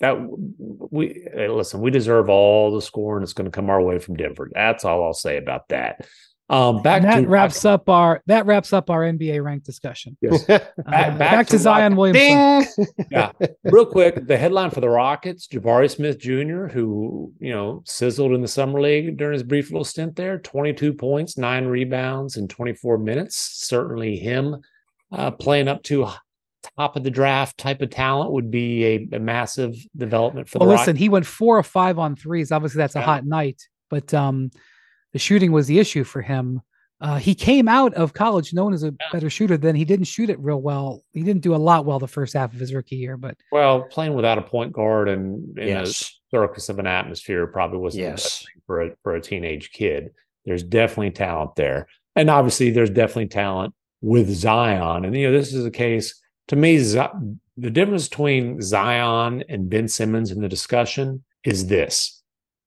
that 0.00 0.16
we 0.90 1.26
hey, 1.34 1.48
listen. 1.48 1.80
We 1.80 1.90
deserve 1.90 2.28
all 2.28 2.74
the 2.74 2.82
scoring 2.82 3.22
that's 3.22 3.32
going 3.32 3.50
to 3.50 3.54
come 3.54 3.70
our 3.70 3.82
way 3.82 3.98
from 3.98 4.16
Denver. 4.16 4.50
That's 4.52 4.84
all 4.84 5.04
I'll 5.04 5.14
say 5.14 5.36
about 5.36 5.68
that. 5.68 6.06
Um, 6.50 6.80
back 6.80 7.02
And 7.02 7.12
that 7.12 7.20
to 7.20 7.28
wraps 7.28 7.66
up 7.66 7.90
our 7.90 8.22
that 8.26 8.46
wraps 8.46 8.72
up 8.72 8.88
our 8.88 9.02
NBA 9.02 9.44
rank 9.44 9.64
discussion. 9.64 10.16
Yes. 10.20 10.44
Uh, 10.78 11.10
back 11.10 11.18
back, 11.18 11.46
to 11.46 11.52
to 11.52 11.58
Zion 11.58 11.96
Williamson. 11.96 12.86
Ding. 13.10 13.28
Real 13.64 13.84
quick, 13.84 14.26
the 14.26 14.38
headline 14.38 14.70
for 14.70 14.80
the 14.80 14.88
Rockets: 14.88 15.46
Jabari 15.46 15.90
Smith 15.90 16.18
Jr., 16.18 16.66
who 16.66 17.32
you 17.40 17.50
know 17.50 17.82
sizzled 17.84 18.32
in 18.32 18.40
the 18.40 18.48
summer 18.48 18.80
league 18.80 19.18
during 19.18 19.34
his 19.34 19.42
brief 19.42 19.70
little 19.70 19.84
stint 19.84 20.16
there, 20.16 20.38
twenty-two 20.38 20.94
points, 20.94 21.36
nine 21.36 21.66
rebounds 21.66 22.38
in 22.38 22.48
twenty-four 22.48 22.96
minutes. 22.96 23.36
Certainly, 23.36 24.16
him 24.16 24.62
uh, 25.12 25.30
playing 25.32 25.68
up 25.68 25.82
to 25.84 26.08
top 26.76 26.96
of 26.96 27.04
the 27.04 27.10
draft 27.10 27.56
type 27.58 27.80
of 27.82 27.90
talent 27.90 28.32
would 28.32 28.50
be 28.50 28.84
a, 28.84 29.08
a 29.16 29.18
massive 29.18 29.74
development 29.96 30.48
for 30.48 30.58
Well, 30.58 30.68
the 30.68 30.74
listen, 30.74 30.86
Rockets. 30.92 30.98
he 31.00 31.08
went 31.08 31.26
four 31.26 31.56
or 31.58 31.62
five 31.62 31.98
on 31.98 32.16
threes. 32.16 32.52
Obviously, 32.52 32.78
that's 32.78 32.96
a 32.96 33.00
hot 33.00 33.24
night, 33.24 33.62
but 33.90 34.12
um, 34.14 34.50
the 35.12 35.18
shooting 35.18 35.52
was 35.52 35.66
the 35.66 35.78
issue 35.78 36.04
for 36.04 36.20
him. 36.22 36.60
Uh, 37.00 37.16
he 37.16 37.32
came 37.32 37.68
out 37.68 37.94
of 37.94 38.12
college 38.12 38.52
known 38.52 38.74
as 38.74 38.82
a 38.82 38.92
better 39.12 39.30
shooter 39.30 39.56
than 39.56 39.76
he 39.76 39.84
didn't 39.84 40.06
shoot 40.06 40.28
it 40.28 40.38
real 40.40 40.60
well. 40.60 41.00
He 41.12 41.22
didn't 41.22 41.42
do 41.42 41.54
a 41.54 41.56
lot 41.56 41.84
well 41.84 42.00
the 42.00 42.08
first 42.08 42.34
half 42.34 42.52
of 42.52 42.58
his 42.58 42.74
rookie 42.74 42.96
year, 42.96 43.16
but 43.16 43.36
Well, 43.52 43.82
playing 43.82 44.14
without 44.14 44.36
a 44.38 44.42
point 44.42 44.72
guard 44.72 45.08
and 45.08 45.56
in 45.56 45.64
a 45.64 45.82
yes. 45.82 46.18
circus 46.32 46.68
of 46.68 46.80
an 46.80 46.88
atmosphere 46.88 47.46
probably 47.46 47.78
wasn't 47.78 48.04
the 48.06 48.10
best 48.10 48.24
Yes. 48.24 48.38
thing 48.40 48.62
for 48.66 48.80
a 48.82 48.90
for 49.04 49.14
a 49.14 49.20
teenage 49.20 49.70
kid. 49.70 50.10
There's 50.44 50.64
definitely 50.64 51.12
talent 51.12 51.54
there, 51.54 51.86
and 52.16 52.28
obviously 52.28 52.70
there's 52.70 52.90
definitely 52.90 53.28
talent 53.28 53.74
with 54.00 54.28
Zion. 54.30 55.04
And 55.04 55.14
you 55.16 55.28
know, 55.30 55.32
this 55.38 55.54
is 55.54 55.64
a 55.64 55.70
case 55.70 56.20
to 56.48 56.56
me. 56.56 56.78
The 56.78 57.70
difference 57.70 58.08
between 58.08 58.62
Zion 58.62 59.42
and 59.48 59.68
Ben 59.68 59.88
Simmons 59.88 60.30
in 60.30 60.40
the 60.40 60.48
discussion 60.48 61.24
is 61.44 61.66
this: 61.66 62.22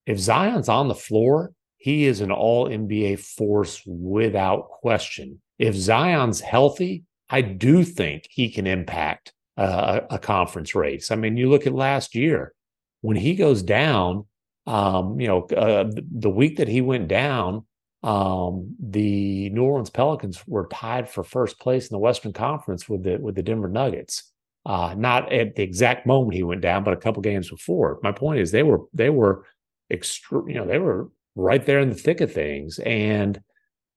if 0.06 0.18
Zion's 0.18 0.68
on 0.68 0.88
the 0.88 0.94
floor, 0.94 1.52
he 1.76 2.06
is 2.06 2.20
an 2.20 2.30
All 2.30 2.68
NBA 2.68 3.18
force 3.18 3.82
without 3.86 4.68
question. 4.68 5.40
If 5.58 5.74
Zion's 5.74 6.40
healthy, 6.40 7.04
I 7.28 7.40
do 7.40 7.84
think 7.84 8.26
he 8.30 8.50
can 8.50 8.66
impact 8.66 9.32
uh, 9.56 10.00
a 10.10 10.18
conference 10.18 10.74
race. 10.74 11.10
I 11.10 11.16
mean, 11.16 11.36
you 11.36 11.48
look 11.48 11.66
at 11.66 11.74
last 11.74 12.14
year 12.14 12.52
when 13.00 13.16
he 13.16 13.34
goes 13.34 13.62
down. 13.62 14.26
Um, 14.64 15.18
you 15.18 15.26
know, 15.26 15.42
uh, 15.46 15.90
the 15.92 16.30
week 16.30 16.58
that 16.58 16.68
he 16.68 16.80
went 16.80 17.08
down, 17.08 17.66
um, 18.02 18.74
the 18.80 19.50
New 19.50 19.62
Orleans 19.62 19.90
Pelicans 19.90 20.42
were 20.46 20.68
tied 20.72 21.08
for 21.08 21.22
first 21.22 21.58
place 21.60 21.88
in 21.88 21.94
the 21.94 22.00
Western 22.00 22.32
Conference 22.32 22.88
with 22.88 23.04
the 23.04 23.16
with 23.18 23.34
the 23.34 23.42
Denver 23.42 23.68
Nuggets. 23.68 24.30
Uh, 24.64 24.94
not 24.96 25.32
at 25.32 25.56
the 25.56 25.62
exact 25.62 26.06
moment 26.06 26.34
he 26.34 26.42
went 26.42 26.60
down, 26.60 26.84
but 26.84 26.94
a 26.94 26.96
couple 26.98 27.22
games 27.22 27.50
before. 27.50 27.98
My 28.02 28.12
point 28.12 28.40
is 28.40 28.50
they 28.50 28.62
were 28.62 28.80
they 28.92 29.10
were 29.10 29.44
extre- 29.92 30.48
you 30.48 30.54
know, 30.54 30.66
they 30.66 30.78
were 30.78 31.10
right 31.34 31.64
there 31.64 31.80
in 31.80 31.88
the 31.88 31.94
thick 31.94 32.20
of 32.20 32.32
things. 32.32 32.78
And 32.80 33.40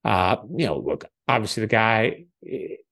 uh, 0.04 0.38
you 0.56 0.66
know, 0.66 0.78
look, 0.78 1.06
obviously 1.28 1.62
the 1.62 1.68
guy 1.68 2.26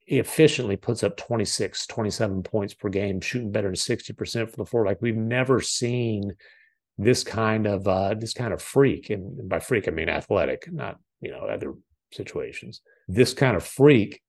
efficiently 0.08 0.78
puts 0.78 1.04
up 1.04 1.18
26, 1.18 1.88
27 1.88 2.44
points 2.44 2.74
per 2.74 2.90
game, 2.90 3.22
shooting 3.22 3.52
better 3.52 3.68
than 3.68 3.76
60% 3.76 4.50
for 4.50 4.58
the 4.58 4.66
floor. 4.66 4.86
Like 4.86 5.02
we've 5.02 5.16
never 5.16 5.62
seen 5.62 6.36
this 6.98 7.24
kind 7.24 7.66
of 7.66 7.88
uh 7.88 8.14
this 8.14 8.34
kind 8.34 8.54
of 8.54 8.62
freak. 8.62 9.10
And 9.10 9.48
by 9.50 9.60
freak 9.60 9.88
I 9.88 9.92
mean 9.92 10.10
athletic, 10.10 10.72
not 10.72 10.98
you 11.22 11.32
know, 11.32 11.40
other 11.40 11.74
situations. 12.12 12.82
This 13.08 13.34
kind 13.34 13.56
of 13.56 13.66
freak, 13.66 14.22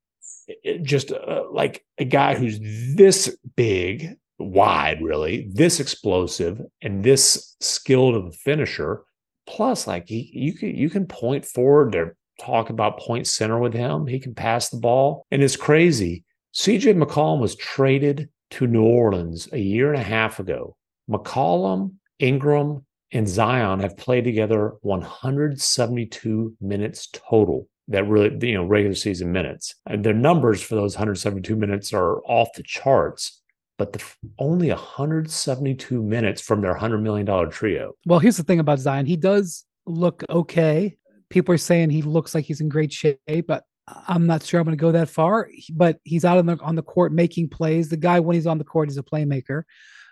it- 0.62 0.82
just 0.82 1.12
uh, 1.12 1.44
like 1.52 1.84
a 1.98 2.04
guy 2.04 2.34
who's 2.34 2.58
this 2.96 3.36
big, 3.56 4.14
wide, 4.38 5.02
really, 5.02 5.48
this 5.52 5.80
explosive, 5.80 6.60
and 6.82 7.04
this 7.04 7.56
skilled 7.60 8.14
of 8.14 8.26
a 8.26 8.32
finisher. 8.32 9.02
Plus, 9.46 9.86
like 9.86 10.08
he, 10.08 10.30
you 10.32 10.54
can 10.54 10.74
you 10.74 10.88
can 10.88 11.06
point 11.06 11.44
forward 11.44 11.92
to 11.92 12.12
talk 12.40 12.70
about 12.70 12.98
point 12.98 13.26
center 13.26 13.58
with 13.58 13.74
him. 13.74 14.06
He 14.06 14.18
can 14.18 14.34
pass 14.34 14.70
the 14.70 14.78
ball, 14.78 15.26
and 15.30 15.42
it's 15.42 15.56
crazy. 15.56 16.24
CJ 16.54 16.96
McCollum 17.02 17.40
was 17.40 17.56
traded 17.56 18.28
to 18.52 18.66
New 18.66 18.84
Orleans 18.84 19.48
a 19.52 19.58
year 19.58 19.92
and 19.92 20.00
a 20.00 20.04
half 20.04 20.38
ago. 20.38 20.76
McCollum, 21.10 21.94
Ingram, 22.24 22.86
and 23.12 23.28
Zion 23.28 23.80
have 23.80 23.96
played 23.96 24.24
together 24.24 24.74
172 24.80 26.56
minutes 26.60 27.08
total. 27.12 27.68
That 27.88 28.08
really, 28.08 28.48
you 28.48 28.54
know, 28.54 28.64
regular 28.64 28.94
season 28.94 29.30
minutes. 29.30 29.74
And 29.86 30.02
their 30.02 30.14
numbers 30.14 30.62
for 30.62 30.74
those 30.74 30.96
172 30.96 31.54
minutes 31.54 31.92
are 31.92 32.20
off 32.24 32.48
the 32.56 32.62
charts, 32.62 33.42
but 33.76 33.92
the, 33.92 34.02
only 34.38 34.70
172 34.70 36.02
minutes 36.02 36.40
from 36.40 36.62
their 36.62 36.74
$100 36.74 37.02
million 37.02 37.50
trio. 37.50 37.92
well, 38.06 38.18
here's 38.18 38.38
the 38.38 38.42
thing 38.42 38.58
about 38.58 38.78
Zion. 38.78 39.04
He 39.04 39.16
does 39.16 39.64
look 39.84 40.24
okay. 40.30 40.96
People 41.28 41.54
are 41.54 41.58
saying 41.58 41.90
he 41.90 42.00
looks 42.00 42.34
like 42.34 42.46
he's 42.46 42.62
in 42.62 42.70
great 42.70 42.90
shape, 42.92 43.18
but 43.46 43.64
I'm 44.08 44.26
not 44.26 44.42
sure 44.42 44.60
I'm 44.60 44.64
going 44.64 44.78
to 44.78 44.80
go 44.80 44.92
that 44.92 45.10
far. 45.10 45.50
But 45.70 45.98
he's 46.04 46.24
out 46.24 46.38
on 46.38 46.46
the 46.46 46.58
on 46.60 46.76
the 46.76 46.82
court 46.82 47.12
making 47.12 47.50
plays. 47.50 47.90
The 47.90 47.98
guy 47.98 48.18
when 48.18 48.34
he's 48.34 48.46
on 48.46 48.56
the 48.56 48.64
court 48.64 48.88
is 48.88 48.96
a 48.96 49.02
playmaker. 49.02 49.64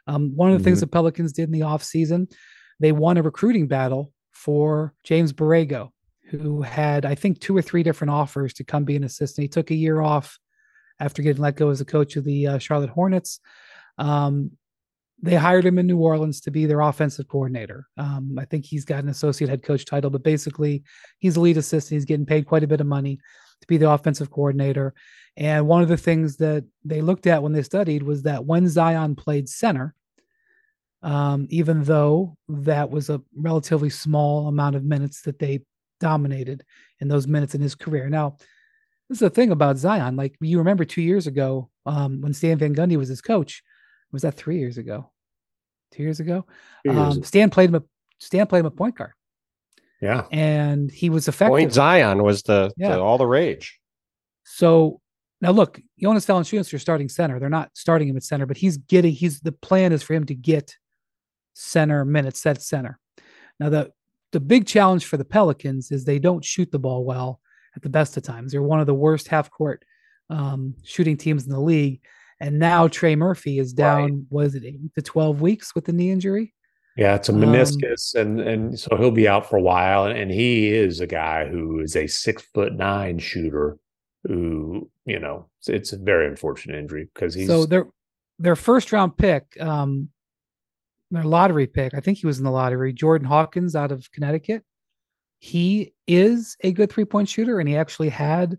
Um, 0.07 0.35
one 0.35 0.51
of 0.51 0.59
the 0.59 0.65
things 0.65 0.81
the 0.81 0.87
Pelicans 0.87 1.33
did 1.33 1.45
in 1.45 1.53
the 1.53 1.61
offseason, 1.61 2.33
they 2.81 2.93
won 2.93 3.17
a 3.17 3.23
recruiting 3.23 3.69
battle 3.69 4.13
for 4.33 4.95
James 5.05 5.33
Borrego, 5.33 5.91
who 6.31 6.63
had, 6.63 7.05
I 7.05 7.15
think, 7.15 7.41
two 7.41 7.57
or 7.57 7.63
three 7.63 7.83
different 7.83 8.11
offers 8.11 8.53
to 8.55 8.65
come 8.65 8.85
be 8.85 8.97
an 8.97 9.05
assistant. 9.05 9.45
He 9.45 9.49
took 9.49 9.71
a 9.71 9.77
year 9.77 10.01
off 10.01 10.39
after 10.99 11.23
getting 11.23 11.43
let 11.43 11.57
go 11.57 11.71
as 11.71 11.81
a 11.81 11.85
coach 11.85 12.17
of 12.17 12.25
the 12.25 12.47
uh, 12.47 12.59
Charlotte 12.59 12.91
Hornets. 12.91 13.41
Um, 13.99 14.53
they 15.23 15.37
hired 15.37 15.65
him 15.65 15.79
in 15.79 15.87
New 15.87 15.99
Orleans 15.99 16.41
to 16.41 16.51
be 16.51 16.67
their 16.67 16.81
offensive 16.81 17.29
coordinator. 17.29 17.87
Um, 17.97 18.37
I 18.39 18.45
think 18.45 18.65
he's 18.65 18.85
got 18.85 19.05
an 19.05 19.09
associate 19.09 19.49
head 19.49 19.63
coach 19.63 19.85
title, 19.85 20.11
but 20.11 20.25
basically 20.25 20.83
he's 21.19 21.37
a 21.37 21.41
lead 21.41 21.57
assistant. 21.57 21.97
He's 21.97 22.05
getting 22.05 22.27
paid 22.27 22.47
quite 22.47 22.65
a 22.65 22.67
bit 22.69 22.81
of 22.81 22.89
money 22.89 23.21
to 23.63 23.67
be 23.67 23.79
the 23.79 23.91
offensive 23.91 24.31
coordinator. 24.31 24.93
And 25.37 25.67
one 25.67 25.83
of 25.83 25.89
the 25.89 25.97
things 25.97 26.37
that 26.37 26.65
they 26.85 27.01
looked 27.01 27.27
at 27.27 27.43
when 27.43 27.53
they 27.53 27.63
studied 27.63 28.03
was 28.03 28.23
that 28.25 28.45
when 28.45 28.69
Zion 28.69 29.17
played 29.17 29.49
center, 29.49 29.95
um, 31.03 31.47
even 31.49 31.83
though 31.85 32.37
that 32.49 32.91
was 32.91 33.09
a 33.09 33.23
relatively 33.35 33.91
small 33.91 34.49
amount 34.49 34.77
of 34.77 34.85
minutes 34.85 35.23
that 35.23 35.39
they 35.39 35.63
dominated 36.01 36.65
in 37.01 37.09
those 37.09 37.27
minutes 37.27 37.55
in 37.55 37.61
his 37.61 37.75
career. 37.75 38.09
Now, 38.09 38.37
this 39.09 39.17
is 39.17 39.21
the 39.21 39.31
thing 39.31 39.51
about 39.51 39.79
Zion. 39.79 40.17
Like 40.17 40.37
you 40.41 40.59
remember 40.59 40.85
two 40.85 41.03
years 41.03 41.27
ago 41.27 41.71
um, 41.87 42.21
when 42.21 42.33
Stan 42.35 42.59
Van 42.59 42.75
Gundy 42.75 42.97
was 42.97 43.09
his 43.09 43.21
coach. 43.21 43.63
Was 44.13 44.23
that 44.23 44.35
three 44.35 44.59
years 44.59 44.79
ago? 44.79 45.11
Two 45.93 46.03
years 46.03 46.21
ago. 46.21 46.47
Two 46.85 46.93
years 46.93 47.17
Um, 47.17 47.23
Stan 47.23 47.51
played 47.51 47.71
him. 47.71 47.77
A, 47.77 47.83
Stan 48.19 48.47
played 48.47 48.61
him 48.61 48.67
a 48.67 48.71
point 48.71 48.97
guard, 48.97 49.13
Yeah. 50.03 50.27
and 50.33 50.91
he 50.91 51.09
was 51.11 51.29
effective. 51.29 51.53
Point 51.53 51.73
Zion 51.73 52.23
was 52.23 52.43
the, 52.43 52.73
Yeah. 52.77 52.97
the 52.97 53.01
all 53.01 53.17
the 53.19 53.27
rage. 53.27 53.79
So 54.45 55.01
now 55.41 55.53
look, 55.53 55.81
Jonas 56.01 56.27
Valanciunas, 56.27 56.71
your 56.73 56.79
starting 56.81 57.09
center. 57.09 57.39
They're 57.39 57.49
not 57.49 57.71
starting 57.75 58.09
him 58.09 58.17
at 58.17 58.25
center, 58.25 58.45
but 58.47 58.57
he's 58.57 58.77
getting. 58.77 59.13
He's 59.13 59.41
the 59.41 59.53
plan 59.53 59.93
is 59.93 60.03
for 60.03 60.15
him 60.15 60.25
to 60.27 60.35
get 60.35 60.77
center 61.55 62.05
minutes 62.05 62.41
set 62.41 62.61
center. 62.63 62.99
Now 63.61 63.69
the 63.69 63.93
the 64.33 64.41
big 64.41 64.67
challenge 64.67 65.05
for 65.05 65.17
the 65.17 65.25
Pelicans 65.25 65.91
is 65.93 66.05
they 66.05 66.19
don't 66.19 66.45
shoot 66.45 66.71
the 66.73 66.79
ball 66.79 67.05
well 67.05 67.41
at 67.77 67.83
the 67.83 67.89
best 67.91 68.17
of 68.17 68.23
times. 68.23 68.53
They're 68.53 68.63
one 68.63 68.81
of 68.81 68.87
the 68.87 68.95
worst 68.95 69.29
half 69.29 69.51
court 69.51 69.85
um, 70.31 70.75
shooting 70.85 71.17
teams 71.17 71.45
in 71.45 71.51
the 71.51 71.61
league. 71.61 72.01
And 72.41 72.59
now 72.59 72.89
Trey 72.89 73.15
Murphy 73.15 73.59
is 73.59 73.73
down. 73.73 74.27
Was 74.31 74.55
it 74.55 74.65
eight 74.65 74.81
to 74.97 75.03
twelve 75.03 75.41
weeks 75.41 75.75
with 75.75 75.85
the 75.85 75.93
knee 75.93 76.11
injury? 76.11 76.55
Yeah, 76.97 77.15
it's 77.15 77.29
a 77.29 77.33
Um, 77.33 77.41
meniscus, 77.41 78.15
and 78.15 78.41
and 78.41 78.79
so 78.79 78.97
he'll 78.97 79.11
be 79.11 79.29
out 79.29 79.49
for 79.49 79.57
a 79.57 79.63
while. 79.63 80.07
And, 80.07 80.19
and 80.19 80.31
he 80.31 80.73
is 80.73 81.01
a 81.01 81.07
guy 81.07 81.49
who 81.49 81.81
is 81.81 81.97
a 81.97 82.07
six 82.07 82.43
foot 82.55 82.75
nine 82.75 83.19
shooter. 83.19 83.79
Who 84.25 84.91
you 85.05 85.19
know, 85.19 85.49
it's, 85.59 85.69
it's 85.69 85.93
a 85.93 85.97
very 85.97 86.29
unfortunate 86.29 86.79
injury 86.79 87.09
because 87.13 87.35
he's 87.35 87.49
so 87.49 87.65
their 87.67 87.87
their 88.39 88.57
first 88.57 88.93
round 88.93 89.17
pick, 89.17 89.61
um, 89.61 90.11
their 91.11 91.25
lottery 91.25 91.67
pick, 91.67 91.95
I 91.95 92.01
think 92.01 92.19
he 92.19 92.27
was 92.27 92.39
in 92.39 92.45
the 92.45 92.51
lottery, 92.51 92.93
Jordan 92.93 93.27
Hawkins 93.27 93.75
out 93.75 93.91
of 93.93 94.11
Connecticut. 94.13 94.63
He 95.39 95.93
is 96.07 96.57
a 96.61 96.73
good 96.73 96.91
three 96.91 97.05
point 97.05 97.29
shooter, 97.29 97.59
and 97.59 97.69
he 97.69 97.77
actually 97.77 98.11
had 98.11 98.59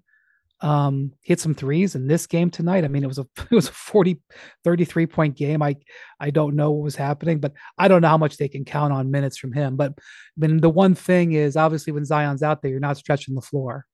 um 0.64 1.12
hit 1.22 1.42
some 1.42 1.54
threes 1.54 1.94
in 1.94 2.08
this 2.08 2.26
game 2.26 2.50
tonight. 2.50 2.86
I 2.86 2.88
mean, 2.88 3.04
it 3.04 3.08
was 3.08 3.20
a 3.20 3.28
it 3.52 3.52
was 3.52 3.68
a 3.68 3.74
40 3.74 4.20
33 4.64 5.06
point 5.06 5.36
game. 5.36 5.62
I 5.62 5.76
I 6.20 6.32
don't 6.32 6.56
know 6.56 6.72
what 6.72 6.84
was 6.84 6.96
happening, 6.96 7.40
but 7.40 7.54
I 7.78 7.88
don't 7.88 8.02
know 8.02 8.08
how 8.08 8.18
much 8.18 8.38
they 8.38 8.48
can 8.48 8.66
count 8.66 8.94
on 8.94 9.12
minutes 9.12 9.38
from 9.38 9.52
him. 9.52 9.76
But 9.76 9.94
I 9.98 10.02
mean, 10.38 10.62
the 10.62 10.70
one 10.70 10.96
thing 10.96 11.34
is 11.34 11.58
obviously 11.58 11.94
when 11.94 12.06
Zion's 12.06 12.42
out 12.42 12.62
there, 12.62 12.72
you're 12.72 12.80
not 12.80 12.98
stretching 12.98 13.36
the 13.36 13.42
floor. 13.42 13.86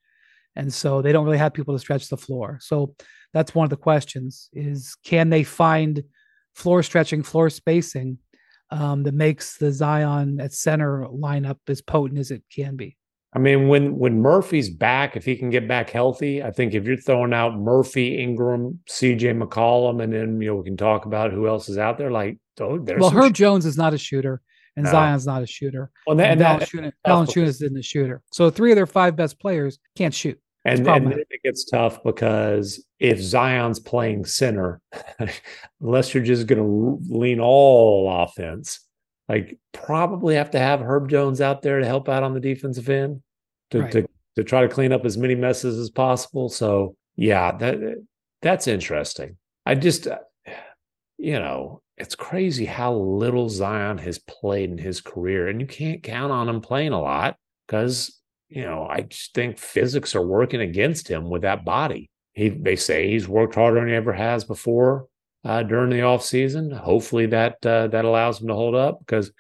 And 0.56 0.74
so 0.74 1.02
they 1.02 1.12
don't 1.12 1.26
really 1.26 1.38
have 1.38 1.54
people 1.54 1.74
to 1.74 1.80
stretch 1.80 2.10
the 2.10 2.18
floor. 2.18 2.60
So 2.62 2.96
that's 3.34 3.56
one 3.56 3.64
of 3.64 3.70
the 3.70 3.78
questions 3.78 4.50
is 4.54 4.96
can 5.04 5.30
they 5.30 5.44
find 5.44 6.04
floor 6.56 6.84
stretching, 6.84 7.24
floor 7.24 7.50
spacing 7.50 8.18
um, 8.72 9.04
that 9.04 9.14
makes 9.14 9.58
the 9.58 9.72
Zion 9.72 10.40
at 10.42 10.54
center 10.54 11.08
lineup 11.12 11.58
as 11.68 11.82
potent 11.82 12.20
as 12.20 12.32
it 12.32 12.44
can 12.54 12.76
be? 12.76 12.98
I 13.34 13.40
mean, 13.40 13.68
when 13.68 13.96
when 13.96 14.22
Murphy's 14.22 14.70
back, 14.70 15.16
if 15.16 15.24
he 15.24 15.36
can 15.36 15.52
get 15.52 15.68
back 15.68 15.92
healthy, 15.92 16.42
I 16.42 16.50
think 16.52 16.74
if 16.74 16.86
you're 16.86 16.98
throwing 16.98 17.34
out 17.34 17.58
Murphy, 17.58 18.18
Ingram, 18.18 18.80
CJ 18.90 19.40
McCollum, 19.40 20.02
and 20.02 20.12
then 20.12 20.42
you 20.42 20.48
know 20.48 20.56
we 20.56 20.64
can 20.64 20.78
talk 20.78 21.06
about 21.06 21.32
who 21.32 21.48
else 21.48 21.70
is 21.70 21.78
out 21.78 21.98
there. 22.00 22.10
Like, 22.10 22.40
oh, 22.60 22.80
there's 22.80 23.00
well, 23.00 23.12
Herb 23.12 23.36
sh- 23.36 23.40
Jones 23.40 23.66
is 23.68 23.78
not 23.78 23.94
a 23.94 24.00
shooter, 24.00 24.42
and 24.76 24.86
No. 24.86 24.92
Zion's 24.92 25.28
not 25.28 25.44
a 25.44 25.48
shooter. 25.48 25.92
well, 26.08 26.20
and, 26.20 26.40
that, 26.42 26.74
And, 26.74 26.86
and, 26.86 26.94
Valanciunas, 27.06 27.34
Valanciunas 27.36 27.48
isn't 27.48 27.78
a 27.78 27.84
shooter. 27.84 28.22
So 28.32 28.50
three 28.50 28.72
of 28.72 28.76
their 28.76 28.88
five 28.88 29.16
best 29.16 29.40
players 29.40 29.78
can't 29.96 30.14
shoot. 30.14 30.40
and, 30.66 30.88
and 30.88 31.12
then 31.12 31.20
it 31.30 31.44
gets 31.44 31.66
tough 31.66 32.04
because 32.04 32.84
if 33.00 33.20
Zion's 33.20 33.80
playing 33.80 34.26
center, 34.26 34.82
unless 35.82 36.14
you're 36.16 36.24
just 36.24 36.48
going 36.48 36.62
to 36.62 37.00
lean 37.16 37.40
all 37.40 38.24
offense, 38.24 38.80
like 39.30 39.58
probably 39.72 40.36
have 40.36 40.52
to 40.52 40.60
have 40.60 40.82
Herb 40.82 41.08
Jones 41.08 41.40
out 41.40 41.62
there 41.62 41.80
to 41.80 41.86
help 41.86 42.10
out 42.10 42.24
on 42.24 42.34
the 42.34 42.40
defensive 42.40 42.90
end 42.90 43.22
to 43.70 43.82
Right. 43.82 43.92
to, 43.92 44.08
to 44.36 44.44
try 44.44 44.62
to 44.62 44.68
clean 44.68 44.92
up 44.92 45.06
as 45.06 45.18
many 45.18 45.36
messes 45.36 45.78
as 45.78 45.90
possible. 45.92 46.50
So 46.50 46.96
yeah, 47.16 47.56
that 47.58 48.04
that's 48.42 48.68
interesting. 48.68 49.38
I 49.66 49.76
just, 49.76 50.08
uh, 50.08 50.20
you 51.18 51.34
know, 51.34 51.82
it's 51.98 52.16
crazy 52.16 52.66
how 52.66 52.94
little 52.94 53.50
Zion 53.50 53.98
has 54.00 54.20
played 54.20 54.72
in 54.72 54.78
his 54.78 55.02
career, 55.02 55.48
and 55.50 55.60
you 55.60 55.68
can't 55.68 56.02
count 56.02 56.32
on 56.32 56.48
him 56.50 56.62
playing 56.62 56.94
a 56.94 57.02
lot 57.02 57.36
because 57.68 58.20
you 58.48 58.64
know 58.64 58.88
I 58.90 59.02
just 59.02 59.34
think 59.36 59.60
physics 59.60 60.16
are 60.16 60.26
working 60.26 60.62
against 60.62 61.08
him 61.08 61.30
with 61.30 61.44
that 61.44 61.66
body. 61.66 62.10
He 62.34 62.50
they 62.50 62.78
say 62.78 63.10
he's 63.10 63.28
worked 63.28 63.56
harder 63.56 63.80
than 63.82 63.90
he 63.90 63.96
ever 63.96 64.14
has 64.14 64.44
before 64.46 65.08
uh, 65.44 65.64
during 65.64 65.90
the 65.90 66.02
off 66.02 66.24
season. 66.24 66.72
Hopefully 66.72 67.26
that 67.28 67.66
uh, 67.66 67.88
that 67.88 68.06
allows 68.06 68.42
him 68.42 68.48
to 68.48 68.56
hold 68.56 68.76
up 68.76 69.00
because 69.00 69.32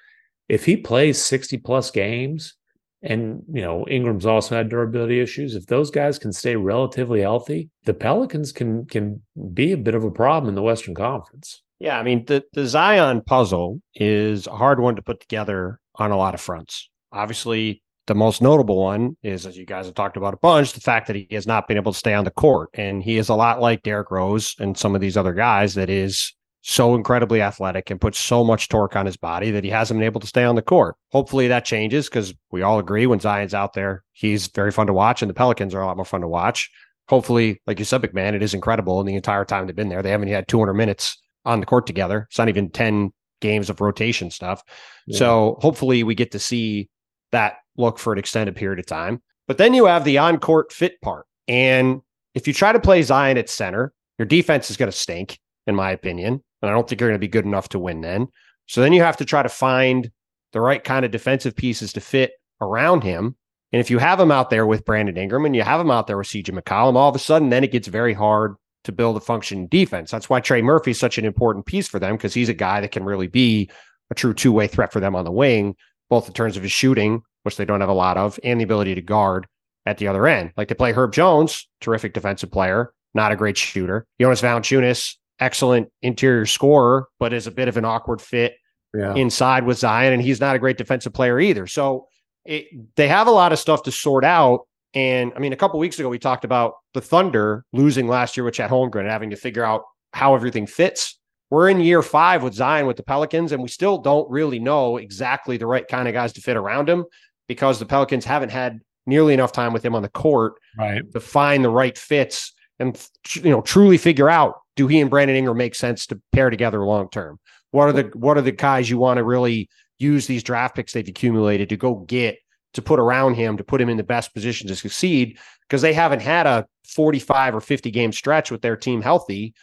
if 0.48 0.66
he 0.66 0.78
plays 0.78 1.22
sixty 1.22 1.58
plus 1.58 1.92
games, 1.92 2.56
and 3.02 3.44
you 3.52 3.62
know 3.62 3.86
Ingram's 3.88 4.26
also 4.26 4.56
had 4.56 4.70
durability 4.70 5.20
issues. 5.20 5.56
If 5.56 5.68
those 5.68 5.92
guys 5.92 6.20
can 6.20 6.34
stay 6.34 6.56
relatively 6.56 7.22
healthy, 7.22 7.70
the 7.86 7.94
Pelicans 7.94 8.52
can 8.52 8.86
can 8.86 9.22
be 9.54 9.72
a 9.72 9.78
bit 9.78 9.96
of 9.96 10.04
a 10.04 10.12
problem 10.12 10.50
in 10.50 10.56
the 10.56 10.62
Western 10.62 10.96
Conference. 10.96 11.64
Yeah, 11.80 11.98
I 11.98 12.04
mean 12.04 12.26
the 12.26 12.44
the 12.54 12.66
Zion 12.66 13.22
puzzle 13.22 13.82
is 13.96 14.48
a 14.48 14.56
hard 14.56 14.80
one 14.80 14.96
to 14.96 15.02
put 15.02 15.20
together 15.20 15.80
on 15.96 16.12
a 16.12 16.18
lot 16.18 16.34
of 16.34 16.42
fronts. 16.42 16.90
Obviously, 17.12 17.82
the 18.10 18.16
most 18.16 18.42
notable 18.42 18.82
one 18.82 19.16
is, 19.22 19.46
as 19.46 19.56
you 19.56 19.68
guys 19.68 19.86
have 19.86 19.94
talked 19.94 20.18
about 20.18 20.34
a 20.34 20.38
bunch, 20.38 20.74
the 20.74 20.82
fact 20.82 21.06
that 21.08 21.16
he 21.16 21.28
has 21.32 21.46
not 21.46 21.68
been 21.68 21.78
able 21.78 21.92
to 21.92 21.98
stay 21.98 22.16
on 22.16 22.26
the 22.26 22.32
court, 22.32 22.72
and 22.74 23.04
he 23.04 23.18
is 23.20 23.30
a 23.30 23.36
lot 23.36 23.62
like 23.62 23.84
Derrick 23.84 24.10
Rose 24.10 24.56
and 24.60 24.76
some 24.76 24.96
of 24.96 25.02
these 25.02 25.16
other 25.16 25.32
guys 25.32 25.76
that 25.76 25.92
is 25.92 26.34
so 26.62 26.96
incredibly 26.96 27.40
athletic 27.40 27.92
and 27.92 28.02
puts 28.02 28.18
so 28.18 28.44
much 28.44 28.68
torque 28.68 28.96
on 28.96 29.06
his 29.06 29.16
body 29.16 29.52
that 29.52 29.64
he 29.64 29.70
hasn't 29.70 30.00
been 30.00 30.06
able 30.08 30.20
to 30.20 30.28
stay 30.28 30.44
on 30.44 30.56
the 30.56 30.62
court. 30.64 30.96
Hopefully 31.12 31.48
that 31.50 31.66
changes 31.66 32.10
because 32.10 32.34
we 32.50 32.64
all 32.64 32.80
agree 32.80 33.06
when 33.06 33.20
Zion's 33.20 33.54
out 33.54 33.74
there, 33.74 34.04
he's 34.12 34.48
very 34.48 34.72
fun 34.72 34.88
to 34.88 34.94
watch, 34.94 35.22
and 35.22 35.30
the 35.30 35.36
Pelicans 35.36 35.76
are 35.76 35.82
a 35.82 35.86
lot 35.86 35.96
more 35.96 36.04
fun 36.04 36.22
to 36.22 36.28
watch. 36.28 36.72
Hopefully, 37.10 37.62
like 37.68 37.78
you 37.78 37.86
said, 37.86 38.02
MacMahon, 38.02 38.34
it 38.34 38.42
is 38.42 38.56
incredible. 38.56 39.00
And 39.00 39.08
the 39.08 39.16
entire 39.16 39.46
time 39.46 39.68
they've 39.68 39.76
been 39.76 39.90
there, 39.90 40.02
they 40.02 40.10
haven't 40.10 40.30
had 40.30 40.48
200 40.48 40.74
minutes 40.74 41.22
on 41.46 41.60
the 41.60 41.68
court 41.68 41.86
together. 41.86 42.26
It's 42.28 42.40
not 42.40 42.50
even 42.50 42.72
10 42.72 43.14
games 43.40 43.70
of 43.70 43.82
rotation 43.82 44.32
stuff. 44.32 44.64
So 45.12 45.60
hopefully 45.62 46.04
we 46.04 46.16
get 46.16 46.32
to 46.32 46.40
see 46.40 46.90
that 47.32 47.58
look 47.80 47.98
for 47.98 48.14
an 48.14 48.20
extended 48.20 48.56
period 48.56 48.80
of 48.80 48.86
time. 48.86 49.22
But 49.48 49.58
then 49.58 49.74
you 49.74 49.86
have 49.86 50.04
the 50.04 50.20
on 50.20 50.38
court 50.38 50.72
fit 50.72 51.02
part. 51.02 51.26
And 51.48 52.02
if 52.36 52.48
you 52.48 52.54
try 52.54 52.72
to 52.72 52.80
play 52.80 53.02
Zion 53.02 53.38
at 53.38 53.50
center, 53.50 53.94
your 54.20 54.28
defense 54.28 54.70
is 54.70 54.78
going 54.78 54.92
to 54.92 54.98
stink, 54.98 55.40
in 55.66 55.76
my 55.76 55.92
opinion. 55.92 56.44
And 56.62 56.70
I 56.70 56.74
don't 56.74 56.88
think 56.88 57.02
you're 57.02 57.10
going 57.10 57.20
to 57.20 57.26
be 57.26 57.28
good 57.28 57.46
enough 57.46 57.70
to 57.70 57.80
win 57.80 58.02
then. 58.02 58.28
So 58.68 58.82
then 58.82 58.94
you 58.94 59.02
have 59.02 59.18
to 59.18 59.26
try 59.26 59.42
to 59.42 59.50
find 59.50 60.12
the 60.54 60.62
right 60.62 60.84
kind 60.84 61.06
of 61.06 61.12
defensive 61.12 61.56
pieces 61.56 61.94
to 61.94 62.02
fit 62.02 62.34
around 62.62 63.04
him. 63.04 63.36
And 63.72 63.80
if 63.80 63.90
you 63.90 63.98
have 64.00 64.20
him 64.20 64.32
out 64.32 64.50
there 64.50 64.68
with 64.68 64.86
Brandon 64.86 65.18
Ingram 65.18 65.46
and 65.46 65.56
you 65.56 65.62
have 65.62 65.80
him 65.80 65.92
out 65.92 66.08
there 66.08 66.18
with 66.18 66.28
CJ 66.28 66.60
McCollum, 66.60 66.96
all 66.96 67.10
of 67.10 67.16
a 67.16 67.20
sudden 67.20 67.50
then 67.50 67.64
it 67.64 67.72
gets 67.72 67.88
very 67.88 68.14
hard 68.14 68.56
to 68.84 68.92
build 68.92 69.18
a 69.18 69.20
functioning 69.20 69.68
defense. 69.68 70.12
That's 70.12 70.30
why 70.30 70.40
Trey 70.40 70.62
Murphy 70.62 70.92
is 70.92 71.00
such 71.00 71.18
an 71.18 71.26
important 71.26 71.66
piece 71.66 71.88
for 71.88 72.00
them 72.00 72.16
because 72.16 72.34
he's 72.34 72.50
a 72.50 72.54
guy 72.54 72.82
that 72.82 72.92
can 72.92 73.04
really 73.04 73.28
be 73.28 73.70
a 74.10 74.16
true 74.16 74.34
two 74.34 74.52
way 74.52 74.68
threat 74.68 74.92
for 74.92 75.00
them 75.00 75.16
on 75.16 75.26
the 75.26 75.32
wing, 75.32 75.76
both 76.10 76.28
in 76.28 76.34
terms 76.34 76.58
of 76.58 76.64
his 76.64 76.72
shooting, 76.72 77.22
which 77.50 77.58
they 77.58 77.66
don't 77.66 77.82
have 77.82 77.90
a 77.90 77.94
lot 77.94 78.16
of, 78.16 78.40
and 78.44 78.60
the 78.60 78.64
ability 78.64 78.94
to 78.94 79.02
guard 79.02 79.48
at 79.88 79.98
the 79.98 80.08
other 80.08 80.28
end. 80.28 80.52
Like 80.56 80.68
they 80.68 80.76
play 80.76 80.92
Herb 80.92 81.12
Jones, 81.12 81.68
terrific 81.82 82.14
defensive 82.14 82.52
player, 82.52 82.94
not 83.16 83.32
a 83.32 83.36
great 83.36 83.58
shooter. 83.58 84.06
Jonas 84.22 84.40
Valanciunas, 84.40 85.16
excellent 85.40 85.90
interior 86.04 86.46
scorer, 86.46 87.08
but 87.20 87.34
is 87.34 87.48
a 87.48 87.52
bit 87.52 87.68
of 87.68 87.76
an 87.76 87.86
awkward 87.86 88.22
fit 88.22 88.54
yeah. 88.96 89.16
inside 89.16 89.66
with 89.66 89.80
Zion, 89.80 90.14
and 90.14 90.22
he's 90.22 90.40
not 90.40 90.56
a 90.56 90.60
great 90.60 90.78
defensive 90.78 91.12
player 91.12 91.40
either. 91.40 91.66
So 91.66 92.08
it, 92.46 92.68
they 92.96 93.08
have 93.08 93.26
a 93.26 93.32
lot 93.32 93.52
of 93.52 93.58
stuff 93.58 93.82
to 93.84 93.92
sort 93.92 94.24
out. 94.24 94.68
And 94.94 95.34
I 95.36 95.40
mean, 95.40 95.54
a 95.54 95.58
couple 95.58 95.80
weeks 95.80 95.98
ago, 95.98 96.08
we 96.08 96.20
talked 96.20 96.46
about 96.46 96.74
the 96.94 97.02
Thunder 97.02 97.66
losing 97.74 98.08
last 98.08 98.38
year 98.38 98.44
with 98.44 98.54
Chet 98.54 98.70
Holmgren 98.70 99.02
and 99.02 99.10
having 99.10 99.32
to 99.32 99.36
figure 99.36 99.64
out 99.64 99.84
how 100.14 100.36
everything 100.36 100.68
fits. 100.68 101.18
We're 101.50 101.70
in 101.70 101.80
year 101.80 102.04
five 102.04 102.44
with 102.44 102.54
Zion 102.54 102.86
with 102.86 102.98
the 102.98 103.04
Pelicans, 103.04 103.52
and 103.52 103.64
we 103.64 103.70
still 103.70 103.98
don't 103.98 104.30
really 104.30 104.60
know 104.60 104.98
exactly 104.98 105.58
the 105.58 105.66
right 105.66 105.88
kind 105.88 106.08
of 106.08 106.14
guys 106.14 106.34
to 106.34 106.42
fit 106.42 106.58
around 106.58 106.88
him 106.88 107.06
because 107.50 107.80
the 107.80 107.86
Pelicans 107.86 108.24
haven't 108.24 108.52
had 108.52 108.80
nearly 109.06 109.34
enough 109.34 109.52
time 109.52 109.74
with 109.74 109.84
him 109.84 109.96
on 109.96 110.04
the 110.04 110.10
court 110.10 110.54
right. 110.78 111.02
to 111.12 111.20
find 111.20 111.66
the 111.66 111.70
right 111.70 111.98
fits 111.98 112.54
and 112.80 113.06
you 113.34 113.50
know 113.50 113.62
truly 113.62 113.98
figure 113.98 114.30
out 114.30 114.56
do 114.78 114.88
he 114.88 115.02
and 115.02 115.10
Brandon 115.10 115.36
Ingram 115.36 115.58
make 115.58 115.76
sense 115.76 116.06
to 116.08 116.22
pair 116.32 116.50
together 116.50 116.86
long 116.86 117.10
term? 117.10 117.38
What 117.72 117.90
are 117.90 117.92
the 117.92 118.04
what 118.14 118.38
are 118.38 118.42
the 118.42 118.54
guys 118.54 118.90
you 118.90 118.98
want 118.98 119.18
to 119.18 119.26
really 119.26 119.68
use 119.98 120.28
these 120.28 120.44
draft 120.44 120.76
picks 120.76 120.94
they've 120.94 121.06
accumulated 121.06 121.68
to 121.70 121.76
go 121.76 121.96
get 121.96 122.38
to 122.76 122.82
put 122.82 123.00
around 123.00 123.34
him 123.34 123.58
to 123.58 123.64
put 123.64 123.82
him 123.82 123.90
in 123.90 123.98
the 123.98 124.04
best 124.04 124.34
position 124.34 124.68
to 124.68 124.76
succeed 124.76 125.38
because 125.68 125.82
they 125.82 125.92
haven't 125.92 126.22
had 126.22 126.46
a 126.48 126.66
45 126.88 127.56
or 127.56 127.62
50 127.62 127.92
game 127.92 128.12
stretch 128.12 128.52
with 128.52 128.62
their 128.62 128.78
team 128.78 129.02
healthy 129.02 129.54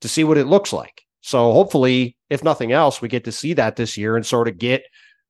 to 0.00 0.08
see 0.08 0.24
what 0.24 0.38
it 0.38 0.46
looks 0.46 0.72
like. 0.72 1.02
So 1.20 1.52
hopefully 1.52 2.16
if 2.30 2.42
nothing 2.42 2.72
else, 2.72 3.00
we 3.00 3.08
get 3.08 3.24
to 3.24 3.32
see 3.32 3.52
that 3.54 3.76
this 3.76 3.96
year 3.96 4.16
and 4.16 4.24
sort 4.24 4.48
of 4.48 4.58
get 4.58 4.84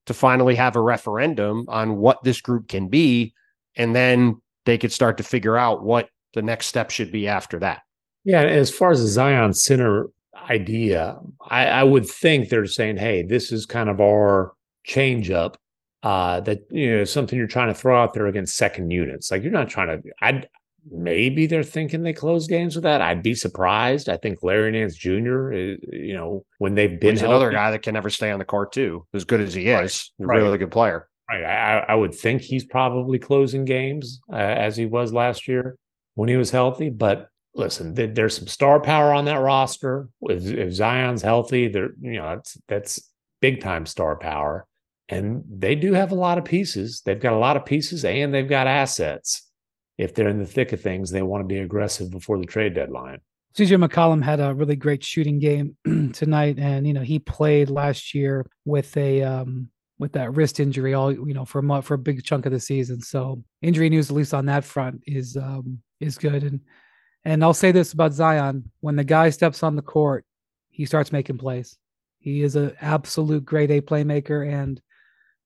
to 0.06 0.14
finally 0.14 0.54
have 0.54 0.76
a 0.76 0.80
referendum 0.80 1.64
on 1.68 1.96
what 1.96 2.22
this 2.22 2.40
group 2.40 2.68
can 2.68 2.88
be. 2.88 3.34
And 3.76 3.94
then 3.94 4.40
they 4.64 4.78
could 4.78 4.92
start 4.92 5.16
to 5.18 5.22
figure 5.22 5.56
out 5.56 5.84
what 5.84 6.08
the 6.34 6.42
next 6.42 6.66
step 6.66 6.90
should 6.90 7.12
be 7.12 7.28
after 7.28 7.58
that. 7.60 7.82
Yeah, 8.24 8.42
as 8.42 8.70
far 8.70 8.90
as 8.90 9.00
the 9.00 9.08
Zion 9.08 9.52
center 9.52 10.06
idea, 10.50 11.16
I, 11.48 11.66
I 11.66 11.82
would 11.84 12.06
think 12.06 12.48
they're 12.48 12.66
saying, 12.66 12.96
"Hey, 12.96 13.22
this 13.22 13.52
is 13.52 13.66
kind 13.66 13.88
of 13.88 14.00
our 14.00 14.52
change 14.84 15.30
up 15.30 15.58
uh, 16.02 16.40
that 16.40 16.60
you 16.70 16.96
know 16.96 17.04
something 17.04 17.38
you're 17.38 17.48
trying 17.48 17.68
to 17.68 17.74
throw 17.74 18.00
out 18.00 18.14
there 18.14 18.26
against 18.26 18.56
second 18.56 18.90
units. 18.90 19.30
Like 19.30 19.42
you're 19.42 19.52
not 19.52 19.68
trying 19.68 19.88
to. 19.88 20.10
I'd 20.20 20.48
maybe 20.90 21.46
they're 21.46 21.62
thinking 21.62 22.02
they 22.02 22.12
close 22.12 22.46
games 22.46 22.74
with 22.76 22.84
that. 22.84 23.00
I'd 23.00 23.22
be 23.22 23.34
surprised. 23.34 24.08
I 24.08 24.16
think 24.16 24.42
Larry 24.42 24.72
Nance 24.72 24.94
Jr. 24.96 25.52
Is, 25.52 25.78
you 25.92 26.14
know 26.14 26.44
when 26.58 26.74
they've 26.74 26.98
been 27.00 27.12
He's 27.12 27.22
another 27.22 27.50
guy 27.50 27.70
that 27.70 27.82
can 27.82 27.94
never 27.94 28.10
stay 28.10 28.30
on 28.30 28.38
the 28.38 28.44
court 28.44 28.72
too, 28.72 29.06
as 29.14 29.24
good 29.24 29.40
as 29.40 29.54
he 29.54 29.72
Right, 29.72 29.84
is, 29.84 30.12
a 30.20 30.26
right. 30.26 30.36
really 30.36 30.58
good 30.58 30.70
player. 30.70 31.08
Right. 31.28 31.44
I, 31.44 31.78
I 31.88 31.94
would 31.94 32.14
think 32.14 32.42
he's 32.42 32.64
probably 32.64 33.18
closing 33.18 33.64
games 33.64 34.20
uh, 34.32 34.36
as 34.36 34.76
he 34.76 34.86
was 34.86 35.12
last 35.12 35.48
year 35.48 35.76
when 36.14 36.28
he 36.28 36.36
was 36.36 36.50
healthy. 36.52 36.88
But 36.88 37.28
listen, 37.54 37.94
th- 37.96 38.14
there's 38.14 38.36
some 38.36 38.46
star 38.46 38.78
power 38.80 39.12
on 39.12 39.24
that 39.24 39.40
roster. 39.40 40.08
If, 40.22 40.46
if 40.46 40.72
Zion's 40.72 41.22
healthy, 41.22 41.66
they're 41.68 41.90
you 42.00 42.18
know 42.18 42.36
that's 42.36 42.56
that's 42.68 43.10
big 43.40 43.60
time 43.60 43.86
star 43.86 44.16
power, 44.16 44.66
and 45.08 45.42
they 45.50 45.74
do 45.74 45.94
have 45.94 46.12
a 46.12 46.16
lot 46.16 46.38
of 46.38 46.44
pieces. 46.44 47.02
They've 47.04 47.18
got 47.20 47.32
a 47.32 47.38
lot 47.38 47.56
of 47.56 47.66
pieces, 47.66 48.04
and 48.04 48.32
they've 48.32 48.48
got 48.48 48.68
assets. 48.68 49.45
If 49.98 50.14
they're 50.14 50.28
in 50.28 50.38
the 50.38 50.46
thick 50.46 50.72
of 50.72 50.80
things, 50.80 51.10
they 51.10 51.22
want 51.22 51.42
to 51.42 51.48
be 51.48 51.58
aggressive 51.58 52.10
before 52.10 52.38
the 52.38 52.46
trade 52.46 52.74
deadline. 52.74 53.20
CJ 53.56 53.82
McCollum 53.82 54.22
had 54.22 54.38
a 54.40 54.54
really 54.54 54.76
great 54.76 55.02
shooting 55.02 55.38
game 55.38 55.76
tonight, 56.12 56.58
and 56.58 56.86
you 56.86 56.92
know 56.92 57.00
he 57.00 57.18
played 57.18 57.70
last 57.70 58.14
year 58.14 58.44
with 58.66 58.94
a 58.98 59.22
um, 59.22 59.70
with 59.98 60.12
that 60.12 60.34
wrist 60.34 60.60
injury 60.60 60.92
all 60.92 61.10
you 61.10 61.32
know 61.32 61.46
for 61.46 61.60
a 61.60 61.62
mo- 61.62 61.80
for 61.80 61.94
a 61.94 61.98
big 61.98 62.22
chunk 62.22 62.44
of 62.44 62.52
the 62.52 62.60
season. 62.60 63.00
So 63.00 63.42
injury 63.62 63.88
news, 63.88 64.10
at 64.10 64.16
least 64.16 64.34
on 64.34 64.44
that 64.46 64.64
front, 64.64 65.02
is 65.06 65.38
um, 65.38 65.78
is 66.00 66.18
good. 66.18 66.42
And 66.42 66.60
and 67.24 67.42
I'll 67.42 67.54
say 67.54 67.72
this 67.72 67.94
about 67.94 68.12
Zion: 68.12 68.70
when 68.80 68.96
the 68.96 69.04
guy 69.04 69.30
steps 69.30 69.62
on 69.62 69.74
the 69.74 69.82
court, 69.82 70.26
he 70.68 70.84
starts 70.84 71.10
making 71.10 71.38
plays. 71.38 71.78
He 72.18 72.42
is 72.42 72.56
an 72.56 72.76
absolute 72.82 73.46
grade 73.46 73.70
A 73.70 73.80
playmaker 73.80 74.46
and 74.46 74.80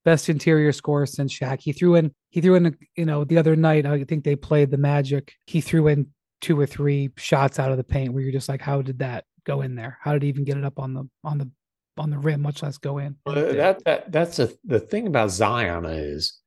best 0.04 0.28
interior 0.28 0.72
scorer 0.72 1.06
since 1.06 1.36
Shaq. 1.36 1.60
He 1.60 1.72
threw 1.72 1.94
in 1.94 2.12
he 2.30 2.40
threw 2.40 2.54
in 2.54 2.76
you 2.96 3.04
know 3.04 3.24
the 3.24 3.38
other 3.38 3.56
night. 3.56 3.86
I 3.86 4.04
think 4.04 4.24
they 4.24 4.36
played 4.36 4.70
the 4.70 4.78
Magic. 4.78 5.32
He 5.46 5.60
threw 5.60 5.88
in 5.88 6.08
two 6.40 6.58
or 6.58 6.66
three 6.66 7.10
shots 7.16 7.58
out 7.58 7.70
of 7.70 7.76
the 7.76 7.84
paint 7.84 8.12
where 8.12 8.22
you're 8.22 8.32
just 8.32 8.48
like, 8.48 8.62
how 8.62 8.82
did 8.82 8.98
that 9.00 9.24
go 9.44 9.62
in 9.62 9.74
there? 9.74 9.98
How 10.00 10.12
did 10.12 10.22
he 10.22 10.28
even 10.28 10.44
get 10.44 10.56
it 10.56 10.64
up 10.64 10.78
on 10.78 10.94
the 10.94 11.08
on 11.24 11.38
the 11.38 11.50
on 11.98 12.10
the 12.10 12.18
rim, 12.18 12.40
much 12.40 12.62
less 12.62 12.78
go 12.78 12.98
in? 12.98 13.16
Well, 13.26 13.34
that 13.34 13.84
that 13.84 14.12
that's 14.12 14.38
a 14.38 14.50
the 14.64 14.80
thing 14.80 15.06
about 15.06 15.30
Zion 15.30 15.84
is 15.84 16.38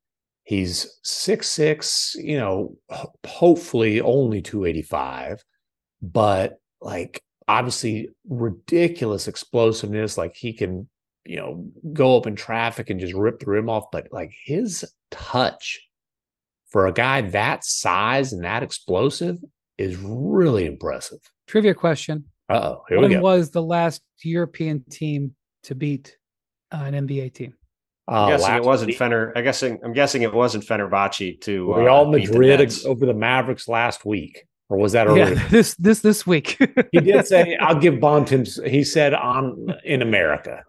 he's 0.44 1.00
six 1.04 1.50
six, 1.50 2.16
you 2.18 2.38
know, 2.38 2.76
hopefully 3.26 4.02
only 4.02 4.42
285, 4.42 5.44
but 6.02 6.60
like 6.82 7.22
obviously 7.48 8.10
ridiculous 8.28 9.28
explosiveness. 9.28 10.18
Like 10.18 10.36
he 10.36 10.54
can, 10.54 10.89
you 11.26 11.38
know, 11.38 11.66
go 11.94 12.18
up 12.18 12.28
in 12.28 12.36
traffic 12.36 12.90
and 12.90 13.00
just 13.00 13.14
rip 13.14 13.40
the 13.40 13.46
rim 13.46 13.70
off, 13.70 13.86
but 13.92 14.08
like 14.12 14.32
his 14.46 14.84
touch 15.12 15.80
for 16.68 16.88
a 16.88 16.92
guy 16.94 17.22
that 17.22 17.64
size 17.64 18.34
and 18.34 18.44
that 18.44 18.64
explosive 18.64 19.38
is 19.78 19.96
really 19.98 20.66
impressive. 20.66 21.20
Trivia 21.48 21.74
question: 21.74 22.26
Uh 22.50 22.54
oh, 22.64 22.84
here 22.90 22.98
we 23.00 23.04
When 23.04 23.12
go. 23.14 23.22
was 23.22 23.52
the 23.52 23.62
last 23.64 24.02
European 24.24 24.84
team 24.90 25.36
to 25.64 25.76
beat 25.76 26.18
uh, 26.72 26.84
an 26.86 26.94
NBA 27.08 27.34
team? 27.34 27.54
Uh, 28.12 28.24
I'm 28.26 28.30
guessing 28.38 28.56
it 28.56 28.64
wasn't 28.64 28.88
week- 28.88 29.00
Fener. 29.00 29.32
I 29.36 29.42
guessing 29.42 29.80
I'm 29.84 29.94
guessing 29.94 30.24
it 30.24 30.34
wasn't 30.34 30.66
Fenerbahce 30.66 31.40
to 31.42 31.74
Real 31.74 31.94
uh, 31.94 32.12
beat 32.12 32.26
the 32.28 32.32
Madrid 32.34 32.60
Nets. 32.60 32.86
over 32.86 33.06
the 33.06 33.14
Mavericks 33.14 33.68
last 33.70 34.04
week, 34.06 34.46
or 34.70 34.78
was 34.78 34.92
that 34.92 35.08
earlier? 35.08 35.34
Yeah, 35.36 35.48
this 35.50 35.76
this 35.76 36.02
this 36.02 36.28
week. 36.28 36.58
He 36.92 37.00
did 37.00 37.26
say, 37.28 37.56
"I'll 37.62 37.80
give 37.80 38.00
Bontemps." 38.02 38.60
He 38.66 38.84
said, 38.84 39.14
"On 39.14 39.68
in 39.86 40.02
America," 40.02 40.64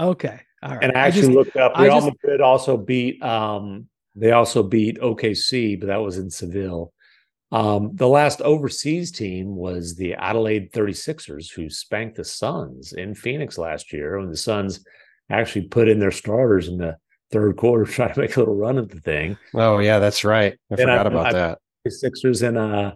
okay, 0.00 0.40
all 0.62 0.70
right. 0.74 0.82
and 0.84 0.92
I 0.96 1.00
actually 1.06 1.22
just- 1.22 1.32
looked 1.32 1.56
up. 1.56 1.72
I 1.74 1.84
Real 1.86 1.96
just- 2.00 2.06
Madrid 2.08 2.40
also 2.40 2.76
beat. 2.76 3.22
Um, 3.22 3.88
they 4.16 4.32
also 4.32 4.62
beat 4.62 4.98
OKC, 5.00 5.78
but 5.78 5.86
that 5.86 5.98
was 6.02 6.18
in 6.18 6.30
Seville. 6.30 6.92
Um, 7.52 7.90
the 7.94 8.08
last 8.08 8.40
overseas 8.42 9.10
team 9.10 9.56
was 9.56 9.96
the 9.96 10.14
Adelaide 10.14 10.72
36ers, 10.72 11.50
who 11.52 11.68
spanked 11.68 12.16
the 12.16 12.24
Suns 12.24 12.92
in 12.92 13.14
Phoenix 13.14 13.58
last 13.58 13.92
year. 13.92 14.18
When 14.18 14.30
the 14.30 14.36
Suns 14.36 14.84
actually 15.30 15.62
put 15.68 15.88
in 15.88 15.98
their 15.98 16.10
starters 16.12 16.68
in 16.68 16.78
the 16.78 16.96
third 17.32 17.56
quarter, 17.56 17.84
to 17.86 17.90
try 17.92 18.12
to 18.12 18.20
make 18.20 18.36
a 18.36 18.40
little 18.40 18.56
run 18.56 18.78
at 18.78 18.88
the 18.90 19.00
thing. 19.00 19.36
Oh 19.54 19.78
yeah, 19.78 19.98
that's 19.98 20.24
right. 20.24 20.54
I 20.70 20.74
And 20.80 20.90
I- 20.90 20.98
forgot 20.98 21.06
about 21.06 21.26
I- 21.26 21.32
that. 21.32 21.58
the 21.84 21.90
Sixers 21.90 22.42
and 22.42 22.58
uh 22.58 22.92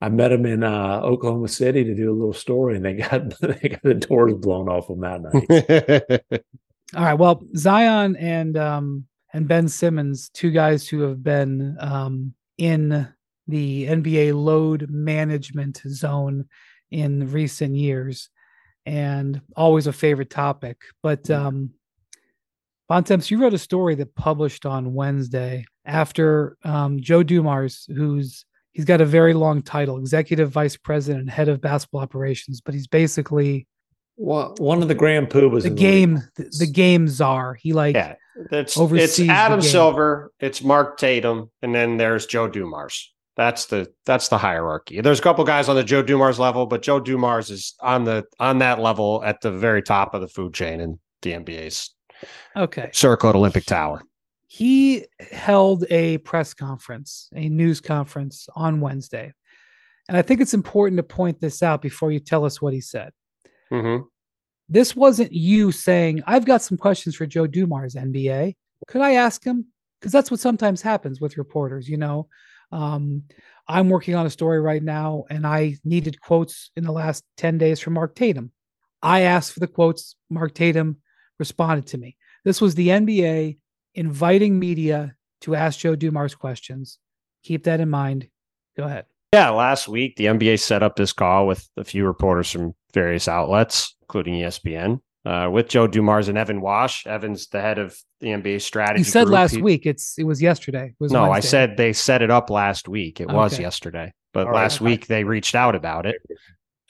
I 0.00 0.08
met 0.08 0.28
them 0.28 0.44
in 0.46 0.62
uh 0.62 1.00
Oklahoma 1.02 1.48
City 1.48 1.84
to 1.84 1.94
do 1.94 2.10
a 2.10 2.14
little 2.14 2.32
story 2.32 2.76
and 2.76 2.84
they 2.84 2.94
got 2.94 3.30
they 3.40 3.68
got 3.68 3.82
the 3.82 3.94
doors 3.94 4.34
blown 4.34 4.68
off 4.68 4.88
them 4.88 5.00
that 5.00 5.22
night. 5.22 6.42
All 6.96 7.04
right. 7.04 7.14
Well, 7.14 7.42
Zion 7.56 8.16
and 8.16 8.56
um 8.56 9.06
and 9.32 9.48
Ben 9.48 9.68
Simmons, 9.68 10.28
two 10.30 10.50
guys 10.50 10.88
who 10.88 11.02
have 11.02 11.22
been 11.22 11.76
um 11.80 12.34
in 12.58 13.08
the 13.48 13.86
NBA 13.86 14.34
load 14.34 14.90
management 14.90 15.82
zone 15.88 16.46
in 16.90 17.30
recent 17.30 17.74
years 17.76 18.28
and 18.84 19.40
always 19.56 19.86
a 19.86 19.92
favorite 19.92 20.30
topic. 20.30 20.78
But 21.02 21.30
um 21.30 21.70
Bontemps, 22.88 23.32
you 23.32 23.42
wrote 23.42 23.54
a 23.54 23.58
story 23.58 23.96
that 23.96 24.14
published 24.14 24.64
on 24.64 24.94
Wednesday 24.94 25.64
after 25.84 26.56
um, 26.62 27.00
Joe 27.00 27.24
Dumars, 27.24 27.88
who's 27.92 28.44
he's 28.76 28.84
got 28.84 29.00
a 29.00 29.06
very 29.06 29.32
long 29.32 29.62
title, 29.62 29.96
executive 29.96 30.50
vice 30.50 30.76
president 30.76 31.30
head 31.30 31.48
of 31.48 31.62
basketball 31.62 32.02
operations, 32.02 32.60
but 32.60 32.74
he's 32.74 32.86
basically 32.86 33.66
well, 34.18 34.54
one 34.58 34.82
of 34.82 34.88
the 34.88 34.94
Grand 34.94 35.30
Poobas 35.30 35.62
the 35.62 35.70
game 35.70 36.22
the, 36.36 36.50
the 36.58 36.66
game 36.66 37.08
czar. 37.08 37.54
He 37.54 37.72
like 37.72 37.96
yeah, 37.96 38.14
it's 38.52 38.76
it's 38.78 39.20
Adam. 39.20 39.62
Silver, 39.62 40.30
it's 40.40 40.62
Mark 40.62 40.98
Tatum, 40.98 41.50
and 41.62 41.74
then 41.74 41.96
there's 41.96 42.26
Joe 42.26 42.48
Dumars. 42.48 43.12
That's 43.36 43.66
the 43.66 43.90
that's 44.04 44.28
the 44.28 44.38
hierarchy. 44.38 45.00
There's 45.00 45.18
a 45.18 45.22
couple 45.22 45.44
guys 45.44 45.68
on 45.70 45.76
the 45.76 45.84
Joe 45.84 46.02
Dumars 46.02 46.38
level, 46.38 46.66
but 46.66 46.82
Joe 46.82 47.00
Dumars 47.00 47.50
is 47.50 47.74
on 47.80 48.04
the 48.04 48.24
on 48.38 48.58
that 48.58 48.78
level 48.78 49.22
at 49.24 49.40
the 49.40 49.50
very 49.50 49.82
top 49.82 50.14
of 50.14 50.20
the 50.20 50.28
food 50.28 50.52
chain 50.52 50.80
in 50.80 50.98
the 51.22 51.32
NBA's 51.32 51.94
okay. 52.56 52.90
circle 52.92 53.30
at 53.30 53.36
Olympic 53.36 53.64
Tower. 53.64 54.02
He 54.56 55.04
held 55.32 55.84
a 55.90 56.16
press 56.16 56.54
conference, 56.54 57.28
a 57.34 57.50
news 57.50 57.78
conference 57.82 58.48
on 58.56 58.80
Wednesday. 58.80 59.34
And 60.08 60.16
I 60.16 60.22
think 60.22 60.40
it's 60.40 60.54
important 60.54 60.96
to 60.96 61.02
point 61.02 61.42
this 61.42 61.62
out 61.62 61.82
before 61.82 62.10
you 62.10 62.20
tell 62.20 62.46
us 62.46 62.62
what 62.62 62.72
he 62.72 62.80
said. 62.80 63.10
Mm-hmm. 63.70 64.04
This 64.70 64.96
wasn't 64.96 65.34
you 65.34 65.72
saying, 65.72 66.22
I've 66.26 66.46
got 66.46 66.62
some 66.62 66.78
questions 66.78 67.14
for 67.16 67.26
Joe 67.26 67.46
Dumars, 67.46 67.96
NBA. 67.96 68.54
Could 68.88 69.02
I 69.02 69.16
ask 69.16 69.44
him? 69.44 69.66
Because 70.00 70.10
that's 70.10 70.30
what 70.30 70.40
sometimes 70.40 70.80
happens 70.80 71.20
with 71.20 71.36
reporters, 71.36 71.86
you 71.86 71.98
know. 71.98 72.26
Um, 72.72 73.24
I'm 73.68 73.90
working 73.90 74.14
on 74.14 74.24
a 74.24 74.30
story 74.30 74.62
right 74.62 74.82
now, 74.82 75.24
and 75.28 75.46
I 75.46 75.76
needed 75.84 76.22
quotes 76.22 76.70
in 76.76 76.84
the 76.84 76.92
last 76.92 77.24
10 77.36 77.58
days 77.58 77.78
from 77.78 77.92
Mark 77.92 78.14
Tatum. 78.14 78.52
I 79.02 79.20
asked 79.20 79.52
for 79.52 79.60
the 79.60 79.66
quotes. 79.66 80.16
Mark 80.30 80.54
Tatum 80.54 80.96
responded 81.38 81.88
to 81.88 81.98
me. 81.98 82.16
This 82.46 82.62
was 82.62 82.74
the 82.74 82.88
NBA 82.88 83.58
inviting 83.96 84.58
media 84.58 85.16
to 85.42 85.54
ask 85.54 85.80
Joe 85.80 85.96
Dumars 85.96 86.34
questions. 86.34 86.98
Keep 87.42 87.64
that 87.64 87.80
in 87.80 87.90
mind. 87.90 88.28
Go 88.76 88.84
ahead. 88.84 89.06
Yeah, 89.32 89.50
last 89.50 89.88
week 89.88 90.16
the 90.16 90.26
NBA 90.26 90.60
set 90.60 90.82
up 90.82 90.96
this 90.96 91.12
call 91.12 91.46
with 91.46 91.68
a 91.76 91.84
few 91.84 92.06
reporters 92.06 92.50
from 92.50 92.74
various 92.94 93.26
outlets, 93.28 93.96
including 94.02 94.34
ESPN, 94.34 95.00
uh, 95.24 95.48
with 95.52 95.68
Joe 95.68 95.86
Dumars 95.86 96.28
and 96.28 96.38
Evan 96.38 96.60
Wasch. 96.60 97.06
Evan's 97.06 97.48
the 97.48 97.60
head 97.60 97.78
of 97.78 97.96
the 98.20 98.28
NBA 98.28 98.60
strategy. 98.62 99.00
You 99.00 99.04
said 99.04 99.24
group. 99.24 99.34
last 99.34 99.56
He- 99.56 99.62
week. 99.62 99.84
It's 99.86 100.16
it 100.18 100.24
was 100.24 100.40
yesterday. 100.40 100.86
It 100.88 100.94
was 101.00 101.12
No, 101.12 101.30
I 101.30 101.40
said 101.40 101.76
they 101.76 101.92
set 101.92 102.22
it 102.22 102.30
up 102.30 102.50
last 102.50 102.88
week. 102.88 103.20
It 103.20 103.28
was 103.28 103.58
yesterday, 103.58 104.12
but 104.32 104.46
All 104.46 104.52
right. 104.52 104.62
last 104.62 104.80
week 104.80 105.06
they 105.08 105.24
reached 105.24 105.54
out 105.54 105.74
about 105.74 106.06
it. 106.06 106.16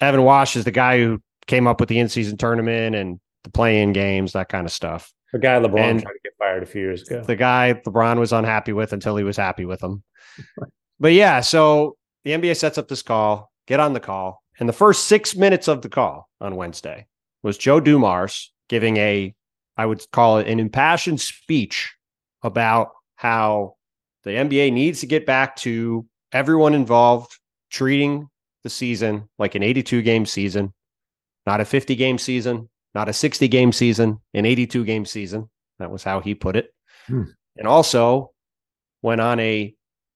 Evan 0.00 0.20
Wasch 0.20 0.56
is 0.56 0.64
the 0.64 0.70
guy 0.70 0.98
who 0.98 1.20
came 1.46 1.66
up 1.66 1.80
with 1.80 1.88
the 1.88 1.98
in-season 1.98 2.36
tournament 2.36 2.94
and 2.94 3.18
the 3.44 3.50
play-in 3.50 3.92
games, 3.92 4.32
that 4.32 4.48
kind 4.48 4.66
of 4.66 4.72
stuff. 4.72 5.10
The 5.32 5.38
guy 5.38 5.58
LeBron 5.58 5.78
And- 5.78 6.02
tried 6.02 6.12
to 6.12 6.18
get 6.22 6.32
fired 6.38 6.62
a 6.62 6.66
few 6.66 6.80
years 6.82 7.02
ago. 7.02 7.22
The 7.22 7.36
guy 7.36 7.74
LeBron 7.84 8.18
was 8.18 8.32
unhappy 8.32 8.72
with 8.72 8.92
until 8.92 9.16
he 9.16 9.24
was 9.24 9.36
happy 9.36 9.64
with 9.64 9.82
him. 9.82 10.02
But 10.98 11.12
yeah, 11.12 11.40
so 11.40 11.98
the 12.24 12.30
NBA 12.30 12.56
sets 12.56 12.78
up 12.78 12.88
this 12.88 13.02
call, 13.02 13.52
get 13.66 13.80
on 13.80 13.92
the 13.92 14.00
call. 14.00 14.42
And 14.58 14.66
the 14.66 14.72
first 14.72 15.04
six 15.08 15.36
minutes 15.36 15.68
of 15.68 15.82
the 15.82 15.90
call 15.90 16.26
on 16.40 16.56
Wednesday 16.56 17.06
was 17.42 17.58
Joe 17.58 17.80
Dumars 17.80 18.50
giving 18.70 18.96
a, 18.96 19.34
I 19.76 19.84
would 19.84 20.02
call 20.12 20.38
it 20.38 20.48
an 20.48 20.58
impassioned 20.58 21.20
speech 21.20 21.94
about 22.42 22.92
how 23.16 23.74
the 24.24 24.30
NBA 24.30 24.72
needs 24.72 25.00
to 25.00 25.06
get 25.06 25.26
back 25.26 25.56
to 25.56 26.06
everyone 26.32 26.72
involved 26.72 27.30
treating 27.70 28.28
the 28.62 28.70
season 28.70 29.28
like 29.38 29.54
an 29.54 29.62
82 29.62 30.00
game 30.00 30.24
season, 30.24 30.72
not 31.44 31.60
a 31.60 31.64
50 31.66 31.94
game 31.94 32.16
season, 32.16 32.70
not 32.96 33.10
a 33.10 33.12
60 33.12 33.46
game 33.48 33.72
season, 33.72 34.18
an 34.32 34.46
82 34.46 34.82
game 34.86 35.04
season. 35.04 35.50
That 35.78 35.90
was 35.90 36.02
how 36.02 36.20
he 36.20 36.34
put 36.34 36.56
it. 36.56 36.70
Hmm. 37.06 37.24
And 37.58 37.68
also 37.68 38.32
went 39.02 39.20
on 39.20 39.38
a 39.38 39.74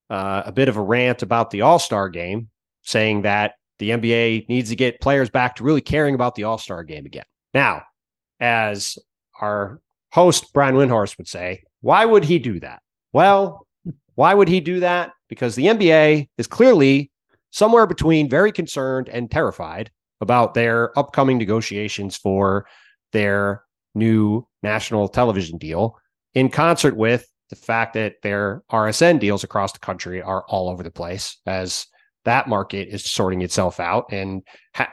uh, 0.08 0.42
a 0.46 0.50
bit 0.50 0.68
of 0.68 0.78
a 0.78 0.80
rant 0.80 1.22
about 1.22 1.50
the 1.50 1.60
All 1.60 1.78
Star 1.78 2.08
game, 2.08 2.48
saying 2.82 3.22
that 3.22 3.52
the 3.78 3.90
NBA 3.90 4.48
needs 4.48 4.70
to 4.70 4.76
get 4.76 5.00
players 5.00 5.28
back 5.28 5.56
to 5.56 5.62
really 5.62 5.82
caring 5.82 6.14
about 6.14 6.34
the 6.34 6.44
All 6.44 6.56
Star 6.56 6.82
game 6.82 7.04
again. 7.04 7.26
Now, 7.52 7.82
as 8.40 8.98
our 9.42 9.80
host 10.10 10.50
Brian 10.54 10.74
Windhorst 10.74 11.18
would 11.18 11.28
say, 11.28 11.62
why 11.82 12.06
would 12.06 12.24
he 12.24 12.38
do 12.38 12.60
that? 12.60 12.80
Well, 13.12 13.66
why 14.14 14.32
would 14.32 14.48
he 14.48 14.60
do 14.60 14.80
that? 14.80 15.12
Because 15.28 15.54
the 15.54 15.66
NBA 15.66 16.30
is 16.38 16.46
clearly 16.46 17.10
somewhere 17.50 17.86
between 17.86 18.30
very 18.30 18.52
concerned 18.52 19.10
and 19.10 19.30
terrified 19.30 19.90
about 20.20 20.54
their 20.54 20.96
upcoming 20.98 21.38
negotiations 21.38 22.16
for 22.16 22.66
their 23.12 23.62
new 23.94 24.46
national 24.62 25.08
television 25.08 25.58
deal 25.58 25.96
in 26.34 26.48
concert 26.48 26.96
with 26.96 27.26
the 27.48 27.56
fact 27.56 27.94
that 27.94 28.14
their 28.22 28.62
RSN 28.70 29.18
deals 29.18 29.42
across 29.42 29.72
the 29.72 29.80
country 29.80 30.22
are 30.22 30.44
all 30.48 30.68
over 30.68 30.82
the 30.82 30.90
place 30.90 31.38
as 31.46 31.86
that 32.24 32.48
market 32.48 32.88
is 32.88 33.04
sorting 33.04 33.42
itself 33.42 33.80
out. 33.80 34.06
And 34.12 34.42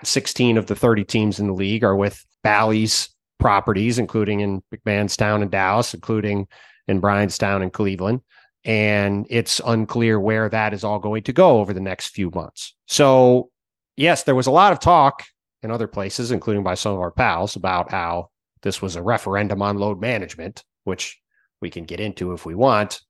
16 0.03 0.57
of 0.57 0.65
the 0.65 0.75
30 0.75 1.03
teams 1.03 1.39
in 1.39 1.47
the 1.47 1.53
league 1.53 1.83
are 1.83 1.95
with 1.95 2.25
Bally's 2.43 3.09
properties, 3.39 3.99
including 3.99 4.39
in 4.39 4.63
MacMahonstown 4.73 5.41
and 5.41 5.51
Dallas, 5.51 5.93
including 5.93 6.47
in 6.87 6.99
Bryanstown 7.01 7.61
and 7.61 7.71
Cleveland. 7.71 8.21
And 8.63 9.27
it's 9.29 9.61
unclear 9.65 10.19
where 10.19 10.49
that 10.49 10.73
is 10.73 10.83
all 10.83 10.99
going 10.99 11.23
to 11.23 11.33
go 11.33 11.59
over 11.59 11.73
the 11.73 11.79
next 11.79 12.09
few 12.09 12.31
months. 12.31 12.75
So, 12.87 13.51
yes, 13.97 14.23
there 14.23 14.35
was 14.35 14.47
a 14.47 14.51
lot 14.51 14.71
of 14.71 14.79
talk 14.79 15.25
in 15.63 15.71
other 15.71 15.87
places, 15.87 16.31
including 16.31 16.63
by 16.63 16.75
some 16.75 16.93
of 16.93 16.99
our 16.99 17.11
pals, 17.11 17.55
about 17.55 17.91
how 17.91 18.29
this 18.61 18.81
was 18.81 18.95
a 18.95 19.01
referendum 19.01 19.61
on 19.61 19.77
load 19.77 19.99
management, 19.99 20.63
which 20.85 21.19
we 21.61 21.69
can 21.69 21.83
get 21.83 21.99
into 21.99 22.33
if 22.33 22.45
we 22.45 22.55
want. 22.55 23.01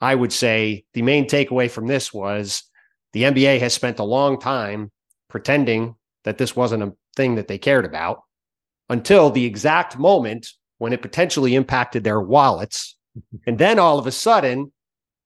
I 0.00 0.14
would 0.14 0.32
say 0.32 0.84
the 0.94 1.02
main 1.02 1.26
takeaway 1.26 1.70
from 1.70 1.86
this 1.86 2.12
was 2.12 2.64
the 3.12 3.24
NBA 3.24 3.60
has 3.60 3.74
spent 3.74 3.98
a 3.98 4.04
long 4.04 4.40
time 4.40 4.90
pretending 5.28 5.94
that 6.24 6.38
this 6.38 6.56
wasn't 6.56 6.82
a 6.82 6.94
thing 7.16 7.34
that 7.34 7.48
they 7.48 7.58
cared 7.58 7.84
about 7.84 8.22
until 8.88 9.30
the 9.30 9.44
exact 9.44 9.98
moment 9.98 10.48
when 10.78 10.92
it 10.92 11.02
potentially 11.02 11.54
impacted 11.54 12.02
their 12.02 12.20
wallets. 12.20 12.96
and 13.46 13.58
then 13.58 13.78
all 13.78 13.98
of 13.98 14.06
a 14.06 14.12
sudden, 14.12 14.72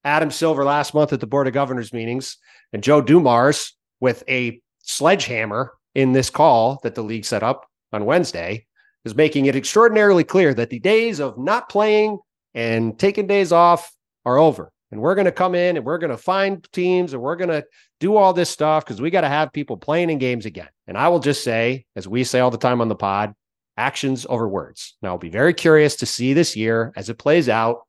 Adam 0.05 0.31
Silver 0.31 0.65
last 0.65 0.93
month 0.93 1.13
at 1.13 1.21
the 1.21 1.27
Board 1.27 1.47
of 1.47 1.55
Governors 1.55 1.93
meetings 1.93 2.37
and 2.73 2.83
Joe 2.83 3.01
Dumars 3.01 3.75
with 4.01 4.25
a 4.29 4.61
sledgehammer 4.85 5.73
in 5.95 6.13
this 6.13 6.31
call 6.31 6.81
that 6.83 6.95
the 6.95 7.03
league 7.03 7.25
set 7.25 7.43
up 7.43 7.67
on 7.93 8.05
Wednesday 8.05 8.67
is 9.05 9.15
making 9.15 9.47
it 9.47 9.57
extraordinarily 9.57 10.25
clear 10.25 10.55
that 10.55 10.71
the 10.71 10.79
days 10.79 11.21
of 11.21 11.39
not 11.39 11.69
playing 11.69 12.19
and 12.55 12.99
taking 12.99 13.27
days 13.27 13.53
off 13.53 13.93
are 14.25 14.39
over. 14.39 14.71
And 14.91 15.01
we're 15.01 15.15
going 15.15 15.25
to 15.25 15.33
come 15.33 15.55
in 15.55 15.77
and 15.77 15.85
we're 15.85 15.99
going 15.99 16.11
to 16.11 16.17
find 16.17 16.67
teams 16.73 17.13
and 17.13 17.23
we're 17.23 17.37
going 17.37 17.51
to 17.51 17.65
do 18.01 18.17
all 18.17 18.33
this 18.33 18.51
stuff 18.51 18.85
because 18.85 19.01
we 19.01 19.11
got 19.11 19.23
to 19.23 19.29
have 19.29 19.53
people 19.53 19.77
playing 19.77 20.11
in 20.11 20.19
games 20.19 20.47
again. 20.47 20.69
And 20.87 20.97
I 20.97 21.09
will 21.09 21.19
just 21.19 21.43
say, 21.43 21.85
as 21.97 22.07
we 22.07 22.23
say 22.23 22.41
all 22.41 22.51
the 22.51 22.59
time 22.59 22.81
on 22.81 22.89
the 22.89 22.95
pod, 22.95 23.35
actions 23.77 24.25
over 24.29 24.49
words. 24.49 24.97
Now, 25.03 25.11
I'll 25.11 25.19
be 25.19 25.31
very 25.31 25.53
curious 25.53 25.97
to 25.97 26.07
see 26.07 26.33
this 26.33 26.55
year 26.55 26.93
as 26.97 27.09
it 27.09 27.19
plays 27.19 27.49
out 27.49 27.81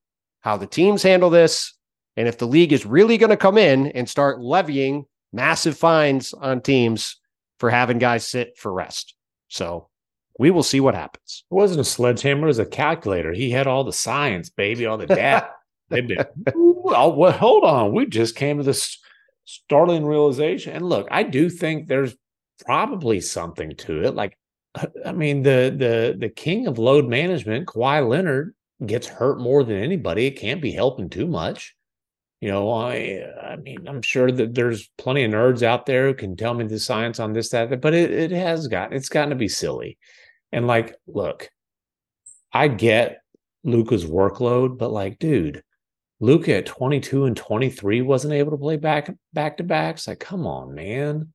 how 0.42 0.58
the 0.58 0.68
teams 0.68 1.04
handle 1.04 1.30
this 1.30 1.74
and 2.18 2.28
if 2.28 2.38
the 2.38 2.48
league 2.48 2.74
is 2.74 2.86
really 2.86 3.18
going 3.18 3.30
to 3.30 3.38
come 3.38 3.58
in 3.58 3.88
and 3.88 4.10
start 4.10 4.42
levying 4.42 5.06
massive 5.36 5.78
fines 5.78 6.34
on 6.34 6.62
teams 6.62 7.18
for 7.60 7.70
having 7.70 8.00
guys 8.00 8.28
sit 8.28 8.58
for 8.58 8.72
rest. 8.72 9.16
So 9.50 9.90
we 10.40 10.50
will 10.52 10.64
see 10.64 10.80
what 10.80 10.96
happens. 10.96 11.44
It 11.52 11.54
wasn't 11.54 11.82
a 11.82 11.86
sledgehammer, 11.86 12.46
it 12.46 12.48
was 12.48 12.60
a 12.60 12.66
calculator. 12.66 13.34
He 13.34 13.52
had 13.52 13.68
all 13.68 13.84
the 13.84 13.94
science, 13.94 14.50
baby, 14.50 14.86
all 14.86 14.98
the 14.98 15.08
data. 15.08 15.50
They've 15.90 16.08
been, 16.08 16.26
well, 16.56 17.16
well, 17.16 17.32
hold 17.32 17.64
on. 17.64 17.94
We 17.94 18.08
just 18.08 18.36
came 18.36 18.58
to 18.58 18.64
this 18.64 18.98
startling 19.46 20.06
realization. 20.06 20.74
And 20.74 20.90
look, 20.90 21.08
I 21.12 21.24
do 21.24 21.50
think 21.50 21.88
there's 21.88 22.16
probably 22.66 23.22
something 23.22 23.76
to 23.78 24.04
it. 24.04 24.16
Like, 24.16 24.38
I 25.06 25.12
mean, 25.12 25.44
the 25.44 25.74
the 25.78 26.18
the 26.20 26.30
king 26.30 26.68
of 26.68 26.80
load 26.80 27.08
management, 27.08 27.68
Kawhi 27.68 28.08
Leonard, 28.08 28.56
gets 28.86 29.08
hurt 29.08 29.40
more 29.40 29.64
than 29.64 29.78
anybody. 29.78 30.26
It 30.26 30.40
can't 30.40 30.62
be 30.62 30.72
helping 30.72 31.10
too 31.10 31.28
much. 31.28 31.76
You 32.46 32.52
know, 32.52 32.72
I 32.72 33.24
I 33.42 33.56
mean, 33.56 33.88
I'm 33.88 34.04
sure 34.04 34.32
that 34.32 34.54
there's 34.54 34.88
plenty 35.00 35.24
of 35.24 35.32
nerds 35.32 35.64
out 35.64 35.88
there 35.88 36.06
who 36.06 36.14
can 36.14 36.38
tell 36.38 36.54
me 36.54 36.64
the 36.68 36.78
science 36.78 37.20
on 37.20 37.34
this, 37.34 37.50
that, 37.50 37.82
but 37.82 37.96
it 37.96 38.12
it 38.12 38.30
has 38.30 38.68
got 38.68 38.94
it's 38.94 39.10
gotten 39.10 39.32
to 39.32 39.36
be 39.36 39.48
silly. 39.48 39.98
And 40.52 40.68
like, 40.68 40.96
look, 41.08 41.50
I 42.54 42.68
get 42.68 43.24
Luka's 43.64 44.06
workload, 44.06 44.78
but 44.78 44.92
like, 44.92 45.18
dude, 45.18 45.64
Luka 46.20 46.58
at 46.58 46.68
22 46.68 47.26
and 47.26 47.36
23 47.36 48.04
wasn't 48.04 48.36
able 48.36 48.52
to 48.52 48.58
play 48.58 48.78
back 48.78 49.12
back 49.34 49.58
to 49.58 49.64
backs. 49.64 50.08
Like, 50.08 50.20
come 50.20 50.46
on, 50.46 50.76
man. 50.76 51.34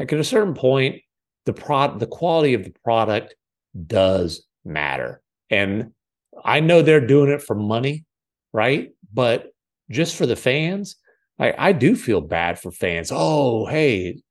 Like 0.00 0.12
at 0.12 0.18
a 0.18 0.24
certain 0.24 0.54
point, 0.54 1.02
the 1.46 1.52
prod 1.52 2.00
the 2.00 2.08
quality 2.08 2.54
of 2.54 2.64
the 2.64 2.74
product 2.82 3.36
does 3.86 4.44
matter. 4.64 5.22
And 5.50 5.92
I 6.44 6.58
know 6.58 6.82
they're 6.82 7.06
doing 7.06 7.30
it 7.30 7.44
for 7.44 7.54
money, 7.54 8.06
right? 8.52 8.90
But 9.14 9.52
just 9.90 10.16
for 10.16 10.26
the 10.26 10.36
fans, 10.36 10.96
I, 11.38 11.54
I 11.56 11.72
do 11.72 11.96
feel 11.96 12.20
bad 12.20 12.58
for 12.58 12.70
fans. 12.70 13.10
Oh, 13.12 13.66
hey, 13.66 14.22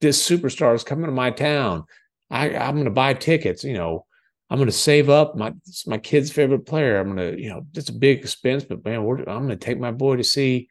this 0.00 0.28
superstar 0.28 0.74
is 0.74 0.84
coming 0.84 1.06
to 1.06 1.12
my 1.12 1.30
town. 1.30 1.84
I, 2.30 2.56
I'm 2.56 2.74
going 2.74 2.86
to 2.86 2.90
buy 2.90 3.14
tickets. 3.14 3.64
You 3.64 3.74
know, 3.74 4.06
I'm 4.50 4.58
going 4.58 4.66
to 4.66 4.72
save 4.72 5.10
up. 5.10 5.36
My 5.36 5.52
it's 5.66 5.86
my 5.86 5.98
kid's 5.98 6.32
favorite 6.32 6.66
player. 6.66 6.98
I'm 6.98 7.14
going 7.14 7.32
to, 7.32 7.40
you 7.40 7.48
know, 7.50 7.66
it's 7.74 7.88
a 7.88 7.94
big 7.94 8.18
expense, 8.18 8.64
but 8.64 8.84
man, 8.84 9.00
I'm 9.00 9.24
going 9.24 9.48
to 9.48 9.56
take 9.56 9.78
my 9.78 9.92
boy 9.92 10.16
to 10.16 10.24
see, 10.24 10.68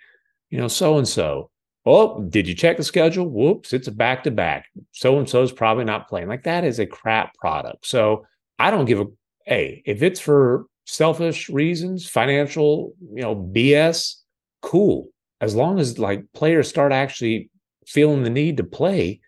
you 0.50 0.58
know, 0.58 0.68
so 0.68 0.98
and 0.98 1.08
so. 1.08 1.50
Oh, 1.86 2.22
did 2.22 2.48
you 2.48 2.56
check 2.56 2.78
the 2.78 2.84
schedule? 2.84 3.28
Whoops, 3.28 3.74
it's 3.74 3.90
a 3.90 3.92
back 3.92 4.24
to 4.24 4.32
back. 4.32 4.68
So 4.92 5.20
and 5.20 5.28
so 5.28 5.44
is 5.44 5.52
probably 5.52 5.84
not 5.84 6.08
playing. 6.08 6.30
Like 6.30 6.44
that 6.44 6.64
is 6.64 6.80
a 6.80 6.86
crap 6.86 7.36
product. 7.36 7.86
So 7.86 8.26
I 8.58 8.72
don't 8.72 8.86
give 8.86 9.02
a 9.02 9.06
hey 9.46 9.84
if 9.86 10.02
it's 10.02 10.20
for 10.20 10.68
selfish 10.86 11.50
reasons, 11.50 12.08
financial, 12.08 12.94
you 13.14 13.22
know, 13.22 13.36
BS. 13.36 14.16
Cool, 14.64 15.10
as 15.42 15.54
long 15.54 15.78
as 15.78 16.00
like 16.00 16.24
players 16.34 16.68
start 16.68 16.92
actually 16.92 17.52
feeling 17.86 18.24
the 18.24 18.30
need 18.32 18.58
to 18.58 18.64
play 18.64 19.20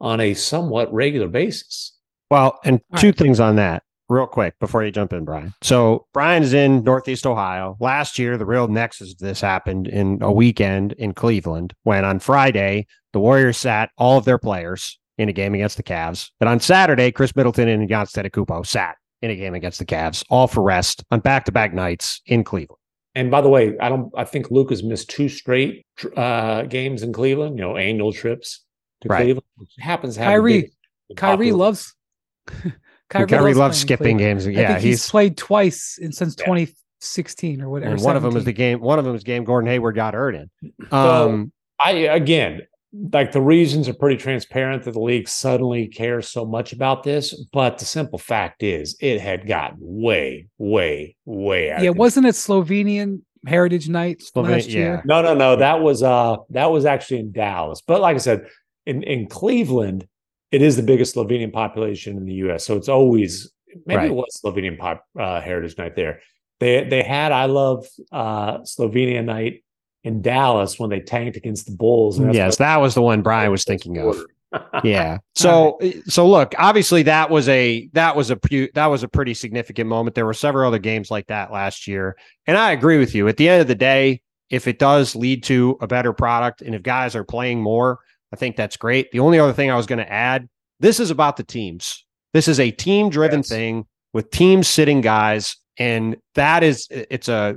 on 0.00 0.20
a 0.20 0.34
somewhat 0.34 0.92
regular 0.92 1.28
basis. 1.28 1.96
Well, 2.30 2.60
and 2.64 2.80
two 2.98 3.08
right. 3.08 3.16
things 3.16 3.40
on 3.40 3.56
that 3.56 3.82
real 4.08 4.26
quick 4.26 4.54
before 4.60 4.84
you 4.84 4.90
jump 4.90 5.12
in, 5.12 5.24
Brian. 5.24 5.54
So 5.62 6.06
Brian 6.12 6.42
is 6.42 6.52
in 6.52 6.84
Northeast 6.84 7.26
Ohio. 7.26 7.76
Last 7.80 8.18
year, 8.18 8.36
the 8.36 8.44
real 8.44 8.68
nexus 8.68 9.12
of 9.12 9.18
this 9.18 9.40
happened 9.40 9.88
in 9.88 10.18
a 10.20 10.30
weekend 10.30 10.92
in 10.92 11.14
Cleveland 11.14 11.72
when 11.84 12.04
on 12.04 12.18
Friday 12.18 12.86
the 13.12 13.20
Warriors 13.20 13.56
sat 13.56 13.90
all 13.96 14.18
of 14.18 14.24
their 14.24 14.38
players 14.38 14.98
in 15.18 15.28
a 15.28 15.32
game 15.32 15.54
against 15.54 15.76
the 15.78 15.82
Cavs. 15.82 16.30
But 16.38 16.48
on 16.48 16.60
Saturday, 16.60 17.10
Khris 17.12 17.34
Middleton 17.34 17.68
and 17.68 17.88
Giannis 17.88 18.12
Antetokounmpo 18.12 18.66
sat 18.66 18.96
in 19.22 19.30
a 19.30 19.36
game 19.36 19.54
against 19.54 19.78
the 19.78 19.86
Cavs, 19.86 20.24
all 20.28 20.48
for 20.48 20.62
rest 20.62 21.04
on 21.10 21.20
back-to-back 21.20 21.72
nights 21.72 22.20
in 22.26 22.44
Cleveland. 22.44 22.78
And 23.14 23.30
by 23.30 23.40
the 23.40 23.48
way, 23.48 23.76
I 23.78 23.88
don't. 23.88 24.10
I 24.16 24.24
think 24.24 24.50
Luke 24.50 24.70
has 24.70 24.82
missed 24.82 25.10
two 25.10 25.28
straight 25.28 25.84
uh, 26.16 26.62
games 26.62 27.02
in 27.02 27.12
Cleveland. 27.12 27.58
You 27.58 27.64
know, 27.64 27.76
annual 27.76 28.12
trips 28.12 28.64
to 29.02 29.08
right. 29.08 29.18
Cleveland. 29.18 29.44
It 29.60 29.82
happens. 29.82 30.16
Kyrie, 30.16 30.72
Kyrie 31.16 31.52
loves 31.52 31.94
Kyrie, 33.12 33.26
Kyrie 33.26 33.54
loves 33.54 33.78
skipping 33.78 34.16
games. 34.16 34.46
Yeah, 34.46 34.74
he's, 34.74 34.82
he's, 34.82 35.10
played 35.10 35.36
twice 35.36 35.98
in, 36.00 36.12
since 36.12 36.34
yeah. 36.38 36.46
2016 36.46 37.60
or 37.60 37.68
whatever. 37.68 37.92
And 37.92 38.02
one 38.02 38.16
of 38.16 38.22
them 38.22 38.34
was 38.34 38.44
the 38.44 38.52
game. 38.52 38.80
One 38.80 38.98
of 38.98 39.04
them 39.04 39.12
was 39.12 39.22
the 39.22 39.26
game 39.26 39.44
Gordon 39.44 39.68
Hayward 39.70 39.94
got 39.94 40.14
hurt 40.14 40.34
in. 40.34 40.50
Um, 40.90 41.52
I 41.78 41.90
again, 41.90 42.62
like 42.92 43.32
the 43.32 43.40
reasons 43.40 43.88
are 43.88 43.94
pretty 43.94 44.16
transparent 44.16 44.82
that 44.84 44.92
the 44.92 45.00
league 45.00 45.28
suddenly 45.28 45.86
cares 45.86 46.28
so 46.28 46.44
much 46.44 46.72
about 46.72 47.02
this. 47.02 47.34
But 47.52 47.78
the 47.78 47.84
simple 47.84 48.18
fact 48.18 48.62
is, 48.62 48.96
it 49.00 49.20
had 49.20 49.46
gotten 49.46 49.78
way, 49.80 50.48
way, 50.58 51.16
way 51.24 51.70
out. 51.70 51.82
Yeah, 51.82 51.90
wasn't 51.90 52.26
it 52.26 52.34
Slovenian 52.34 53.22
Heritage 53.46 53.88
Night 53.88 54.20
Slovenia, 54.20 54.50
last 54.50 54.68
year? 54.68 54.94
Yeah. 54.94 55.02
No, 55.04 55.22
no, 55.22 55.34
no. 55.34 55.56
That 55.56 55.80
was 55.80 56.02
uh, 56.02 56.36
that 56.50 56.70
was 56.70 56.84
actually 56.84 57.20
in 57.20 57.32
Dallas. 57.32 57.80
But 57.80 58.00
like 58.00 58.14
I 58.14 58.18
said, 58.18 58.46
in 58.86 59.02
in 59.02 59.26
Cleveland 59.26 60.06
it 60.52 60.60
is 60.60 60.76
the 60.76 60.82
biggest 60.82 61.16
Slovenian 61.16 61.52
population 61.52 62.16
in 62.18 62.26
the 62.26 62.34
U.S. 62.34 62.64
So 62.64 62.76
it's 62.76 62.88
always 62.88 63.50
maybe 63.86 63.96
right. 63.96 64.10
it 64.10 64.14
was 64.14 64.40
Slovenian 64.44 64.78
pop, 64.78 65.04
uh, 65.18 65.40
Heritage 65.40 65.78
Night 65.78 65.96
there. 65.96 66.20
They 66.60 66.84
they 66.84 67.02
had 67.02 67.32
I 67.32 67.46
love 67.46 67.86
uh, 68.12 68.58
Slovenia 68.58 69.24
night 69.24 69.64
in 70.04 70.22
Dallas 70.22 70.78
when 70.78 70.90
they 70.90 71.00
tanked 71.00 71.36
against 71.36 71.66
the 71.66 71.72
Bulls. 71.72 72.18
yes, 72.18 72.56
that 72.56 72.76
was 72.78 72.94
the 72.94 73.02
one 73.02 73.22
Brian 73.22 73.50
was 73.50 73.64
thinking 73.64 73.98
of. 73.98 74.16
yeah. 74.84 75.18
So 75.34 75.78
eh, 75.80 76.00
so 76.06 76.28
look, 76.28 76.54
obviously 76.58 77.02
that 77.04 77.30
was 77.30 77.48
a 77.48 77.88
that 77.92 78.16
was 78.16 78.30
a 78.30 78.38
that 78.74 78.86
was 78.86 79.02
a 79.02 79.08
pretty 79.08 79.34
significant 79.34 79.88
moment. 79.88 80.14
There 80.14 80.26
were 80.26 80.34
several 80.34 80.68
other 80.68 80.78
games 80.78 81.10
like 81.10 81.26
that 81.28 81.52
last 81.52 81.86
year, 81.86 82.16
and 82.46 82.56
I 82.56 82.72
agree 82.72 82.98
with 82.98 83.14
you. 83.14 83.28
At 83.28 83.36
the 83.36 83.48
end 83.48 83.62
of 83.62 83.68
the 83.68 83.74
day, 83.74 84.20
if 84.50 84.68
it 84.68 84.78
does 84.78 85.16
lead 85.16 85.42
to 85.44 85.78
a 85.80 85.86
better 85.86 86.12
product, 86.12 86.62
and 86.62 86.74
if 86.74 86.82
guys 86.82 87.16
are 87.16 87.24
playing 87.24 87.62
more, 87.62 88.00
I 88.32 88.36
think 88.36 88.56
that's 88.56 88.76
great. 88.76 89.10
The 89.10 89.20
only 89.20 89.38
other 89.38 89.52
thing 89.52 89.70
I 89.70 89.76
was 89.76 89.86
going 89.86 89.98
to 89.98 90.12
add 90.12 90.48
this 90.80 91.00
is 91.00 91.10
about 91.10 91.36
the 91.36 91.44
teams. 91.44 92.04
This 92.32 92.48
is 92.48 92.58
a 92.58 92.70
team 92.70 93.08
driven 93.08 93.40
yes. 93.40 93.48
thing. 93.48 93.86
with 94.12 94.30
teams 94.30 94.68
sitting 94.68 95.00
guys. 95.00 95.56
And 95.78 96.16
that 96.34 96.62
is, 96.62 96.86
it's 96.90 97.28
a, 97.28 97.56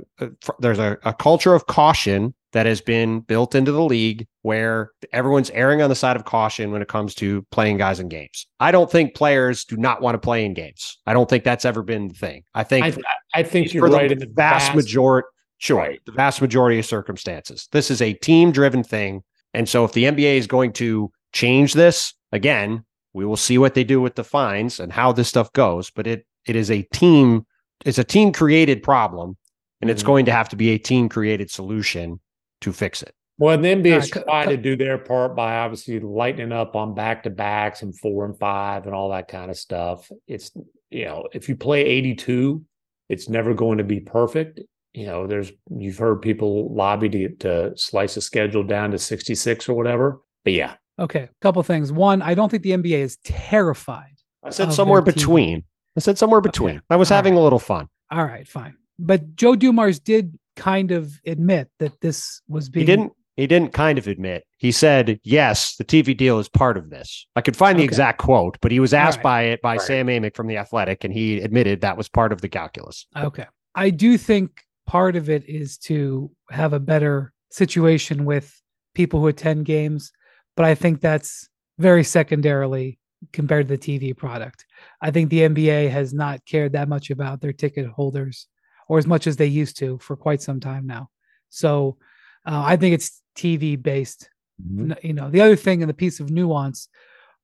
there's 0.58 0.78
a, 0.78 0.98
a 1.04 1.12
culture 1.12 1.54
of 1.54 1.66
caution 1.66 2.34
that 2.52 2.64
has 2.64 2.80
been 2.80 3.20
built 3.20 3.54
into 3.54 3.70
the 3.70 3.84
league 3.84 4.26
where 4.42 4.90
everyone's 5.12 5.50
erring 5.50 5.82
on 5.82 5.90
the 5.90 5.94
side 5.94 6.16
of 6.16 6.24
caution 6.24 6.70
when 6.70 6.80
it 6.80 6.88
comes 6.88 7.14
to 7.16 7.42
playing 7.50 7.76
guys 7.76 8.00
in 8.00 8.08
games. 8.08 8.46
I 8.60 8.70
don't 8.70 8.90
think 8.90 9.14
players 9.14 9.64
do 9.64 9.76
not 9.76 10.00
want 10.00 10.14
to 10.14 10.18
play 10.18 10.44
in 10.44 10.54
games. 10.54 10.98
I 11.06 11.12
don't 11.12 11.28
think 11.28 11.44
that's 11.44 11.66
ever 11.66 11.82
been 11.82 12.08
the 12.08 12.14
thing. 12.14 12.44
I 12.54 12.64
think 12.64 12.86
I, 12.86 13.40
I 13.40 13.42
think 13.42 13.74
you're 13.74 13.88
right 13.88 14.10
in 14.10 14.18
the 14.18 14.30
vast 14.34 14.74
majority 14.74 15.28
sure 15.58 15.78
Right. 15.78 16.00
the 16.04 16.12
vast 16.12 16.40
majority 16.40 16.78
of 16.78 16.86
circumstances. 16.86 17.68
This 17.72 17.90
is 17.90 18.02
a 18.02 18.12
team 18.14 18.52
driven 18.52 18.82
thing. 18.82 19.22
And 19.54 19.68
so 19.68 19.84
if 19.84 19.92
the 19.92 20.04
NBA 20.04 20.36
is 20.36 20.46
going 20.46 20.72
to 20.74 21.10
change 21.32 21.74
this 21.74 22.14
again, 22.32 22.84
we 23.14 23.24
will 23.24 23.36
see 23.36 23.58
what 23.58 23.74
they 23.74 23.84
do 23.84 24.00
with 24.00 24.14
the 24.14 24.24
fines 24.24 24.80
and 24.80 24.92
how 24.92 25.12
this 25.12 25.28
stuff 25.28 25.52
goes. 25.52 25.90
But 25.90 26.06
it 26.06 26.26
it 26.46 26.56
is 26.56 26.70
a 26.70 26.82
team, 26.92 27.44
it's 27.84 27.98
a 27.98 28.04
team 28.04 28.32
created 28.32 28.82
problem, 28.82 29.36
and 29.80 29.90
it's 29.90 30.02
Mhm. 30.02 30.06
going 30.06 30.24
to 30.26 30.32
have 30.32 30.48
to 30.50 30.56
be 30.56 30.70
a 30.70 30.78
team 30.78 31.08
created 31.08 31.50
solution 31.50 32.20
to 32.62 32.72
fix 32.72 33.02
it. 33.02 33.14
Well, 33.38 33.58
the 33.58 33.68
NBA's 33.68 34.10
co- 34.10 34.22
tried 34.22 34.44
co- 34.46 34.50
to 34.52 34.56
do 34.56 34.76
their 34.76 34.96
part 34.96 35.36
by 35.36 35.56
obviously 35.58 36.00
lightening 36.00 36.52
up 36.52 36.74
on 36.74 36.94
back 36.94 37.22
to 37.24 37.30
backs 37.30 37.82
and 37.82 37.96
four 37.98 38.24
and 38.24 38.38
five 38.38 38.86
and 38.86 38.94
all 38.94 39.10
that 39.10 39.28
kind 39.28 39.50
of 39.50 39.58
stuff. 39.58 40.10
It's 40.26 40.52
you 40.90 41.04
know, 41.04 41.26
if 41.34 41.48
you 41.48 41.56
play 41.56 41.84
82, 41.84 42.64
it's 43.08 43.28
never 43.28 43.52
going 43.54 43.78
to 43.78 43.84
be 43.84 44.00
perfect. 44.00 44.60
You 44.94 45.04
know, 45.06 45.26
there's 45.26 45.52
you've 45.68 45.98
heard 45.98 46.22
people 46.22 46.72
lobby 46.72 47.10
to 47.10 47.28
to 47.40 47.72
slice 47.76 48.14
the 48.14 48.20
schedule 48.22 48.62
down 48.62 48.92
to 48.92 48.98
66 48.98 49.68
or 49.68 49.74
whatever. 49.74 50.22
But 50.44 50.54
yeah, 50.54 50.74
Okay, 50.98 51.28
couple 51.42 51.62
things. 51.62 51.92
One, 51.92 52.22
I 52.22 52.32
don't 52.34 52.48
think 52.48 52.62
the 52.62 52.70
NBA 52.72 53.00
is 53.00 53.18
terrified. 53.22 54.14
I 54.42 54.48
said 54.50 54.72
somewhere 54.72 55.02
their 55.02 55.12
team. 55.12 55.20
between. 55.20 55.64
I 55.96 56.00
said 56.00 56.18
somewhere 56.18 56.40
between. 56.40 56.82
I 56.90 56.96
was 56.96 57.10
All 57.10 57.16
having 57.16 57.34
right. 57.34 57.40
a 57.40 57.42
little 57.42 57.58
fun. 57.58 57.88
All 58.10 58.24
right, 58.24 58.46
fine. 58.46 58.76
But 58.98 59.34
Joe 59.36 59.56
Dumars 59.56 59.98
did 59.98 60.38
kind 60.56 60.90
of 60.90 61.12
admit 61.26 61.68
that 61.78 62.00
this 62.00 62.40
was 62.48 62.68
being. 62.68 62.86
He 62.86 62.92
didn't 62.92 63.12
he 63.36 63.46
didn't 63.46 63.74
kind 63.74 63.98
of 63.98 64.06
admit. 64.06 64.44
He 64.56 64.72
said, 64.72 65.20
"Yes, 65.22 65.76
the 65.76 65.84
TV 65.84 66.16
deal 66.16 66.38
is 66.38 66.48
part 66.48 66.76
of 66.78 66.88
this." 66.90 67.26
I 67.36 67.42
could 67.42 67.56
find 67.56 67.78
the 67.78 67.82
Okay. 67.82 67.88
exact 67.88 68.18
quote, 68.18 68.56
but 68.62 68.72
he 68.72 68.80
was 68.80 68.94
asked 68.94 69.18
right. 69.18 69.22
by 69.22 69.42
it 69.42 69.60
by 69.62 69.72
Right. 69.72 69.80
Sam 69.82 70.06
Amick 70.06 70.34
from 70.34 70.46
the 70.46 70.56
Athletic 70.56 71.04
and 71.04 71.12
he 71.12 71.40
admitted 71.40 71.80
that 71.82 71.96
was 71.98 72.08
part 72.08 72.32
of 72.32 72.40
the 72.40 72.48
calculus. 72.48 73.06
Okay. 73.16 73.44
I 73.74 73.90
do 73.90 74.16
think 74.16 74.62
part 74.86 75.16
of 75.16 75.28
it 75.28 75.44
is 75.46 75.76
to 75.78 76.30
have 76.50 76.72
a 76.72 76.80
better 76.80 77.32
situation 77.50 78.24
with 78.24 78.58
people 78.94 79.20
who 79.20 79.26
attend 79.26 79.66
games, 79.66 80.12
but 80.56 80.64
I 80.64 80.74
think 80.74 81.00
that's 81.02 81.48
very 81.78 82.04
secondarily 82.04 82.98
compared 83.32 83.68
to 83.68 83.76
the 83.76 83.78
TV 83.78 84.16
product. 84.16 84.64
I 85.00 85.10
think 85.10 85.30
the 85.30 85.40
NBA 85.40 85.90
has 85.90 86.12
not 86.14 86.44
cared 86.44 86.72
that 86.72 86.88
much 86.88 87.10
about 87.10 87.40
their 87.40 87.52
ticket 87.52 87.86
holders 87.86 88.48
or 88.88 88.98
as 88.98 89.06
much 89.06 89.26
as 89.26 89.36
they 89.36 89.46
used 89.46 89.78
to 89.78 89.98
for 89.98 90.16
quite 90.16 90.42
some 90.42 90.60
time 90.60 90.86
now. 90.86 91.10
So 91.48 91.98
uh, 92.46 92.62
I 92.64 92.76
think 92.76 92.94
it's 92.94 93.22
TV 93.36 93.80
based. 93.80 94.30
N- 94.60 94.96
you 95.02 95.12
know 95.12 95.28
the 95.28 95.42
other 95.42 95.56
thing 95.56 95.82
and 95.82 95.90
the 95.90 95.94
piece 95.94 96.18
of 96.18 96.30
nuance 96.30 96.88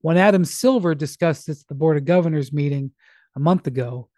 when 0.00 0.16
adam 0.16 0.46
silver 0.46 0.94
discussed 0.94 1.46
this 1.46 1.61
at 1.61 1.68
the 1.68 1.74
board 1.74 1.98
of 1.98 2.07
governors 2.07 2.55
meeting 2.55 2.90
a 3.36 3.38
month 3.38 3.66
ago 3.66 4.09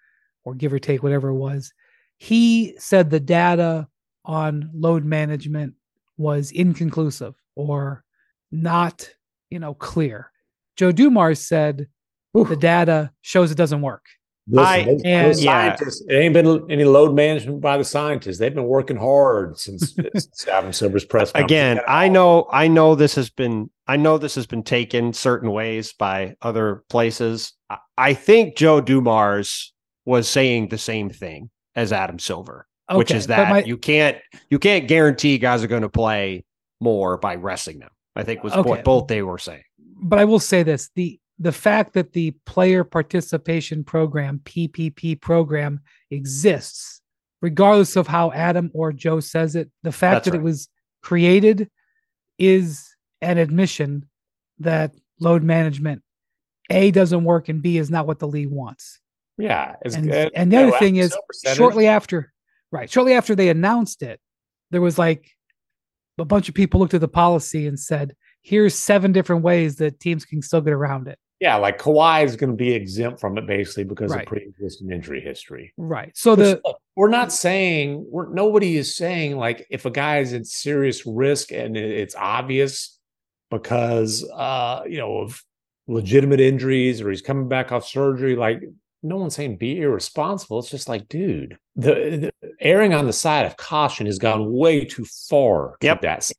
or 0.45 0.55
give 0.55 0.73
or 0.73 0.79
take 0.79 1.03
whatever 1.03 1.31
it 1.31 1.35
was 1.35 1.73
he 2.19 2.77
said 2.79 3.11
the 3.11 3.19
data 3.19 3.89
on 4.25 4.71
load 4.73 5.05
management 5.05 5.75
was 6.17 6.53
inconclusive 6.53 7.35
or 7.57 8.05
not 8.53 9.11
you 9.51 9.59
know 9.59 9.75
clear. 9.75 10.31
Joe 10.77 10.93
dumars 10.93 11.41
said 11.41 11.89
the 12.43 12.57
data 12.57 13.13
shows 13.23 13.51
it 13.53 13.57
doesn't 13.57 13.81
work 13.83 14.05
Listen, 14.49 14.67
I- 14.67 14.85
those- 14.85 15.03
and- 15.05 15.27
those 15.29 15.43
Yeah. 15.45 15.77
it 15.81 16.13
ain't 16.15 16.35
been 16.35 16.71
any 16.71 16.85
load 16.85 17.15
management 17.15 17.63
by 17.63 17.79
the 17.79 17.85
scientists. 17.85 18.39
They've 18.39 18.55
been 18.55 18.65
working 18.65 18.97
hard 18.99 19.59
since, 19.59 19.95
since 20.15 20.47
Adam 20.49 20.73
Silver's 20.73 21.07
press 21.07 21.33
conference. 21.33 21.51
Again, 21.51 21.81
I 21.89 22.09
know 22.09 22.47
I 22.53 22.69
know 22.69 22.95
this 22.95 23.15
has 23.15 23.31
been 23.31 23.71
I 23.87 23.97
know 23.97 24.19
this 24.19 24.35
has 24.35 24.47
been 24.47 24.63
taken 24.63 25.13
certain 25.15 25.51
ways 25.51 25.95
by 25.95 26.35
other 26.43 26.83
places. 26.91 27.53
I- 27.71 27.79
I 27.97 28.13
think 28.15 28.57
Joe 28.57 28.81
Dumars 28.83 29.73
was 30.05 30.29
saying 30.29 30.69
the 30.69 30.77
same 30.79 31.09
thing 31.09 31.49
as 31.75 31.91
Adam 31.93 32.19
Silver, 32.19 32.67
which 32.93 33.13
is 33.13 33.29
that 33.29 33.49
my- 33.49 33.63
you 33.65 33.79
can't 33.79 34.19
you 34.51 34.59
can't 34.59 34.87
guarantee 34.89 35.39
guys 35.39 35.65
are 35.65 35.69
going 35.69 35.83
to 35.83 35.89
play 35.89 36.45
more 36.83 37.17
by 37.17 37.37
resting 37.37 37.79
them. 37.79 37.89
I 38.15 38.25
think 38.25 38.45
was 38.45 38.53
Okay. 38.53 38.69
what 38.69 38.85
both 38.85 39.07
they 39.07 39.23
were 39.23 39.39
saying. 39.39 39.63
but 40.03 40.19
I 40.19 40.27
will 40.27 40.39
say 40.39 40.63
this: 40.63 40.91
the 40.95 41.19
the 41.39 41.53
fact 41.53 41.95
that 41.95 42.13
the 42.13 42.33
player 42.47 42.85
participation 42.85 43.85
program 43.85 44.41
PPP 44.45 45.21
program 45.21 45.81
exists, 46.11 47.01
regardless 47.43 47.97
of 47.97 48.07
how 48.07 48.31
Adam 48.33 48.71
or 48.75 48.93
Joe 48.93 49.21
says 49.21 49.57
it, 49.57 49.71
the 49.83 49.93
fact 49.93 50.25
That's 50.25 50.33
that 50.33 50.41
it 50.41 50.43
was 50.43 50.69
created 51.03 51.71
is 52.39 52.89
an 53.21 53.39
admission 53.39 54.09
that 54.59 54.93
load 55.21 55.43
management 55.43 56.03
a 56.71 56.91
doesn't 56.91 57.25
work 57.25 57.49
and 57.49 57.63
b 57.63 57.79
is 57.79 57.91
not 57.91 58.07
what 58.07 58.19
the 58.19 58.29
league 58.29 58.51
wants. 58.51 59.01
yeah. 59.37 59.75
And, 59.85 60.11
and 60.35 60.53
the 60.53 60.57
other 60.57 60.79
thing 60.79 60.97
is, 60.97 61.17
shortly 61.55 61.87
after, 61.87 62.33
right, 62.71 62.91
shortly 62.91 63.15
after 63.15 63.35
they 63.35 63.49
announced 63.49 64.03
it, 64.03 64.21
there 64.71 64.81
was 64.81 64.99
like 64.99 65.31
a 66.19 66.25
bunch 66.25 66.49
of 66.49 66.55
people 66.55 66.81
looked 66.81 66.95
at 66.95 67.01
the 67.01 67.09
policy 67.09 67.67
and 67.67 67.79
said, 67.79 68.15
"Here's 68.43 68.75
seven 68.75 69.13
different 69.13 69.43
ways 69.43 69.77
that 69.77 70.01
teams 70.01 70.25
can 70.25 70.41
still 70.41 70.61
get 70.61 70.73
around 70.73 71.09
it." 71.09 71.19
Yeah, 71.45 71.57
like 71.57 71.79
Kawhi 71.79 72.25
is 72.25 72.37
going 72.37 72.49
to 72.49 72.57
be 72.57 72.73
exempt 72.73 73.21
from 73.21 73.37
it 73.37 73.47
basically 73.47 73.85
because 73.85 74.11
Right. 74.11 74.23
of 74.23 74.27
pre-existing 74.27 74.91
injury 74.91 75.21
history. 75.21 75.75
Right. 75.77 76.11
So 76.17 76.31
Which, 76.31 76.39
the 76.39 76.61
look, 76.65 76.79
we're 76.97 77.11
not 77.11 77.35
saying 77.35 78.07
we're 78.11 78.33
nobody 78.33 78.79
is 78.79 78.97
saying 78.97 79.37
like 79.37 79.67
if 79.69 79.85
a 79.85 79.91
guy 79.91 80.21
is 80.21 80.33
at 80.33 80.47
serious 80.47 81.05
risk 81.05 81.53
and 81.53 81.77
it's 81.77 82.15
obvious 82.17 82.99
because 83.51 84.25
uh 84.35 84.85
you 84.89 84.97
know 84.97 85.19
of 85.19 85.45
legitimate 85.87 86.41
injuries 86.41 87.03
or 87.03 87.11
he's 87.11 87.21
coming 87.21 87.47
back 87.47 87.73
off 87.73 87.87
surgery 87.87 88.37
like 88.37 88.63
no 89.03 89.17
one's 89.19 89.35
saying 89.37 89.59
be 89.59 89.83
irresponsible 89.83 90.59
it's 90.59 90.71
just 90.71 90.89
like 90.89 91.07
dude 91.09 91.59
the, 91.77 92.31
the 92.43 92.55
erring 92.61 92.95
on 92.95 93.05
the 93.05 93.13
side 93.13 93.45
of 93.45 93.55
caution 93.59 94.07
has 94.07 94.19
gone 94.19 94.51
way 94.51 94.83
too 94.83 95.05
far 95.29 95.77
Yep. 95.83 96.01
that 96.01 96.31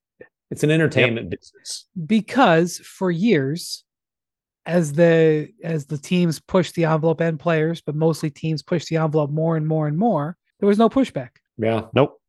it's 0.49 0.63
an 0.63 0.71
entertainment 0.71 1.29
business 1.29 1.85
because 2.07 2.79
for 2.79 3.11
years 3.11 3.83
as 4.65 4.93
the 4.93 5.49
as 5.63 5.85
the 5.85 5.97
teams 5.97 6.39
push 6.39 6.71
the 6.71 6.85
envelope 6.85 7.21
and 7.21 7.39
players 7.39 7.81
but 7.81 7.95
mostly 7.95 8.29
teams 8.29 8.61
push 8.63 8.85
the 8.85 8.97
envelope 8.97 9.29
more 9.29 9.55
and 9.57 9.67
more 9.67 9.87
and 9.87 9.97
more 9.97 10.37
there 10.59 10.67
was 10.67 10.77
no 10.77 10.89
pushback 10.89 11.29
yeah 11.57 11.81
Nope. 11.93 12.19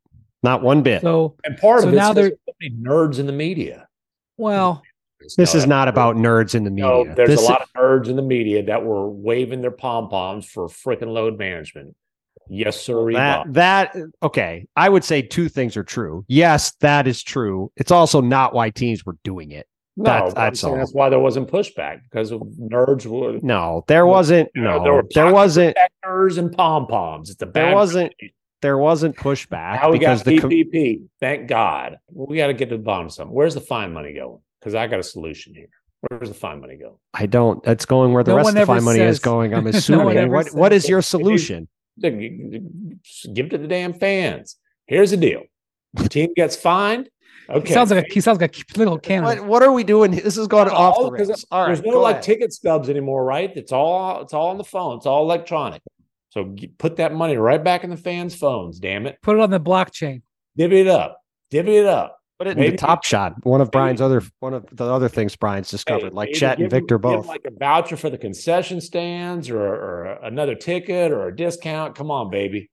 Not 0.43 0.62
one 0.62 0.82
bit. 0.82 1.03
so 1.03 1.37
and 1.45 1.57
part 1.59 1.80
So 1.82 1.89
of 1.89 1.95
it 1.95 1.97
now 1.97 2.09
now 2.09 2.12
they're- 2.12 2.22
there's 2.28 2.39
so 2.47 2.53
many 2.61 2.74
nerds 2.74 3.18
in 3.18 3.26
the 3.26 3.32
media 3.32 3.89
well 4.37 4.82
this 5.37 5.55
No, 5.55 5.59
is 5.59 5.66
not 5.66 5.89
about 5.89 6.14
nerds 6.16 6.55
in 6.55 6.62
the 6.64 6.70
media. 6.70 6.84
No, 6.91 6.99
media. 6.99 7.14
there's 7.16 7.28
This 7.30 7.41
a 7.41 7.43
is- 7.43 7.49
lot 7.49 7.62
of 7.62 7.72
nerds 7.72 8.09
in 8.09 8.16
the 8.16 8.22
media 8.22 8.62
that 8.64 8.84
were 8.84 9.09
waving 9.11 9.61
their 9.62 9.70
pom 9.72 10.09
poms 10.11 10.45
for 10.47 10.68
freaking 10.68 11.09
load 11.09 11.39
management. 11.39 11.97
Yes, 12.49 12.80
sir. 12.80 13.11
that 13.14 13.53
that 13.55 13.97
okay 14.22 14.66
i 14.76 14.89
would 14.89 15.03
say 15.03 15.20
two 15.20 15.49
things 15.49 15.76
are 15.76 15.82
true 15.82 16.24
yes 16.28 16.72
that 16.80 17.09
is 17.09 17.20
true 17.24 17.72
it's 17.76 17.91
also 17.91 18.20
not 18.20 18.55
why 18.55 18.70
teams 18.70 19.05
were 19.05 19.16
doing 19.24 19.51
it 19.51 19.66
no, 19.97 20.05
that's- 20.05 20.35
that's 20.35 20.65
all. 20.65 20.77
that's 20.77 20.93
why 20.93 21.09
there 21.09 21.19
wasn't 21.19 21.49
pushback 21.49 22.03
because 22.05 22.31
of 22.33 22.41
nerds 22.59 23.07
were 23.07 23.39
no 23.43 23.85
there 23.89 24.07
wasn't 24.07 24.51
you 24.55 24.63
know, 24.63 24.79
no 24.79 24.85
there 24.85 24.93
were 24.93 25.05
there 25.15 25.33
wasn't 25.33 25.75
protectors 25.77 26.39
and 26.39 26.53
pom 26.53 26.87
poms. 26.87 27.31
It's 27.31 27.43
a 27.43 27.47
there 27.47 27.75
wasn't 27.75 28.13
there 28.63 28.79
wasn't 28.79 29.17
pushback 29.17 29.81
Now 29.83 29.91
we 29.91 29.99
because 29.99 30.23
got 30.23 30.27
the 30.27 30.39
com- 30.39 31.09
Thank 31.21 31.47
God. 31.49 31.99
We 32.13 32.37
got 32.37 32.47
to 32.49 32.55
get 32.55 32.69
to 32.71 32.77
the 32.77 32.83
bottom 32.83 33.07
of 33.07 33.13
something. 33.13 33.35
Where's 33.35 33.55
the 33.55 33.61
fine 33.61 33.93
money 33.93 34.13
going? 34.15 34.39
Because 34.61 34.75
I 34.75 34.87
got 34.87 34.99
a 34.99 35.03
solution 35.03 35.55
here. 35.55 35.69
Where's 36.09 36.29
the 36.29 36.35
fine 36.35 36.61
money 36.61 36.77
going? 36.77 36.97
i 37.15 37.25
don't 37.27 37.67
it's 37.67 37.85
going 37.87 38.13
where 38.13 38.23
the 38.23 38.31
No 38.33 38.37
rest 38.37 38.49
of 38.51 38.55
the 38.55 38.61
ever 38.61 38.75
fine 38.75 38.85
money 38.85 39.01
is 39.01 39.19
going 39.19 39.55
i'm 39.55 39.67
assuming 39.75 40.05
one 40.07 40.17
ever 40.17 40.33
what 40.33 40.53
what 40.55 40.73
says- 40.73 40.85
is 40.85 40.91
your 40.91 41.03
solution 41.03 41.69
Give 42.01 43.47
it 43.47 43.51
to 43.51 43.59
the 43.59 43.67
damn 43.69 43.95
fans. 43.95 44.57
Here's 44.87 45.11
the 45.11 45.17
deal. 45.17 45.43
The 45.95 46.09
team 46.09 46.31
gets 46.37 46.55
fined. 46.55 47.09
Okay. 47.49 47.69
he 47.69 47.75
sounds 47.75 47.91
like 47.91 48.07
a, 48.09 48.13
he 48.15 48.21
sounds 48.21 48.41
like 48.41 48.59
a 48.59 48.65
political 48.73 48.99
candidate 48.99 49.41
what, 49.43 49.49
what 49.49 49.63
are 49.63 49.73
we 49.73 49.85
doing 49.85 50.11
this 50.11 50.37
is 50.37 50.47
going 50.49 50.69
oh, 50.69 50.75
off 50.75 50.97
the 50.97 51.03
all- 51.05 51.11
'cause 51.13 51.29
rails 51.29 51.47
all 51.51 51.61
right 51.61 51.67
There's 51.69 51.83
no 51.83 52.01
like 52.01 52.15
ahead. 52.17 52.23
ticket 52.25 52.53
stubs 52.53 52.89
anymore, 52.91 53.25
right? 53.25 53.53
It's 53.57 53.73
all 53.73 54.23
it's 54.23 54.35
all 54.35 54.49
on 54.49 54.59
the 54.59 54.65
phone. 54.65 54.97
It's 54.97 55.07
all 55.07 55.23
electronic. 55.23 55.83
So 56.31 56.55
put 56.79 56.97
that 56.97 57.15
money 57.15 57.37
right 57.37 57.63
back 57.63 57.85
in 57.85 57.91
the 57.91 57.97
fans' 57.97 58.35
phones. 58.35 58.79
Damn 58.79 59.07
it, 59.07 59.19
put 59.23 59.37
it 59.37 59.43
on 59.43 59.51
the 59.51 59.61
blockchain 59.61 60.23
divvy 60.57 60.81
it 60.81 60.89
up, 60.89 61.21
divvy 61.51 61.77
it 61.77 61.87
up. 61.87 62.19
Put 62.39 62.49
it 62.49 62.59
in 62.59 62.71
the 62.71 62.77
top 62.77 63.03
shot. 63.05 63.35
One 63.47 63.61
of 63.63 63.71
Brian's 63.71 64.03
other 64.03 64.23
one 64.41 64.53
of 64.53 64.67
the 64.71 64.85
other 64.85 65.09
things 65.09 65.35
Brian's 65.37 65.71
discovered, 65.71 66.11
Hey, 66.11 66.17
like 66.17 66.29
either 66.31 66.39
Chet 66.39 66.59
and 66.59 66.71
Victor 66.71 66.99
give 66.99 67.11
'em 67.11 67.17
both. 67.19 67.27
like 67.27 67.47
a 67.47 67.51
voucher 67.51 67.97
for 67.97 68.11
the 68.11 68.19
concession 68.19 68.81
stands 68.83 69.49
or, 69.49 69.59
or 69.63 70.19
another 70.23 70.55
ticket 70.55 71.13
or 71.13 71.29
a 71.29 71.35
discount. 71.37 71.95
Come 71.95 72.11
on, 72.11 72.29
baby. 72.31 72.69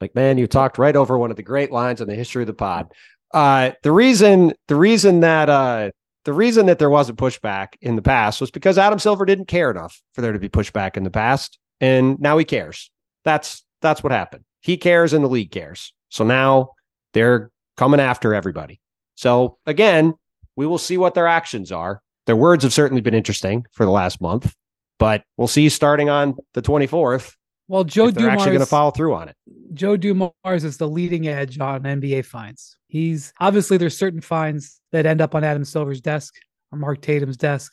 Like, 0.00 0.14
man, 0.14 0.38
you 0.38 0.46
talked 0.46 0.78
right 0.78 0.94
over 0.94 1.18
one 1.18 1.32
of 1.32 1.36
the 1.36 1.42
great 1.42 1.72
lines 1.72 2.00
in 2.00 2.06
the 2.06 2.14
history 2.14 2.44
of 2.44 2.46
the 2.46 2.54
pod. 2.54 2.92
Uh, 3.32 3.72
the 3.82 3.92
reason, 3.92 4.52
the 4.68 4.76
reason 4.76 5.20
that, 5.20 5.48
uh, 5.48 5.90
the 6.24 6.32
reason 6.32 6.66
that 6.66 6.78
there 6.78 6.90
wasn't 6.90 7.18
pushback 7.18 7.68
in 7.80 7.96
the 7.96 8.02
past 8.02 8.40
was 8.40 8.50
because 8.50 8.76
Adam 8.78 8.98
Silver 8.98 9.24
didn't 9.24 9.48
care 9.48 9.70
enough 9.70 10.00
for 10.12 10.20
there 10.20 10.32
to 10.32 10.38
be 10.38 10.48
pushback 10.48 10.96
in 10.96 11.04
the 11.04 11.10
past, 11.10 11.58
and 11.80 12.18
now 12.20 12.36
he 12.36 12.44
cares. 12.44 12.90
That's 13.24 13.64
that's 13.80 14.02
what 14.02 14.12
happened. 14.12 14.44
He 14.60 14.76
cares 14.76 15.12
and 15.12 15.24
the 15.24 15.28
league 15.28 15.50
cares. 15.50 15.92
So 16.08 16.24
now 16.24 16.70
they're 17.12 17.50
coming 17.76 18.00
after 18.00 18.34
everybody. 18.34 18.80
So 19.14 19.58
again, 19.66 20.14
we 20.56 20.66
will 20.66 20.78
see 20.78 20.98
what 20.98 21.14
their 21.14 21.26
actions 21.26 21.70
are. 21.72 22.02
Their 22.26 22.36
words 22.36 22.64
have 22.64 22.72
certainly 22.72 23.00
been 23.00 23.14
interesting 23.14 23.64
for 23.72 23.84
the 23.86 23.90
last 23.90 24.20
month, 24.20 24.54
but 24.98 25.22
we'll 25.36 25.48
see 25.48 25.68
starting 25.68 26.10
on 26.10 26.36
the 26.54 26.62
24th. 26.62 27.34
Well, 27.68 27.84
Joe 27.84 28.08
if 28.08 28.14
they're 28.14 28.30
actually 28.30 28.46
going 28.46 28.60
to 28.60 28.66
follow 28.66 28.90
through 28.90 29.14
on 29.14 29.28
it. 29.28 29.36
Joe 29.74 29.96
Dumars 29.96 30.64
is 30.64 30.78
the 30.78 30.88
leading 30.88 31.28
edge 31.28 31.60
on 31.60 31.82
NBA 31.82 32.24
fines. 32.24 32.76
He's 32.88 33.32
obviously 33.40 33.76
there's 33.76 33.96
certain 33.96 34.22
fines 34.22 34.80
that 34.92 35.04
end 35.04 35.20
up 35.20 35.34
on 35.34 35.44
Adam 35.44 35.64
Silver's 35.64 36.00
desk 36.00 36.34
or 36.72 36.78
Mark 36.78 37.02
Tatum's 37.02 37.36
desk, 37.36 37.72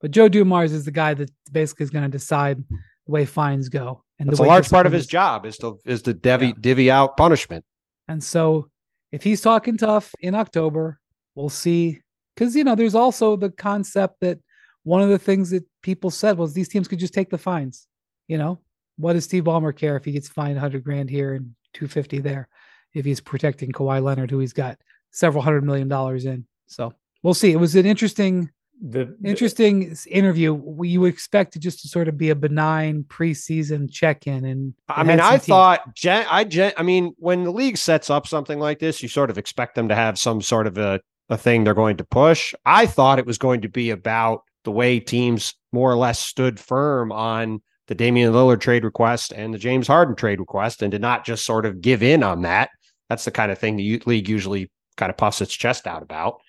but 0.00 0.10
Joe 0.10 0.28
Dumars 0.28 0.72
is 0.72 0.86
the 0.86 0.90
guy 0.90 1.12
that 1.14 1.30
basically 1.52 1.84
is 1.84 1.90
going 1.90 2.04
to 2.04 2.10
decide 2.10 2.58
the 2.68 3.12
way 3.12 3.26
fines 3.26 3.68
go. 3.68 4.02
And 4.18 4.30
it's 4.30 4.40
a 4.40 4.44
large 4.44 4.70
part 4.70 4.86
of 4.86 4.92
his 4.92 5.06
job 5.06 5.44
is 5.44 5.58
to 5.58 5.78
is 5.84 6.02
to 6.02 6.14
divvy, 6.14 6.48
yeah. 6.48 6.52
divvy 6.60 6.90
out 6.90 7.16
punishment. 7.16 7.64
And 8.08 8.22
so, 8.22 8.68
if 9.12 9.22
he's 9.22 9.40
talking 9.40 9.76
tough 9.76 10.14
in 10.20 10.34
October, 10.34 11.00
we'll 11.34 11.48
see. 11.48 12.00
Because 12.34 12.54
you 12.56 12.64
know, 12.64 12.74
there's 12.74 12.94
also 12.94 13.36
the 13.36 13.50
concept 13.50 14.20
that 14.20 14.38
one 14.84 15.02
of 15.02 15.08
the 15.08 15.18
things 15.18 15.50
that 15.50 15.64
people 15.82 16.10
said 16.10 16.38
was 16.38 16.52
these 16.52 16.68
teams 16.68 16.88
could 16.88 16.98
just 16.98 17.14
take 17.14 17.30
the 17.30 17.38
fines. 17.38 17.86
You 18.28 18.38
know, 18.38 18.60
what 18.96 19.14
does 19.14 19.24
Steve 19.24 19.44
Ballmer 19.44 19.76
care 19.76 19.96
if 19.96 20.04
he 20.04 20.12
gets 20.12 20.28
fined 20.28 20.54
100 20.54 20.84
grand 20.84 21.10
here 21.10 21.34
and 21.34 21.54
250 21.74 22.20
there 22.20 22.48
if 22.92 23.04
he's 23.04 23.20
protecting 23.20 23.72
Kawhi 23.72 24.02
Leonard, 24.02 24.30
who 24.30 24.38
he's 24.38 24.52
got 24.52 24.78
several 25.10 25.42
hundred 25.42 25.64
million 25.64 25.88
dollars 25.88 26.24
in? 26.24 26.46
So 26.66 26.92
we'll 27.22 27.34
see. 27.34 27.52
It 27.52 27.60
was 27.60 27.74
an 27.74 27.86
interesting 27.86 28.50
the, 28.80 29.16
the, 29.20 29.28
interesting 29.28 29.96
interview. 30.10 30.60
You 30.82 31.04
expect 31.04 31.56
it 31.56 31.60
just 31.60 31.80
to 31.82 31.88
sort 31.88 32.08
of 32.08 32.18
be 32.18 32.30
a 32.30 32.34
benign 32.34 33.04
preseason 33.04 33.90
check-in, 33.90 34.44
and 34.44 34.74
I 34.88 35.04
mean, 35.04 35.20
I 35.20 35.32
teams. 35.32 35.46
thought, 35.46 35.80
I, 36.04 36.72
I 36.76 36.82
mean, 36.82 37.14
when 37.18 37.44
the 37.44 37.52
league 37.52 37.78
sets 37.78 38.10
up 38.10 38.26
something 38.26 38.58
like 38.58 38.80
this, 38.80 39.02
you 39.02 39.08
sort 39.08 39.30
of 39.30 39.38
expect 39.38 39.74
them 39.74 39.88
to 39.88 39.94
have 39.94 40.18
some 40.18 40.42
sort 40.42 40.66
of 40.66 40.76
a 40.78 41.00
a 41.30 41.38
thing 41.38 41.64
they're 41.64 41.74
going 41.74 41.96
to 41.96 42.04
push. 42.04 42.54
I 42.66 42.86
thought 42.86 43.18
it 43.18 43.26
was 43.26 43.38
going 43.38 43.62
to 43.62 43.68
be 43.68 43.90
about 43.90 44.42
the 44.64 44.70
way 44.70 45.00
teams 45.00 45.54
more 45.72 45.90
or 45.90 45.96
less 45.96 46.18
stood 46.18 46.60
firm 46.60 47.12
on 47.12 47.62
the 47.86 47.94
Damian 47.94 48.32
Lillard 48.32 48.60
trade 48.60 48.84
request 48.84 49.32
and 49.32 49.52
the 49.52 49.58
James 49.58 49.86
Harden 49.86 50.14
trade 50.14 50.40
request, 50.40 50.82
and 50.82 50.90
did 50.90 51.00
not 51.00 51.24
just 51.24 51.44
sort 51.44 51.66
of 51.66 51.80
give 51.80 52.02
in 52.02 52.22
on 52.22 52.42
that. 52.42 52.70
That's 53.08 53.24
the 53.24 53.30
kind 53.30 53.52
of 53.52 53.58
thing 53.58 53.76
the 53.76 54.02
league 54.06 54.28
usually 54.28 54.70
kind 54.96 55.10
of 55.10 55.16
puffs 55.16 55.40
its 55.40 55.54
chest 55.54 55.86
out 55.86 56.02
about. 56.02 56.40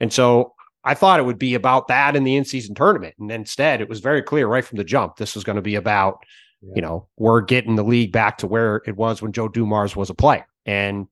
And 0.00 0.12
so 0.12 0.54
I 0.82 0.94
thought 0.94 1.20
it 1.20 1.26
would 1.26 1.38
be 1.38 1.54
about 1.54 1.88
that 1.88 2.16
in 2.16 2.24
the 2.24 2.36
in-season 2.36 2.74
tournament, 2.74 3.14
and 3.18 3.30
instead, 3.30 3.80
it 3.80 3.88
was 3.88 4.00
very 4.00 4.22
clear 4.22 4.46
right 4.46 4.64
from 4.64 4.78
the 4.78 4.84
jump 4.84 5.16
this 5.16 5.34
was 5.34 5.44
going 5.44 5.56
to 5.56 5.62
be 5.62 5.74
about, 5.74 6.18
yeah. 6.62 6.72
you 6.76 6.82
know, 6.82 7.06
we're 7.18 7.42
getting 7.42 7.76
the 7.76 7.84
league 7.84 8.12
back 8.12 8.38
to 8.38 8.46
where 8.46 8.82
it 8.86 8.96
was 8.96 9.20
when 9.20 9.32
Joe 9.32 9.48
Dumars 9.48 9.94
was 9.94 10.10
a 10.10 10.14
player. 10.14 10.46
And 10.66 11.06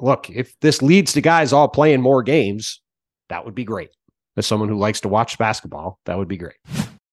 look, 0.00 0.28
if 0.28 0.54
this 0.60 0.82
leads 0.82 1.14
to 1.14 1.20
guys 1.20 1.52
all 1.52 1.68
playing 1.68 2.02
more 2.02 2.22
games, 2.22 2.80
that 3.28 3.44
would 3.44 3.54
be 3.54 3.64
great. 3.64 3.90
As 4.36 4.46
someone 4.46 4.68
who 4.68 4.78
likes 4.78 5.00
to 5.00 5.08
watch 5.08 5.38
basketball, 5.38 5.98
that 6.04 6.18
would 6.18 6.28
be 6.28 6.36
great. 6.36 6.56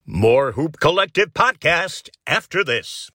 More 0.05 0.51
Hoop 0.51 0.81
Collective 0.81 1.33
podcast 1.33 2.09
after 2.27 2.61
this. 2.61 3.09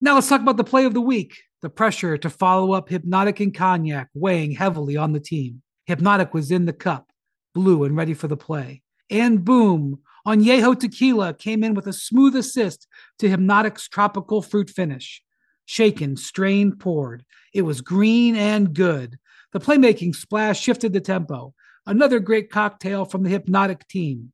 Now 0.00 0.14
let's 0.14 0.30
talk 0.30 0.40
about 0.40 0.56
the 0.56 0.64
play 0.64 0.86
of 0.86 0.94
the 0.94 1.00
week. 1.02 1.42
The 1.60 1.68
pressure 1.68 2.16
to 2.16 2.30
follow 2.30 2.72
up 2.72 2.88
Hpnotiq 2.88 3.38
and 3.40 3.54
Cognac 3.54 4.08
weighing 4.14 4.52
heavily 4.52 4.96
on 4.96 5.12
the 5.12 5.20
team. 5.20 5.60
Hpnotiq 5.90 6.32
was 6.32 6.50
in 6.50 6.64
the 6.64 6.72
cup 6.72 7.12
blue 7.54 7.84
and 7.84 7.94
ready 7.94 8.14
for 8.14 8.28
the 8.28 8.36
play. 8.36 8.80
And 9.10 9.44
boom, 9.44 9.98
Añejo 10.26 10.80
Tequila 10.80 11.34
came 11.34 11.62
in 11.62 11.74
with 11.74 11.86
a 11.86 11.92
smooth 11.92 12.34
assist 12.34 12.88
to 13.18 13.28
Hpnotiq's 13.28 13.86
tropical 13.86 14.40
fruit 14.40 14.70
finish. 14.70 15.22
Shaken, 15.66 16.16
strained, 16.16 16.80
poured. 16.80 17.26
It 17.52 17.62
was 17.62 17.82
green 17.82 18.36
and 18.36 18.72
good. 18.72 19.18
The 19.52 19.60
playmaking 19.60 20.14
splash 20.14 20.58
shifted 20.58 20.94
the 20.94 21.00
tempo. 21.02 21.52
Another 21.84 22.20
great 22.20 22.48
cocktail 22.48 23.04
from 23.04 23.22
the 23.22 23.38
Hpnotiq 23.38 23.86
team. 23.86 24.32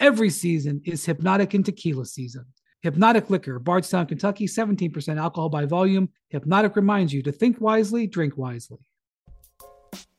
Every 0.00 0.30
season 0.30 0.80
is 0.86 1.06
Hpnotiq 1.06 1.52
and 1.52 1.64
Tequila 1.64 2.06
season. 2.06 2.46
Hpnotiq 2.82 3.28
Liquor, 3.28 3.58
Bardstown, 3.58 4.06
Kentucky, 4.06 4.46
17% 4.46 5.18
alcohol 5.18 5.50
by 5.50 5.66
volume. 5.66 6.08
Hpnotiq 6.32 6.74
reminds 6.74 7.12
you 7.12 7.22
to 7.22 7.30
think 7.30 7.60
wisely, 7.60 8.06
drink 8.06 8.38
wisely. 8.38 8.78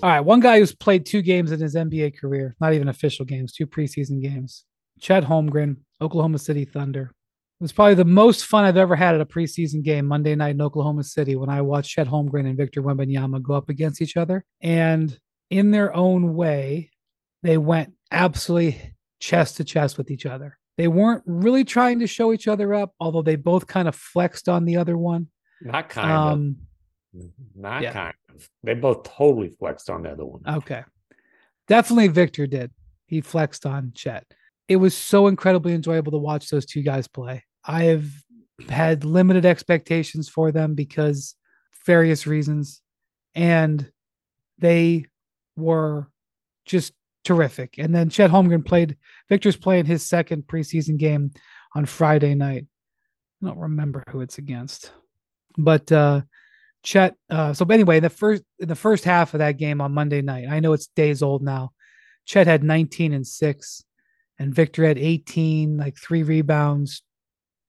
All 0.00 0.08
right, 0.08 0.20
one 0.20 0.38
guy 0.38 0.60
who's 0.60 0.72
played 0.72 1.04
two 1.04 1.22
games 1.22 1.50
in 1.50 1.58
his 1.58 1.74
NBA 1.74 2.16
career, 2.20 2.54
not 2.60 2.72
even 2.72 2.88
official 2.88 3.24
games, 3.24 3.52
two 3.52 3.66
preseason 3.66 4.22
games. 4.22 4.64
Chet 5.00 5.24
Holmgren, 5.24 5.76
Oklahoma 6.00 6.38
City 6.38 6.64
Thunder. 6.64 7.10
It 7.60 7.64
was 7.64 7.72
probably 7.72 7.94
the 7.94 8.04
most 8.04 8.46
fun 8.46 8.64
I've 8.64 8.76
ever 8.76 8.94
had 8.94 9.16
at 9.16 9.20
a 9.20 9.26
preseason 9.26 9.82
game 9.82 10.06
Monday 10.06 10.36
night 10.36 10.54
in 10.54 10.62
Oklahoma 10.62 11.02
City 11.02 11.34
when 11.34 11.48
I 11.48 11.62
watched 11.62 11.90
Chet 11.90 12.06
Holmgren 12.06 12.46
and 12.46 12.56
Victor 12.56 12.80
Wembanyama 12.80 13.42
go 13.42 13.54
up 13.54 13.68
against 13.68 14.00
each 14.00 14.16
other. 14.16 14.44
And 14.60 15.18
in 15.50 15.72
their 15.72 15.92
own 15.92 16.36
way, 16.36 16.90
they 17.42 17.58
went 17.58 17.92
absolutely 18.12 18.94
chest 19.18 19.56
to 19.56 19.64
chest 19.64 19.98
with 19.98 20.12
each 20.12 20.26
other. 20.26 20.56
They 20.76 20.86
weren't 20.86 21.24
really 21.26 21.64
trying 21.64 21.98
to 21.98 22.06
show 22.06 22.32
each 22.32 22.46
other 22.46 22.72
up, 22.72 22.94
although 23.00 23.22
they 23.22 23.34
both 23.34 23.66
kind 23.66 23.88
of 23.88 23.96
flexed 23.96 24.48
on 24.48 24.64
the 24.64 24.76
other 24.76 24.96
one. 24.96 25.26
Not 25.60 25.88
kind 25.88 26.12
um, 26.12 26.56
of. 27.16 27.24
Not 27.56 27.82
yeah. 27.82 27.92
kind 27.92 28.14
they 28.62 28.74
both 28.74 29.02
totally 29.04 29.50
flexed 29.50 29.90
on 29.90 30.02
the 30.02 30.10
other 30.10 30.24
one. 30.24 30.42
Okay. 30.46 30.82
Definitely 31.66 32.08
Victor 32.08 32.46
did. 32.46 32.70
He 33.06 33.20
flexed 33.20 33.66
on 33.66 33.92
Chet. 33.94 34.24
It 34.68 34.76
was 34.76 34.94
so 34.94 35.28
incredibly 35.28 35.72
enjoyable 35.72 36.12
to 36.12 36.18
watch 36.18 36.48
those 36.48 36.66
two 36.66 36.82
guys 36.82 37.08
play. 37.08 37.44
I 37.64 37.84
have 37.84 38.06
had 38.68 39.04
limited 39.04 39.46
expectations 39.46 40.28
for 40.28 40.52
them 40.52 40.74
because 40.74 41.34
various 41.86 42.26
reasons. 42.26 42.82
And 43.34 43.90
they 44.58 45.06
were 45.56 46.08
just 46.64 46.92
terrific. 47.24 47.76
And 47.78 47.94
then 47.94 48.10
Chet 48.10 48.30
Holmgren 48.30 48.64
played, 48.64 48.96
Victor's 49.28 49.56
playing 49.56 49.86
his 49.86 50.06
second 50.06 50.44
preseason 50.46 50.98
game 50.98 51.32
on 51.74 51.86
Friday 51.86 52.34
night. 52.34 52.66
I 53.42 53.46
don't 53.46 53.58
remember 53.58 54.02
who 54.10 54.20
it's 54.20 54.38
against. 54.38 54.92
But 55.56 55.90
uh 55.92 56.22
Chet. 56.82 57.14
Uh, 57.28 57.52
so 57.52 57.64
anyway, 57.66 58.00
the 58.00 58.10
first 58.10 58.42
in 58.58 58.68
the 58.68 58.74
first 58.74 59.04
half 59.04 59.34
of 59.34 59.38
that 59.38 59.56
game 59.56 59.80
on 59.80 59.92
Monday 59.92 60.22
night, 60.22 60.46
I 60.48 60.60
know 60.60 60.72
it's 60.72 60.86
days 60.88 61.22
old 61.22 61.42
now. 61.42 61.72
Chet 62.24 62.46
had 62.46 62.62
19 62.62 63.12
and 63.12 63.26
six, 63.26 63.84
and 64.38 64.54
Victor 64.54 64.84
had 64.84 64.98
18, 64.98 65.76
like 65.76 65.96
three 65.96 66.22
rebounds, 66.22 67.02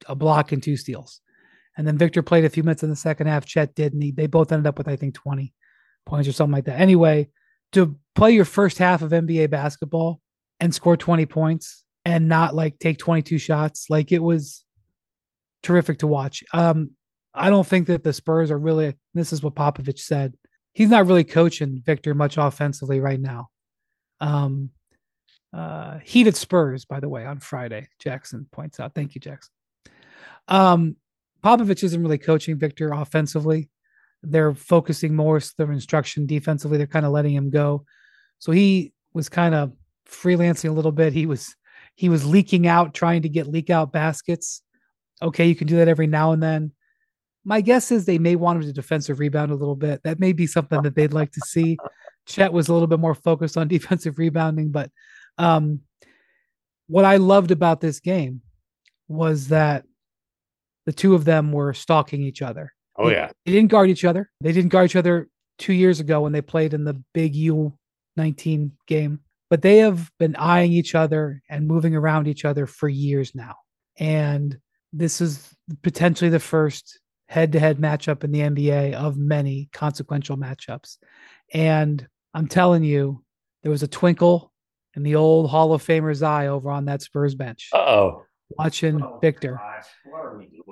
a 0.08 0.16
block, 0.16 0.52
and 0.52 0.62
two 0.62 0.78
steals. 0.78 1.22
And 1.78 1.88
then 1.88 1.98
Victor 1.98 2.22
played 2.22 2.46
a 2.46 2.50
few 2.50 2.64
minutes 2.64 2.84
in 2.84 2.90
the 2.90 2.96
second 2.96 3.28
half. 3.28 3.46
Chet 3.46 3.74
didn't. 3.74 4.02
he, 4.02 4.12
they 4.12 4.28
both 4.28 4.52
ended 4.52 4.68
up 4.68 4.78
with 4.78 4.88
I 4.88 4.96
think 4.96 5.14
20 5.16 5.54
points 6.06 6.28
or 6.28 6.34
something 6.34 6.54
like 6.54 6.66
that. 6.66 6.80
Anyway, 6.80 7.30
to 7.72 7.98
play 8.16 8.32
your 8.32 8.46
first 8.46 8.78
half 8.78 9.02
of 9.02 9.12
NBA 9.12 9.50
basketball 9.50 10.20
and 10.60 10.74
score 10.74 10.98
20 10.98 11.26
points 11.26 11.86
and 12.04 12.28
not 12.28 12.54
like 12.56 12.80
take 12.80 12.98
22 12.98 13.38
shots, 13.38 13.86
like 13.90 14.12
it 14.12 14.22
was 14.22 14.66
terrific 15.64 16.00
to 16.00 16.08
watch. 16.08 16.44
Um, 16.54 16.92
I 17.34 17.50
don't 17.50 17.68
think 17.68 17.88
that 17.88 18.04
the 18.04 18.14
Spurs 18.14 18.52
are 18.52 18.58
really. 18.58 18.96
This 19.14 19.34
is 19.34 19.44
what 19.44 19.56
Popovich 19.56 20.00
said. 20.00 20.36
He's 20.74 20.90
not 20.90 21.08
really 21.08 21.24
coaching 21.24 21.82
Victor 21.86 22.14
much 22.14 22.38
offensively 22.38 23.00
right 23.00 23.20
now. 23.20 23.50
Um, 24.20 24.72
uh, 25.54 26.00
heated 26.00 26.36
Spurs, 26.36 26.86
by 26.86 27.00
the 27.00 27.10
way, 27.10 27.26
on 27.26 27.40
Friday. 27.40 27.88
Jackson 28.00 28.48
points 28.52 28.80
out. 28.80 28.94
Thank 28.94 29.16
you, 29.16 29.22
Jackson. 29.22 29.52
Um, 30.48 30.96
Popovich 31.44 31.84
isn't 31.84 32.02
really 32.02 32.18
coaching 32.18 32.58
Victor 32.58 32.92
offensively. 32.92 33.70
They're 34.22 34.54
focusing 34.54 35.16
more 35.16 35.40
their 35.58 35.72
instruction 35.72 36.26
defensively. 36.26 36.78
They're 36.78 36.88
kind 36.88 37.06
of 37.06 37.12
letting 37.12 37.34
him 37.34 37.50
go. 37.50 37.86
So 38.40 38.52
he 38.52 38.94
was 39.14 39.30
kind 39.30 39.56
of 39.56 39.74
freelancing 40.08 40.70
a 40.70 40.74
little 40.74 40.92
bit. 40.92 41.14
He 41.14 41.26
was 41.26 41.56
he 41.96 42.10
was 42.10 42.26
leaking 42.26 42.68
out, 42.68 42.94
trying 42.94 43.24
to 43.24 43.30
get 43.30 43.48
leak 43.48 43.70
out 43.70 43.92
baskets. 43.92 44.62
Okay, 45.22 45.48
you 45.48 45.56
can 45.56 45.68
do 45.68 45.78
that 45.78 45.88
every 45.88 46.08
now 46.08 46.32
and 46.32 46.42
then. 46.44 46.72
My 47.46 47.62
guess 47.62 47.92
is 47.92 48.06
they 48.06 48.20
may 48.20 48.36
want 48.36 48.58
him 48.58 48.68
to 48.68 48.74
defensive 48.74 49.20
rebound 49.20 49.52
a 49.52 49.56
little 49.56 49.76
bit. 49.76 50.02
That 50.04 50.20
may 50.20 50.34
be 50.34 50.46
something 50.46 50.82
that 50.82 50.96
they'd 50.96 51.14
like 51.14 51.32
to 51.32 51.42
see. 51.42 51.78
Chet 52.26 52.54
was 52.54 52.68
a 52.68 52.74
little 52.74 52.88
bit 52.88 53.00
more 53.00 53.16
focused 53.16 53.58
on 53.58 53.68
defensive 53.70 54.20
rebounding, 54.20 54.70
but 54.72 54.92
um, 55.38 55.82
what 56.88 57.06
I 57.06 57.18
loved 57.18 57.52
about 57.52 57.82
this 57.82 58.00
game 58.00 58.42
was 59.08 59.48
that 59.48 59.86
the 60.86 60.94
two 60.94 61.16
of 61.16 61.26
them 61.26 61.52
were 61.52 61.74
stalking 61.74 62.24
each 62.24 62.42
other. 62.42 62.74
Oh 62.98 63.10
yeah. 63.10 63.32
They 63.46 63.52
didn't 63.52 63.72
guard 63.72 63.90
each 63.90 64.06
other. 64.06 64.30
They 64.42 64.52
didn't 64.52 64.70
guard 64.70 64.86
each 64.86 64.96
other 64.96 65.30
two 65.58 65.74
years 65.74 66.00
ago 66.00 66.22
when 66.22 66.32
they 66.32 66.42
played 66.42 66.74
in 66.74 66.84
the 66.84 67.02
big 67.14 67.36
U19 67.36 68.72
game, 68.88 69.20
but 69.50 69.62
they 69.62 69.78
have 69.78 70.12
been 70.20 70.36
eyeing 70.36 70.72
each 70.72 70.96
other 70.96 71.42
and 71.50 71.68
moving 71.68 71.96
around 71.96 72.28
each 72.28 72.46
other 72.46 72.66
for 72.66 72.90
years 72.90 73.36
now. 73.36 73.56
And 73.98 74.58
this 74.92 75.22
is 75.22 75.54
potentially 75.84 76.30
the 76.30 76.40
first 76.40 77.00
head 77.30 77.52
to 77.54 77.60
head 77.60 77.78
matchup 77.78 78.24
in 78.24 78.32
the 78.32 78.40
NBA 78.42 78.94
of 78.96 79.16
many 79.18 79.70
consequential 79.72 80.36
matchups. 80.36 80.98
And 81.54 82.06
I'm 82.34 82.48
telling 82.48 82.84
you, 82.84 83.24
there 83.62 83.72
was 83.72 83.84
a 83.84 83.88
twinkle 83.88 84.52
in 84.96 85.04
the 85.04 85.16
old 85.16 85.50
Hall 85.50 85.72
of 85.74 85.84
Famer's 85.84 86.24
eye 86.24 86.48
over 86.48 86.72
on 86.72 86.86
that 86.86 87.02
Spurs 87.04 87.36
bench 87.36 87.70
Uh 87.74 87.78
oh. 87.78 88.26
watching 88.58 89.00
Victor. 89.22 89.60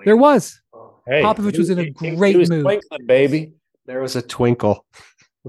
There 0.03 0.17
was. 0.17 0.59
Hey, 1.07 1.21
Popovich 1.21 1.57
was 1.57 1.69
in 1.69 1.79
a 1.79 1.83
he- 1.83 1.93
he- 2.01 2.09
he 2.09 2.15
great 2.15 2.35
was 2.35 2.49
mood. 2.49 2.63
twinkling, 2.63 3.05
baby. 3.05 3.53
There 3.85 4.01
was 4.01 4.15
a 4.15 4.21
twinkle. 4.21 4.85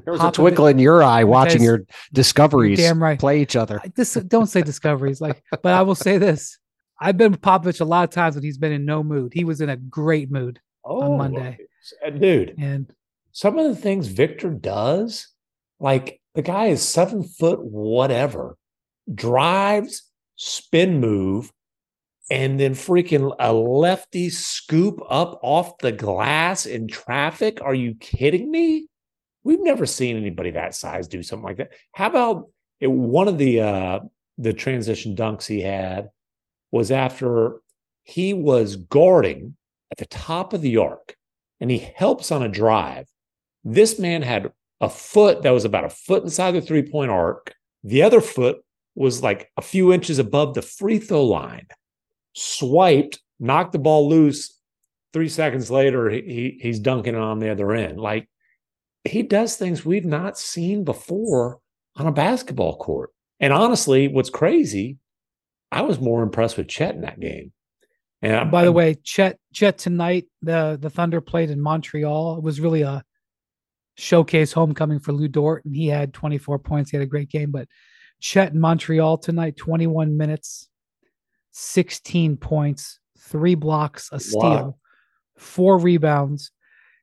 There 0.04 0.12
was 0.12 0.20
Popovich- 0.20 0.28
a 0.28 0.32
twinkle 0.32 0.66
in 0.68 0.78
your 0.78 1.02
eye 1.02 1.24
watching 1.24 1.60
your 1.60 1.80
discoveries 2.12 2.78
damn 2.78 3.02
right. 3.02 3.18
play 3.18 3.42
each 3.42 3.56
other. 3.56 3.80
I- 3.82 3.88
This 3.96 4.14
don't 4.14 4.46
say 4.46 4.62
discoveries, 4.62 5.20
like, 5.20 5.42
but 5.50 5.72
I 5.72 5.82
will 5.82 5.96
say 5.96 6.18
this: 6.18 6.56
I've 7.00 7.16
been 7.16 7.32
with 7.32 7.40
Popovich 7.40 7.80
a 7.80 7.84
lot 7.84 8.04
of 8.04 8.10
times 8.10 8.36
when 8.36 8.44
he's 8.44 8.58
been 8.58 8.70
in 8.70 8.84
no 8.84 9.02
mood. 9.02 9.32
He 9.34 9.42
was 9.42 9.60
in 9.60 9.68
a 9.70 9.76
great 9.76 10.30
mood, 10.30 10.60
Oh, 10.88 11.16
Monday. 11.16 11.58
uh, 12.04 12.10
dude. 12.10 12.54
and 12.58 12.92
Some 13.32 13.58
of 13.58 13.68
the 13.68 13.80
things 13.80 14.08
Victor 14.08 14.50
does, 14.50 15.28
like 15.78 16.20
the 16.34 16.42
guy 16.42 16.66
is 16.66 16.82
seven 16.82 17.22
foot 17.22 17.60
whatever, 17.62 18.56
drives, 19.14 20.02
spin 20.36 21.00
move, 21.00 21.52
and 22.30 22.58
then 22.58 22.72
freaking 22.72 23.34
a 23.38 23.52
lefty 23.52 24.30
scoop 24.30 25.00
up 25.08 25.38
off 25.42 25.78
the 25.78 25.92
glass 25.92 26.66
in 26.66 26.88
traffic. 26.88 27.60
Are 27.62 27.74
you 27.74 27.94
kidding 27.94 28.50
me? 28.50 28.86
We've 29.44 29.62
never 29.62 29.86
seen 29.86 30.16
anybody 30.16 30.50
that 30.52 30.74
size 30.74 31.08
do 31.08 31.22
something 31.22 31.46
like 31.46 31.56
that. 31.58 31.72
How 31.92 32.08
about 32.08 32.50
it, 32.80 32.90
one 32.90 33.28
of 33.28 33.38
the 33.38 33.60
uh 33.60 34.00
the 34.36 34.52
transition 34.52 35.16
dunks 35.16 35.46
he 35.46 35.60
had 35.60 36.10
was 36.70 36.90
after 36.90 37.60
he 38.04 38.32
was 38.34 38.76
guarding 38.76 39.56
at 39.90 39.98
the 39.98 40.06
top 40.06 40.52
of 40.52 40.62
the 40.62 40.76
arc 40.76 41.16
and 41.60 41.70
he 41.70 41.78
helps 41.78 42.30
on 42.30 42.42
a 42.42 42.48
drive. 42.48 43.06
This 43.64 43.98
man 43.98 44.22
had 44.22 44.52
a 44.80 44.88
foot 44.88 45.42
that 45.42 45.50
was 45.50 45.64
about 45.64 45.84
a 45.84 45.90
foot 45.90 46.22
inside 46.22 46.52
the 46.52 46.60
three 46.60 46.82
point 46.82 47.10
arc. 47.10 47.54
The 47.84 48.02
other 48.02 48.20
foot 48.20 48.58
was 48.94 49.22
like 49.22 49.50
a 49.56 49.62
few 49.62 49.92
inches 49.92 50.18
above 50.18 50.54
the 50.54 50.62
free 50.62 50.98
throw 50.98 51.24
line. 51.24 51.66
Swiped, 52.34 53.20
knocked 53.40 53.72
the 53.72 53.78
ball 53.78 54.08
loose. 54.08 54.54
Three 55.12 55.28
seconds 55.28 55.70
later, 55.70 56.10
he, 56.10 56.20
he 56.22 56.58
he's 56.60 56.78
dunking 56.78 57.14
it 57.14 57.20
on 57.20 57.38
the 57.38 57.50
other 57.50 57.72
end. 57.72 57.98
Like 57.98 58.28
he 59.04 59.22
does 59.22 59.56
things 59.56 59.84
we've 59.84 60.04
not 60.04 60.38
seen 60.38 60.84
before 60.84 61.60
on 61.96 62.06
a 62.06 62.12
basketball 62.12 62.76
court. 62.76 63.10
And 63.40 63.52
honestly, 63.52 64.08
what's 64.08 64.30
crazy, 64.30 64.98
I 65.70 65.82
was 65.82 66.00
more 66.00 66.22
impressed 66.22 66.56
with 66.56 66.68
Chet 66.68 66.94
in 66.94 67.02
that 67.02 67.20
game. 67.20 67.52
And 68.22 68.50
by 68.50 68.64
the 68.64 68.72
way, 68.72 68.94
Chet 69.02 69.38
Chet 69.52 69.78
tonight 69.78 70.26
the 70.42 70.78
the 70.80 70.90
Thunder 70.90 71.20
played 71.20 71.50
in 71.50 71.60
Montreal. 71.60 72.36
It 72.38 72.42
was 72.42 72.60
really 72.60 72.82
a 72.82 73.04
showcase 73.96 74.52
homecoming 74.52 75.00
for 75.00 75.12
Lu 75.12 75.28
Dort, 75.28 75.64
and 75.64 75.74
he 75.74 75.86
had 75.88 76.12
24 76.14 76.58
points. 76.60 76.90
He 76.90 76.96
had 76.96 77.02
a 77.02 77.06
great 77.10 77.28
game, 77.28 77.50
but 77.50 77.68
Chet 78.20 78.52
in 78.52 78.60
Montreal 78.60 79.18
tonight, 79.18 79.56
21 79.56 80.16
minutes, 80.16 80.68
16 81.52 82.36
points, 82.36 82.98
three 83.18 83.54
blocks, 83.54 84.08
a 84.12 84.20
steal, 84.20 84.40
Wow. 84.40 84.76
four 85.36 85.78
rebounds. 85.78 86.52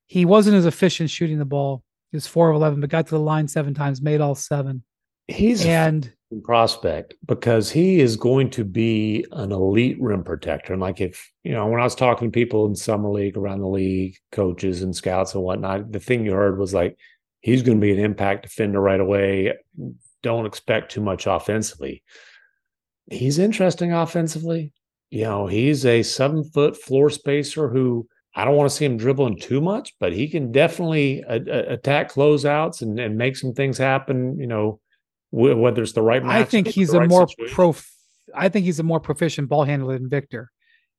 He 0.05 0.25
wasn't 0.25 0.55
as 0.57 0.65
efficient 0.65 1.09
shooting 1.09 1.39
the 1.39 1.45
ball. 1.45 1.83
He 2.11 2.17
was 2.17 2.27
four 2.27 2.49
of 2.49 2.55
11, 2.55 2.79
but 2.79 2.89
got 2.89 3.05
to 3.07 3.15
the 3.15 3.19
line 3.19 3.47
seven 3.47 3.73
times, 3.73 4.01
made 4.01 4.21
all 4.21 4.35
seven. 4.35 4.83
He's 5.27 5.65
a 5.65 5.69
And 5.69 6.11
prospect 6.43 7.13
because 7.25 7.71
he 7.71 7.99
is 7.99 8.17
going 8.17 8.49
to 8.51 8.63
be 8.63 9.25
an 9.31 9.51
elite 9.51 9.97
rim 10.01 10.23
protector. 10.23 10.73
And 10.73 10.81
like 10.81 10.99
if 11.01 11.31
you 11.43 11.51
know, 11.51 11.67
when 11.67 11.79
I 11.79 11.83
was 11.83 11.95
talking 11.95 12.31
to 12.31 12.33
people 12.33 12.65
in 12.65 12.75
summer 12.75 13.09
league 13.09 13.37
around 13.37 13.59
the 13.59 13.67
league, 13.67 14.17
coaches 14.31 14.81
and 14.81 14.95
scouts 14.95 15.33
and 15.33 15.43
whatnot, 15.43 15.91
the 15.91 15.99
thing 15.99 16.25
you 16.25 16.33
heard 16.33 16.57
was 16.57 16.73
like 16.73 16.97
he's 17.41 17.61
going 17.61 17.79
to 17.79 17.85
be 17.85 17.93
an 17.93 17.99
impact 17.99 18.43
defender 18.43 18.81
right 18.81 18.99
away. 18.99 19.53
Don't 20.23 20.45
expect 20.45 20.91
too 20.91 21.01
much 21.01 21.27
offensively. 21.27 22.03
He's 23.11 23.37
interesting 23.37 23.93
offensively. 23.93 24.73
You 25.11 25.25
know, 25.25 25.47
he's 25.47 25.85
a 25.85 26.01
seven 26.01 26.43
foot 26.43 26.75
floor 26.75 27.09
spacer 27.11 27.69
who 27.69 28.07
I 28.35 28.43
don't 28.43 28.55
want 28.55 28.69
to 28.69 28.75
see 28.75 28.83
him 28.83 28.97
dribbling 28.97 29.39
too 29.39 29.61
much, 29.61 29.93
but 29.99 30.11
he 30.11 30.27
can 30.27 30.51
definitely 30.51 31.23
a- 31.29 31.35
a- 31.35 31.73
attack 31.73 32.11
closeouts 32.11 32.81
and, 32.81 32.99
and 32.99 33.15
make 33.15 33.37
some 33.37 33.53
things 33.53 33.77
happen. 33.77 34.37
You 34.39 34.47
know, 34.47 34.79
whether 35.35 35.83
it's 35.83 35.91
the 35.91 36.01
right. 36.01 36.23
I 36.23 36.43
think 36.43 36.67
he's 36.67 36.93
a 36.93 36.99
right 36.99 37.09
more 37.09 37.27
situation. 37.27 37.53
prof. 37.55 37.91
I 38.33 38.49
think 38.49 38.65
he's 38.65 38.79
a 38.79 38.83
more 38.83 38.99
proficient 38.99 39.49
ball 39.49 39.63
handler 39.65 39.97
than 39.97 40.09
Victor. 40.09 40.49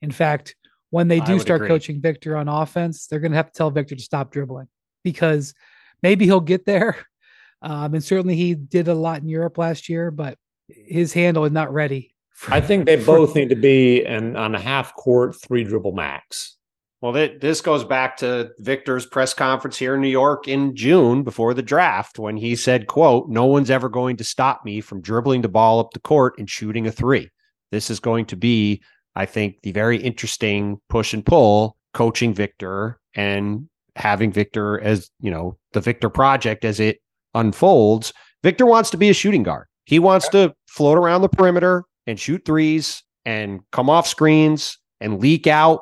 In 0.03 0.11
fact, 0.11 0.55
when 0.91 1.09
they 1.09 1.21
do 1.21 1.39
start 1.41 1.61
agree. 1.63 1.69
coaching 1.69 2.01
Victor 2.01 2.37
on 2.37 2.49
offense, 2.49 3.07
they're 3.07 3.21
going 3.21 3.33
to 3.33 3.37
have 3.37 3.51
to 3.51 3.53
tell 3.57 3.71
Victor 3.71 3.97
to 3.97 4.03
stop 4.03 4.31
dribbling 4.31 4.69
because 5.03 5.55
maybe 6.03 6.25
he'll 6.27 6.41
get 6.41 6.65
there. 6.67 6.97
Um, 7.63 7.95
and 7.95 8.05
certainly 8.05 8.37
he 8.37 8.55
did 8.55 8.87
a 8.87 8.95
lot 8.95 9.23
in 9.23 9.29
Europe 9.31 9.57
last 9.57 9.89
year, 9.89 10.11
but 10.11 10.37
his 10.69 11.15
handle 11.15 11.47
is 11.47 11.53
not 11.53 11.73
ready. 11.73 12.15
for- 12.35 12.53
I 12.53 12.61
think 12.61 12.85
they 12.85 12.97
for- 13.01 13.17
both 13.17 13.35
need 13.35 13.49
to 13.49 13.57
be 13.57 14.05
in, 14.05 14.37
on 14.37 14.55
a 14.55 14.61
half 14.61 14.95
court, 14.95 15.35
three 15.41 15.65
dribble 15.65 15.93
max. 15.93 16.59
Well, 17.03 17.13
th- 17.13 17.41
this 17.41 17.61
goes 17.61 17.85
back 17.85 18.17
to 18.19 18.51
Victor's 18.59 19.05
press 19.05 19.35
conference 19.35 19.77
here 19.77 19.95
in 19.95 20.01
New 20.01 20.09
York 20.09 20.49
in 20.49 20.75
June 20.75 21.23
before 21.23 21.53
the 21.53 21.63
draft 21.63 22.19
when 22.19 22.37
he 22.37 22.57
said, 22.57 22.87
quote, 22.87 23.29
no 23.29 23.45
one's 23.45 23.71
ever 23.71 23.89
going 23.89 24.17
to 24.17 24.25
stop 24.25 24.65
me 24.65 24.81
from 24.81 25.03
dribbling 25.03 25.43
the 25.43 25.49
ball 25.49 25.79
up 25.79 25.93
the 25.93 26.01
court 26.01 26.35
and 26.39 26.49
shooting 26.49 26.87
a 26.87 26.93
three. 26.93 27.31
This 27.71 27.91
is 27.91 28.01
going 28.01 28.25
to 28.27 28.37
be, 28.37 28.83
I 29.15 29.27
think, 29.27 29.61
the 29.63 29.73
very 29.73 29.99
interesting 29.99 30.81
push 30.89 31.13
and 31.13 31.25
pull 31.25 31.77
coaching 31.93 32.33
Victor 32.33 32.99
and 33.15 33.69
having 33.95 34.33
Victor 34.33 34.81
as, 34.81 35.11
you 35.21 35.31
know, 35.31 35.59
the 35.73 35.81
Victor 35.81 36.09
project 36.09 36.65
as 36.65 36.81
it 36.81 37.01
unfolds. 37.35 38.13
Victor 38.43 38.65
wants 38.65 38.91
to 38.91 38.97
be 38.97 39.11
a 39.11 39.15
shooting 39.15 39.43
guard. 39.43 39.67
He 39.85 39.99
wants 39.99 40.29
to 40.31 40.55
float 40.67 40.99
around 40.99 41.23
the 41.23 41.29
perimeter 41.29 41.85
and 42.07 42.19
shoot 42.19 42.45
threes 42.45 43.03
and 43.25 43.61
come 43.73 43.91
off 43.91 44.07
screens 44.07 44.79
and 45.01 45.21
leak 45.21 45.47
out 45.47 45.81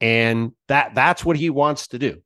and 0.00 0.52
that 0.68 0.94
that's 0.94 1.24
what 1.24 1.36
he 1.36 1.50
wants 1.50 1.88
to 1.88 1.98
do. 1.98 2.22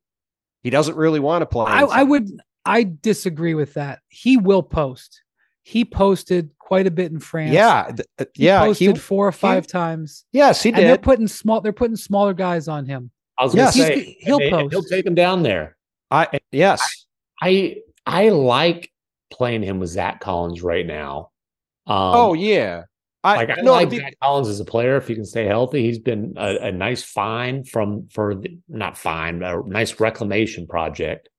He 0.61 0.69
doesn't 0.69 0.95
really 0.95 1.19
want 1.19 1.41
to 1.41 1.45
play. 1.45 1.65
I. 1.71 1.81
I 1.83 2.03
would. 2.03 2.29
I 2.65 2.89
disagree 3.01 3.53
with 3.55 3.73
that. 3.73 3.99
He 4.07 4.37
will 4.37 4.63
post. 4.63 5.21
He 5.63 5.83
posted 5.83 6.49
quite 6.59 6.87
a 6.87 6.91
bit 6.91 7.11
in 7.11 7.19
France. 7.19 7.51
yeah, 7.53 7.85
th- 7.93 8.07
uh, 8.19 8.25
He 8.33 8.45
yeah. 8.45 8.59
posted 8.61 8.95
He, 8.95 8.99
four 9.01 9.27
or 9.27 9.31
five 9.33 9.67
times. 9.67 10.25
yes, 10.31 10.63
he 10.63 10.69
And 10.69 10.77
they're 10.79 10.97
putting 10.97 11.27
small. 11.27 11.59
They're 11.61 11.73
putting 11.73 11.95
smaller 11.97 12.33
guys 12.33 12.67
on 12.67 12.85
him. 12.85 13.11
I 13.37 13.43
was 13.45 13.53
Yes. 13.55 13.75
going 13.75 13.89
to 13.89 13.95
He's- 13.95 14.05
say 14.07 14.17
he'll 14.21 14.35
and- 14.37 14.43
and 14.45 14.51
post. 14.53 14.71
He'll 14.73 14.83
take 14.83 15.05
him 15.05 15.15
down 15.15 15.43
there. 15.43 15.75
I 16.11 16.39
yes. 16.51 17.05
I 17.41 17.77
I 18.05 18.29
like 18.29 18.91
playing 19.31 19.63
him 19.63 19.79
with 19.79 19.89
Zach 19.89 20.19
Collins 20.21 20.61
right 20.61 20.85
now. 20.85 21.31
Um, 21.87 21.97
oh 21.97 22.33
yeah. 22.33 22.83
I 23.23 23.35
like 23.37 23.49
I 23.51 23.61
no. 23.61 23.71
like 23.71 23.89
the- 23.89 23.97
Zach 23.97 24.15
Collins 24.21 24.49
as 24.49 24.59
a 24.59 24.65
player 24.65 24.97
if 24.97 25.07
he 25.07 25.15
can 25.15 25.25
stay 25.25 25.45
healthy. 25.45 25.83
He's 25.83 25.99
been 25.99 26.33
a, 26.37 26.67
a 26.67 26.71
nice 26.71 27.03
find 27.03 27.67
from 27.67 28.07
for 28.09 28.35
the, 28.35 28.57
not 28.67 28.97
fine, 28.97 29.39
but 29.39 29.55
a 29.65 29.69
nice 29.69 29.99
reclamation 29.99 30.67
project 30.67 31.29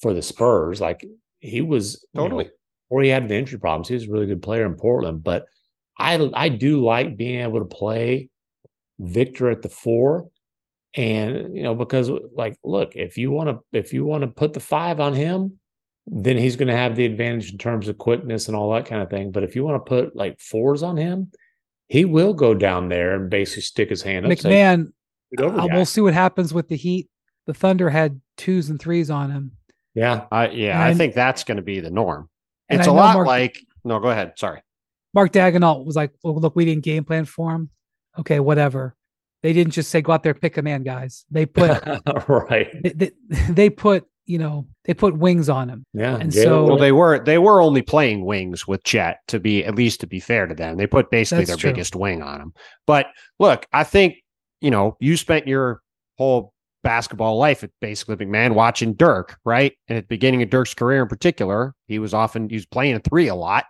for 0.00 0.14
the 0.14 0.22
Spurs. 0.22 0.80
Like 0.80 1.04
he 1.40 1.60
was 1.62 2.04
you 2.14 2.18
know, 2.20 2.24
Totally. 2.24 2.50
before 2.88 3.02
he 3.02 3.08
had 3.08 3.28
the 3.28 3.34
injury 3.34 3.58
problems, 3.58 3.88
he 3.88 3.94
was 3.94 4.06
a 4.06 4.10
really 4.10 4.26
good 4.26 4.42
player 4.42 4.64
in 4.66 4.74
Portland. 4.74 5.24
But 5.24 5.46
I 5.98 6.30
I 6.34 6.48
do 6.48 6.84
like 6.84 7.16
being 7.16 7.40
able 7.40 7.58
to 7.58 7.64
play 7.64 8.28
Victor 8.98 9.50
at 9.50 9.62
the 9.62 9.68
four. 9.68 10.28
And 10.94 11.56
you 11.56 11.62
know, 11.62 11.74
because 11.74 12.10
like, 12.34 12.56
look, 12.64 12.94
if 12.96 13.18
you 13.18 13.30
want 13.30 13.50
to 13.50 13.78
if 13.78 13.92
you 13.92 14.04
want 14.04 14.22
to 14.22 14.28
put 14.28 14.52
the 14.52 14.60
five 14.60 15.00
on 15.00 15.12
him, 15.12 15.58
then 16.06 16.36
he's 16.36 16.56
going 16.56 16.68
to 16.68 16.76
have 16.76 16.96
the 16.96 17.04
advantage 17.04 17.50
in 17.50 17.58
terms 17.58 17.88
of 17.88 17.98
quickness 17.98 18.46
and 18.48 18.56
all 18.56 18.72
that 18.72 18.86
kind 18.86 19.02
of 19.02 19.10
thing. 19.10 19.32
But 19.32 19.42
if 19.42 19.56
you 19.56 19.64
want 19.64 19.84
to 19.84 19.88
put 19.88 20.14
like 20.14 20.38
fours 20.40 20.82
on 20.82 20.96
him, 20.96 21.32
he 21.88 22.04
will 22.04 22.32
go 22.32 22.54
down 22.54 22.88
there 22.88 23.14
and 23.16 23.30
basically 23.30 23.62
stick 23.62 23.90
his 23.90 24.02
hand 24.02 24.24
up. 24.26 24.32
MacMahon. 24.32 24.92
"Shoot 25.32 25.44
over, 25.44 25.60
uh, 25.60 25.68
we'll 25.72 25.86
see 25.86 26.00
what 26.00 26.14
happens 26.14 26.54
with 26.54 26.68
the 26.68 26.76
Heat. 26.76 27.08
The 27.46 27.54
Thunder 27.54 27.90
had 27.90 28.20
twos 28.36 28.70
and 28.70 28.80
threes 28.80 29.10
on 29.10 29.30
him. 29.30 29.52
yeah, 29.94 30.26
I 30.32 30.48
yeah. 30.48 30.82
I 30.82 30.94
think 30.94 31.14
that's 31.14 31.44
going 31.44 31.56
to 31.56 31.62
be 31.62 31.80
the 31.80 31.90
norm. 31.90 32.28
It's 32.68 32.86
a 32.88 32.92
lot 32.92 33.14
Mark- 33.14 33.26
like 33.26 33.58
no. 33.84 34.00
Go 34.00 34.08
ahead. 34.08 34.32
Sorry. 34.36 34.60
Mark 35.14 35.32
Daigneault 35.32 35.86
was 35.86 35.96
like, 35.96 36.12
well, 36.22 36.34
look, 36.38 36.54
we 36.56 36.64
didn't 36.64 36.84
game 36.84 37.04
plan 37.04 37.24
for 37.24 37.52
him. 37.52 37.70
Okay, 38.18 38.38
whatever. 38.38 38.94
They 39.42 39.52
didn't 39.52 39.72
just 39.72 39.90
say 39.90 40.02
go 40.02 40.12
out 40.12 40.22
there 40.22 40.34
pick 40.34 40.56
a 40.56 40.62
man, 40.62 40.82
guys. 40.82 41.24
They 41.30 41.46
put 41.46 41.80
right. 42.28 42.68
they, 42.82 42.90
they, 42.90 43.10
they 43.50 43.70
put 43.70 44.06
you 44.26 44.38
know, 44.38 44.66
they 44.84 44.94
put 44.94 45.16
wings 45.16 45.48
on 45.48 45.68
him. 45.68 45.84
Yeah, 45.92 46.16
And 46.16 46.30
Jalen 46.32 46.42
so- 46.44 46.66
Well, 46.66 46.78
they 46.78 46.92
were 46.92 47.18
they 47.24 47.38
were 47.38 47.60
only 47.60 47.82
playing 47.82 48.24
wings 48.24 48.66
with 48.66 48.82
Chet 48.84 49.18
to 49.28 49.38
be 49.40 49.64
at 49.64 49.74
least 49.74 50.00
to 50.00 50.06
be 50.06 50.20
fair 50.20 50.46
to 50.46 50.54
them. 50.54 50.76
They 50.76 50.86
put 50.86 51.10
basically 51.10 51.44
their 51.44 51.56
true. 51.56 51.70
biggest 51.70 51.94
wing 51.96 52.22
on 52.22 52.40
him. 52.40 52.52
But 52.86 53.06
look, 53.38 53.66
I 53.72 53.84
think 53.84 54.16
you 54.60 54.70
know 54.70 54.96
you 55.00 55.16
spent 55.16 55.46
your 55.46 55.80
whole 56.18 56.52
basketball 56.82 57.36
life 57.38 57.64
at 57.64 57.70
basically 57.80 58.16
MacMahon 58.16 58.54
watching 58.54 58.94
Dirk, 58.94 59.38
right? 59.44 59.72
And 59.88 59.98
at 59.98 60.04
the 60.04 60.08
beginning 60.08 60.42
of 60.42 60.50
Dirk's 60.50 60.74
career 60.74 61.02
in 61.02 61.08
particular, 61.08 61.74
he 61.88 61.98
was 61.98 62.14
often 62.14 62.48
he 62.48 62.54
was 62.56 62.66
playing 62.66 62.94
a 62.94 63.00
three 63.00 63.28
a 63.28 63.34
lot. 63.34 63.64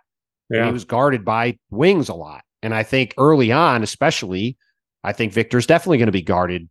and 0.49 0.59
yeah. 0.59 0.65
He 0.67 0.71
was 0.71 0.85
guarded 0.85 1.25
by 1.25 1.57
wings 1.71 2.09
a 2.09 2.13
lot. 2.13 2.41
And 2.63 2.73
I 2.73 2.83
think 2.83 3.13
early 3.17 3.51
on, 3.51 3.83
especially, 3.83 4.57
I 5.03 5.13
think 5.13 5.33
Victor's 5.33 5.65
definitely 5.67 5.97
going 5.99 6.07
to 6.07 6.11
be 6.11 6.21
guarded 6.21 6.69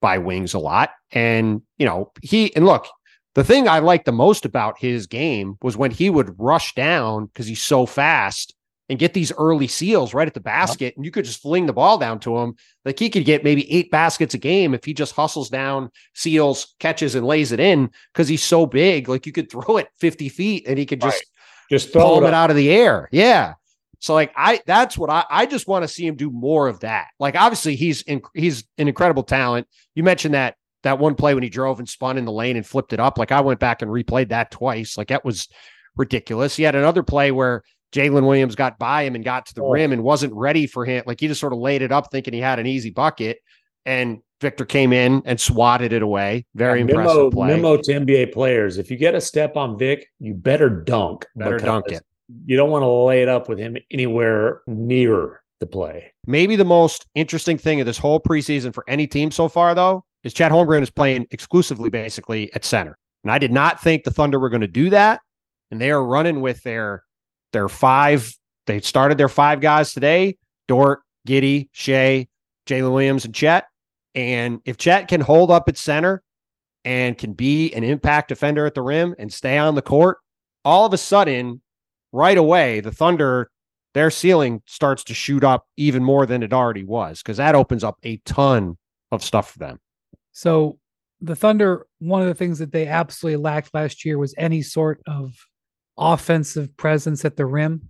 by 0.00 0.18
wings 0.18 0.52
a 0.54 0.58
lot. 0.58 0.90
And, 1.12 1.62
you 1.78 1.86
know, 1.86 2.12
he, 2.22 2.54
and 2.54 2.66
look, 2.66 2.86
the 3.34 3.44
thing 3.44 3.68
I 3.68 3.80
liked 3.80 4.04
the 4.04 4.12
most 4.12 4.44
about 4.44 4.78
his 4.78 5.06
game 5.06 5.56
was 5.62 5.76
when 5.76 5.90
he 5.90 6.08
would 6.08 6.38
rush 6.38 6.74
down 6.74 7.26
because 7.26 7.46
he's 7.46 7.62
so 7.62 7.84
fast 7.86 8.54
and 8.88 8.98
get 8.98 9.14
these 9.14 9.32
early 9.38 9.66
seals 9.66 10.14
right 10.14 10.28
at 10.28 10.34
the 10.34 10.40
uh-huh. 10.40 10.66
basket. 10.66 10.94
And 10.96 11.04
you 11.04 11.10
could 11.10 11.24
just 11.24 11.42
fling 11.42 11.66
the 11.66 11.72
ball 11.72 11.98
down 11.98 12.20
to 12.20 12.36
him. 12.38 12.54
Like 12.84 12.98
he 12.98 13.10
could 13.10 13.24
get 13.24 13.44
maybe 13.44 13.70
eight 13.72 13.90
baskets 13.90 14.34
a 14.34 14.38
game 14.38 14.74
if 14.74 14.84
he 14.84 14.94
just 14.94 15.14
hustles 15.14 15.50
down, 15.50 15.90
seals, 16.14 16.74
catches, 16.78 17.14
and 17.14 17.26
lays 17.26 17.52
it 17.52 17.60
in 17.60 17.90
because 18.12 18.28
he's 18.28 18.42
so 18.42 18.66
big. 18.66 19.08
Like 19.08 19.26
you 19.26 19.32
could 19.32 19.50
throw 19.50 19.78
it 19.78 19.88
50 20.00 20.28
feet 20.28 20.66
and 20.66 20.78
he 20.78 20.86
could 20.86 21.00
just 21.00 21.24
just 21.70 21.92
throw 21.92 22.22
it 22.22 22.28
it 22.28 22.34
out 22.34 22.50
of 22.50 22.56
the 22.56 22.70
air. 22.70 23.08
Yeah. 23.10 23.54
So 24.00 24.12
like 24.12 24.32
I 24.36 24.60
that's 24.66 24.98
what 24.98 25.08
I 25.08 25.24
I 25.30 25.46
just 25.46 25.66
want 25.66 25.82
to 25.82 25.88
see 25.88 26.06
him 26.06 26.14
do 26.14 26.30
more 26.30 26.68
of 26.68 26.80
that. 26.80 27.08
Like 27.18 27.36
obviously 27.36 27.74
he's 27.74 28.02
in, 28.02 28.20
he's 28.34 28.64
an 28.76 28.86
incredible 28.86 29.22
talent. 29.22 29.66
You 29.94 30.02
mentioned 30.02 30.34
that 30.34 30.56
that 30.84 30.98
one 30.98 31.14
play 31.16 31.34
when 31.34 31.42
he 31.42 31.50
drove 31.50 31.78
and 31.80 31.88
spun 31.88 32.16
in 32.16 32.24
the 32.24 32.32
lane 32.32 32.56
and 32.56 32.64
flipped 32.66 32.92
it 32.92 33.00
up. 33.00 33.18
Like 33.18 33.32
I 33.32 33.40
went 33.40 33.58
back 33.60 33.82
and 33.82 33.90
replayed 33.90 34.28
that 34.28 34.50
twice. 34.50 34.96
Like 34.96 35.08
that 35.08 35.24
was 35.24 35.48
ridiculous. 35.96 36.56
He 36.56 36.62
had 36.62 36.74
another 36.74 37.02
play 37.02 37.32
where 37.32 37.62
Jalen 37.92 38.26
Williams 38.26 38.54
got 38.54 38.78
by 38.78 39.02
him 39.02 39.14
and 39.14 39.24
got 39.24 39.46
to 39.46 39.54
the 39.54 39.62
Oh. 39.62 39.70
rim 39.70 39.92
and 39.92 40.02
wasn't 40.02 40.32
ready 40.34 40.66
for 40.66 40.84
him. 40.84 41.02
Like 41.06 41.20
he 41.20 41.28
just 41.28 41.40
sort 41.40 41.52
of 41.52 41.58
laid 41.58 41.82
it 41.82 41.92
up 41.92 42.10
thinking 42.10 42.32
he 42.34 42.40
had 42.40 42.58
an 42.58 42.66
easy 42.66 42.90
bucket. 42.90 43.38
And 43.86 44.18
Victor 44.40 44.64
came 44.64 44.92
in 44.92 45.22
and 45.24 45.40
swatted 45.40 45.92
it 45.92 46.02
away. 46.02 46.46
Very 46.54 46.80
Yeah, 46.80 46.86
impressive 46.86 47.16
memo, 47.16 47.30
play. 47.30 47.48
Memo 47.48 47.76
to 47.76 47.92
NBA 47.92 48.32
players: 48.32 48.78
if 48.78 48.90
you 48.90 48.96
get 48.96 49.14
a 49.14 49.20
step 49.20 49.56
on 49.56 49.78
Vic, 49.78 50.06
you 50.18 50.34
better 50.34 50.68
dunk. 50.68 51.24
Better 51.36 51.58
dunk 51.58 51.86
it. 51.88 52.02
You 52.46 52.56
don't 52.56 52.70
want 52.70 52.82
to 52.82 52.88
lay 52.88 53.22
it 53.22 53.28
up 53.28 53.48
with 53.48 53.58
him 53.58 53.76
anywhere 53.90 54.62
near 54.66 55.42
the 55.60 55.66
play. 55.66 56.12
Maybe 56.26 56.56
the 56.56 56.64
most 56.64 57.06
interesting 57.14 57.58
thing 57.58 57.80
of 57.80 57.86
this 57.86 57.98
whole 57.98 58.18
preseason 58.20 58.74
for 58.74 58.84
any 58.88 59.06
team 59.06 59.30
so 59.30 59.48
far, 59.48 59.74
though, 59.74 60.04
is 60.24 60.34
Chet 60.34 60.50
Holmgren 60.50 60.82
is 60.82 60.90
playing 60.90 61.26
exclusively 61.30 61.90
basically 61.90 62.52
at 62.54 62.64
center. 62.64 62.98
And 63.22 63.30
I 63.30 63.38
did 63.38 63.52
not 63.52 63.80
think 63.80 64.04
the 64.04 64.10
Thunder 64.10 64.38
were 64.38 64.50
going 64.50 64.60
to 64.62 64.66
do 64.66 64.90
that. 64.90 65.20
And 65.70 65.80
they 65.80 65.90
are 65.90 66.04
running 66.04 66.40
with 66.40 66.62
their 66.62 67.04
their 67.52 67.68
five. 67.68 68.34
They 68.66 68.80
started 68.80 69.18
their 69.18 69.28
five 69.28 69.60
guys 69.60 69.92
today: 69.92 70.36
Dort, 70.68 71.00
Giddey, 71.26 71.68
Shai, 71.72 72.28
Jalen 72.66 72.92
Williams, 72.92 73.24
and 73.24 73.34
Chet. 73.34 73.66
And 74.14 74.60
if 74.64 74.76
Chet 74.76 75.08
can 75.08 75.20
hold 75.20 75.50
up 75.50 75.68
at 75.68 75.76
center 75.76 76.22
and 76.84 77.16
can 77.16 77.32
be 77.32 77.72
an 77.72 77.82
impact 77.82 78.28
defender 78.28 78.66
at 78.66 78.74
the 78.74 78.82
rim 78.82 79.14
and 79.18 79.32
stay 79.32 79.58
on 79.58 79.74
the 79.74 79.82
court, 79.82 80.18
all 80.64 80.86
of 80.86 80.92
a 80.92 80.98
sudden, 80.98 81.62
right 82.12 82.38
away, 82.38 82.80
the 82.80 82.92
Thunder 82.92 83.50
their 83.94 84.10
ceiling 84.10 84.60
starts 84.66 85.04
to 85.04 85.14
shoot 85.14 85.44
up 85.44 85.66
even 85.76 86.04
more 86.04 86.26
than 86.26 86.42
it 86.42 86.52
already 86.52 86.84
was 86.84 87.22
because 87.22 87.36
that 87.36 87.54
opens 87.54 87.84
up 87.84 87.96
a 88.02 88.16
ton 88.24 88.76
of 89.12 89.22
stuff 89.22 89.52
for 89.52 89.60
them. 89.60 89.78
So 90.34 90.78
the 91.20 91.36
Thunder, 91.36 91.86
one 92.00 92.20
of 92.20 92.28
the 92.28 92.34
things 92.34 92.58
that 92.58 92.72
they 92.72 92.86
absolutely 92.86 93.36
lacked 93.36 93.72
last 93.72 94.04
year 94.04 94.18
was 94.18 94.34
any 94.36 94.60
sort 94.60 95.00
of 95.06 95.32
offensive 95.96 96.76
presence 96.76 97.24
at 97.24 97.36
the 97.36 97.46
rim. 97.46 97.88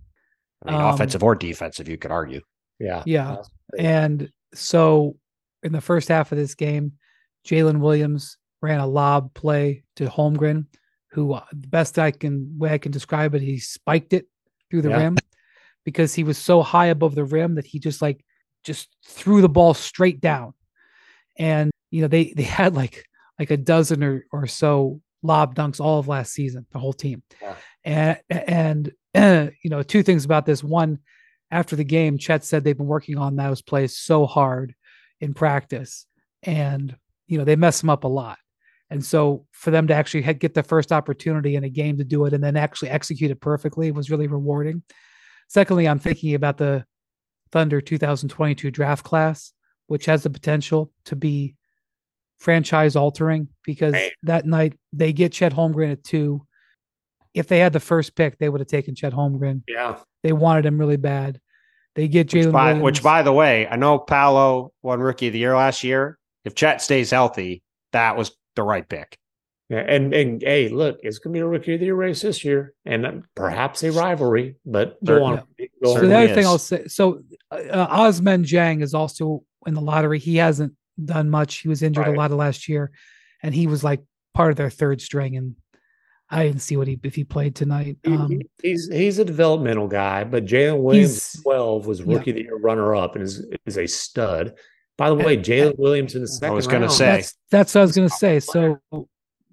I 0.65 0.71
mean, 0.71 0.79
Um, 0.79 0.93
offensive 0.93 1.23
or 1.23 1.35
defensive, 1.35 1.89
you 1.89 1.97
could 1.97 2.11
argue. 2.11 2.41
Yeah, 2.79 3.03
Yeah. 3.05 3.41
And 3.77 4.31
so 4.53 5.17
in 5.63 5.71
the 5.73 5.81
first 5.81 6.07
half 6.07 6.31
of 6.31 6.37
this 6.37 6.55
game, 6.55 6.93
Jalen 7.45 7.79
Williams 7.79 8.37
ran 8.61 8.79
a 8.79 8.87
lob 8.87 9.33
play 9.33 9.83
to 9.95 10.05
Holmgren, 10.05 10.67
who 11.11 11.33
uh, 11.33 11.43
the 11.51 11.67
best 11.67 11.97
I 11.99 12.11
can 12.11 12.57
way 12.57 12.71
I 12.73 12.77
can 12.77 12.91
describe 12.91 13.33
it, 13.35 13.41
he 13.41 13.57
spiked 13.59 14.13
it 14.13 14.27
through 14.69 14.83
the 14.83 14.89
Yeah. 14.89 14.97
rim 14.97 15.17
because 15.83 16.13
he 16.13 16.23
was 16.23 16.37
so 16.37 16.61
high 16.61 16.87
above 16.87 17.15
the 17.15 17.25
rim 17.25 17.55
that 17.55 17.65
he 17.65 17.79
just 17.79 18.01
like 18.01 18.23
just 18.63 18.95
threw 19.05 19.41
the 19.41 19.49
ball 19.49 19.73
straight 19.73 20.21
down. 20.21 20.53
And 21.37 21.71
you 21.91 22.01
know, 22.01 22.07
they 22.07 22.33
they 22.35 22.43
had 22.43 22.75
like 22.75 23.05
like 23.39 23.51
a 23.51 23.57
dozen 23.57 24.03
or, 24.03 24.25
or 24.31 24.47
so 24.47 25.01
lob 25.23 25.55
dunks 25.55 25.79
all 25.79 25.99
of 25.99 26.07
last 26.07 26.33
season, 26.33 26.65
the 26.71 26.79
whole 26.79 26.93
team. 26.93 27.23
Yeah. 27.41 27.55
And 27.83 28.19
and 28.29 28.91
you 29.63 29.69
know, 29.69 29.83
two 29.83 30.03
things 30.03 30.25
about 30.25 30.45
this. 30.45 30.63
One, 30.63 30.99
after 31.51 31.75
the 31.75 31.83
game, 31.83 32.17
Chet 32.17 32.43
said 32.43 32.63
they've 32.63 32.77
been 32.77 32.85
working 32.85 33.17
on 33.17 33.35
those 33.35 33.61
plays 33.61 33.97
so 33.97 34.25
hard 34.25 34.75
in 35.21 35.33
practice, 35.33 36.05
and 36.43 36.95
you 37.27 37.37
know 37.37 37.43
they 37.43 37.55
mess 37.55 37.81
them 37.81 37.89
up 37.89 38.03
a 38.03 38.09
lot. 38.09 38.37
And 38.89 39.03
so 39.03 39.45
for 39.51 39.71
them 39.71 39.87
to 39.87 39.95
actually 39.95 40.21
get 40.35 40.53
the 40.53 40.63
first 40.63 40.91
opportunity 40.91 41.55
in 41.55 41.63
a 41.63 41.69
game 41.69 41.97
to 41.97 42.03
do 42.03 42.25
it 42.25 42.33
and 42.33 42.43
then 42.43 42.55
actually 42.55 42.89
execute 42.89 43.31
it 43.31 43.41
perfectly 43.41 43.91
was 43.91 44.11
really 44.11 44.27
rewarding. 44.27 44.83
Secondly, 45.47 45.87
I'm 45.87 45.99
thinking 45.99 46.35
about 46.35 46.57
the 46.57 46.85
Thunder 47.51 47.81
2022 47.81 48.69
draft 48.69 49.03
class, 49.03 49.53
which 49.87 50.05
has 50.05 50.23
the 50.23 50.29
potential 50.29 50.91
to 51.05 51.15
be 51.15 51.55
franchise 52.39 52.95
altering 52.95 53.47
because 53.63 53.93
Right. 53.93 54.11
that 54.23 54.45
night 54.45 54.73
they 54.93 55.13
get 55.13 55.31
Chet 55.31 55.53
Holmgren 55.53 55.91
at 55.91 56.03
two. 56.03 56.45
If 57.33 57.47
they 57.47 57.59
had 57.59 57.73
the 57.73 57.79
first 57.79 58.15
pick, 58.15 58.37
they 58.37 58.47
would 58.49 58.61
have 58.61 58.67
taken 58.67 58.95
Chet 58.95 59.13
Holmgren. 59.13 59.63
yeah. 59.67 59.97
They 60.23 60.31
wanted 60.33 60.65
him 60.65 60.77
really 60.79 60.97
bad. 60.97 61.39
They 61.95 62.07
get 62.07 62.33
Which 62.33 62.45
Jalen 62.45 62.51
by, 62.51 62.65
Williams. 62.67 62.83
which, 62.83 63.03
by 63.03 63.21
the 63.21 63.31
way, 63.33 63.67
I 63.67 63.75
know 63.75 63.99
Paolo 63.99 64.73
won 64.81 64.99
Rookie 64.99 65.27
of 65.27 65.33
the 65.33 65.39
Year 65.39 65.55
last 65.55 65.83
year. 65.83 66.17
If 66.43 66.55
Chet 66.55 66.81
stays 66.81 67.11
healthy, 67.11 67.61
that 67.93 68.17
was 68.17 68.31
the 68.55 68.63
right 68.63 68.87
pick. 68.87 69.17
Yeah, 69.69 69.79
and 69.79 70.13
and 70.13 70.41
hey, 70.43 70.69
look, 70.69 70.99
it's 71.01 71.17
gonna 71.19 71.33
be 71.33 71.39
a 71.39 71.45
rookie 71.47 71.73
of 71.73 71.79
the 71.79 71.87
year 71.87 71.95
race 71.95 72.21
this 72.21 72.43
year, 72.45 72.73
and 72.85 73.03
um, 73.05 73.23
perhaps 73.33 73.81
a 73.83 73.91
rivalry. 73.91 74.57
But 74.65 75.03
go 75.03 75.13
Certainly. 75.15 75.37
on. 75.37 75.37
Go 75.37 75.65
so 75.65 75.89
on. 75.89 75.93
the 75.95 75.99
certainly 76.01 76.15
other 76.15 76.35
thing. 76.35 76.45
I'll 76.45 76.57
say, 76.59 76.85
so 76.87 77.21
uh, 77.49 77.55
uh, 77.55 77.97
Ousmane 77.97 78.43
Dieng 78.45 78.83
is 78.83 78.93
also 78.93 79.43
in 79.65 79.73
the 79.73 79.81
lottery. 79.81 80.19
He 80.19 80.35
hasn't 80.35 80.73
done 81.03 81.29
much. 81.29 81.57
He 81.57 81.67
was 81.67 81.81
injured 81.83 82.07
Right. 82.07 82.15
a 82.15 82.17
lot 82.17 82.31
of 82.31 82.37
last 82.37 82.69
year, 82.69 82.91
and 83.43 83.53
he 83.53 83.67
was 83.67 83.83
like 83.83 84.01
part 84.33 84.51
of 84.51 84.57
their 84.57 84.69
third 84.69 85.01
string. 85.01 85.35
And 85.35 85.55
I 86.29 86.43
didn't 86.47 86.61
see 86.61 86.77
what 86.77 86.87
he 86.87 86.99
if 87.03 87.15
he 87.15 87.23
played 87.23 87.55
tonight. 87.55 87.97
Um, 88.05 88.29
he- 88.31 88.49
he's 88.69 88.89
he's 88.91 89.19
a 89.19 89.25
developmental 89.25 89.87
guy, 89.87 90.23
but 90.23 90.45
Jalen 90.45 90.81
Williams, 90.81 91.33
twelve, 91.43 91.85
was 91.87 91.99
yeah. 91.99 92.05
rookie 92.15 92.31
of 92.31 92.37
the 92.37 92.43
year 92.43 92.57
runner 92.57 92.95
up, 92.95 93.15
and 93.15 93.23
is 93.23 93.45
is 93.65 93.77
a 93.77 93.87
stud. 93.87 94.53
By 94.97 95.09
the 95.09 95.15
way, 95.15 95.35
And- 95.35 95.43
Jalen 95.43 95.77
Williams 95.77 96.15
in 96.15 96.21
the 96.21 96.27
second 96.27 96.55
was 96.55 96.67
gonna 96.67 96.89
say. 96.89 97.05
that's 97.17 97.35
that's 97.51 97.75
what 97.75 97.81
I 97.81 97.83
was 97.83 97.95
going 97.95 98.07
to 98.09 98.15
say. 98.15 98.39
So 98.39 98.79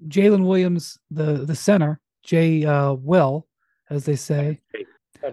Jalen 0.08 0.46
Williams, 0.46 0.98
the 1.10 1.44
the 1.44 1.54
center, 1.54 2.00
Jay 2.22 2.64
uh, 2.64 2.92
Will, 2.94 3.46
as 3.90 4.04
they 4.04 4.16
say. 4.16 4.60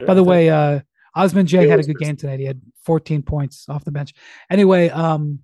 By 0.05 0.13
the 0.13 0.23
way, 0.23 0.49
uh, 0.49 0.81
Ousmane 1.17 1.47
Dieng 1.47 1.67
had 1.67 1.79
a 1.79 1.83
good 1.83 1.97
game 1.97 2.15
tonight. 2.15 2.39
He 2.39 2.45
had 2.45 2.61
14 2.83 3.23
points 3.23 3.67
off 3.67 3.83
the 3.83 3.91
bench. 3.91 4.13
Anyway, 4.51 4.89
um, 4.89 5.39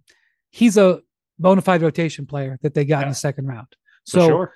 he's 0.55 0.77
a 0.77 1.01
bona 1.37 1.61
fide 1.61 1.81
rotation 1.81 2.25
player 2.25 2.57
that 2.61 2.73
they 2.73 2.85
got 2.85 3.03
in 3.03 3.09
the 3.09 3.15
second 3.15 3.45
round. 3.45 3.67
So 4.05 4.27
sure. 4.27 4.53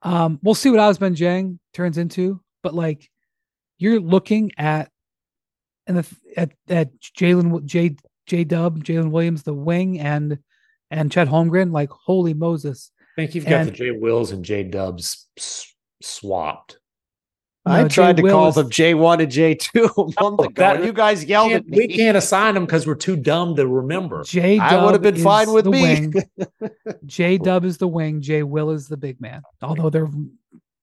um, 0.00 0.40
we'll 0.42 0.54
see 0.54 0.70
what 0.70 0.80
Ousmane 0.80 1.14
Dieng 1.14 1.58
turns 1.74 1.98
into. 1.98 2.40
But 2.62 2.74
like, 2.74 3.10
you're 3.78 4.00
looking 4.00 4.52
at 4.56 4.90
and 5.86 5.98
the 5.98 6.16
at 6.36 6.52
at 6.68 6.90
Jalen 7.18 7.64
J 7.66 7.96
J 8.26 8.44
Dub 8.44 8.82
Jalen 8.82 9.10
Williams, 9.10 9.42
the 9.42 9.52
wing, 9.52 10.00
and 10.00 10.38
and 10.90 11.12
Chet 11.12 11.28
Holmgren. 11.28 11.70
Like, 11.70 11.90
holy 11.90 12.32
Moses! 12.32 12.90
I 13.00 13.20
think 13.20 13.34
you've 13.34 13.44
got 13.44 13.60
and- 13.60 13.68
the 13.68 13.72
J 13.72 13.90
Wills 13.90 14.32
and 14.32 14.42
J 14.42 14.62
Dubs 14.64 15.28
swapped. 16.02 16.78
I 17.68 17.82
No, 17.82 17.88
tried 17.88 18.16
Jay 18.16 18.22
to 18.22 18.28
call 18.30 18.48
is- 18.48 18.54
them 18.54 18.70
J1 18.70 19.22
and 19.22 19.32
J2 19.32 19.74
a 20.18 20.22
month 20.22 20.40
ago. 20.40 20.52
that- 20.56 20.76
and 20.76 20.84
you 20.84 20.92
guys 20.92 21.24
yelled 21.24 21.52
at 21.52 21.66
me. 21.66 21.78
we 21.78 21.88
can't 21.88 22.16
assign 22.16 22.54
them 22.54 22.64
because 22.64 22.86
we're 22.86 22.94
too 22.94 23.16
dumb 23.16 23.56
to 23.56 23.66
remember. 23.66 24.22
J 24.24 24.58
I 24.58 24.84
would 24.84 24.92
have 24.92 25.02
been 25.02 25.16
fine 25.16 25.52
with 25.52 25.64
the 25.64 25.72
me. 25.72 25.82
Wing. 25.82 26.14
J 27.06 27.38
Dub 27.38 27.64
is 27.64 27.78
the 27.78 27.88
wing. 27.88 28.20
J 28.20 28.44
Will 28.44 28.70
is 28.70 28.86
the 28.88 28.96
big 28.96 29.20
man. 29.20 29.42
Although 29.62 29.90
they're 29.90 30.08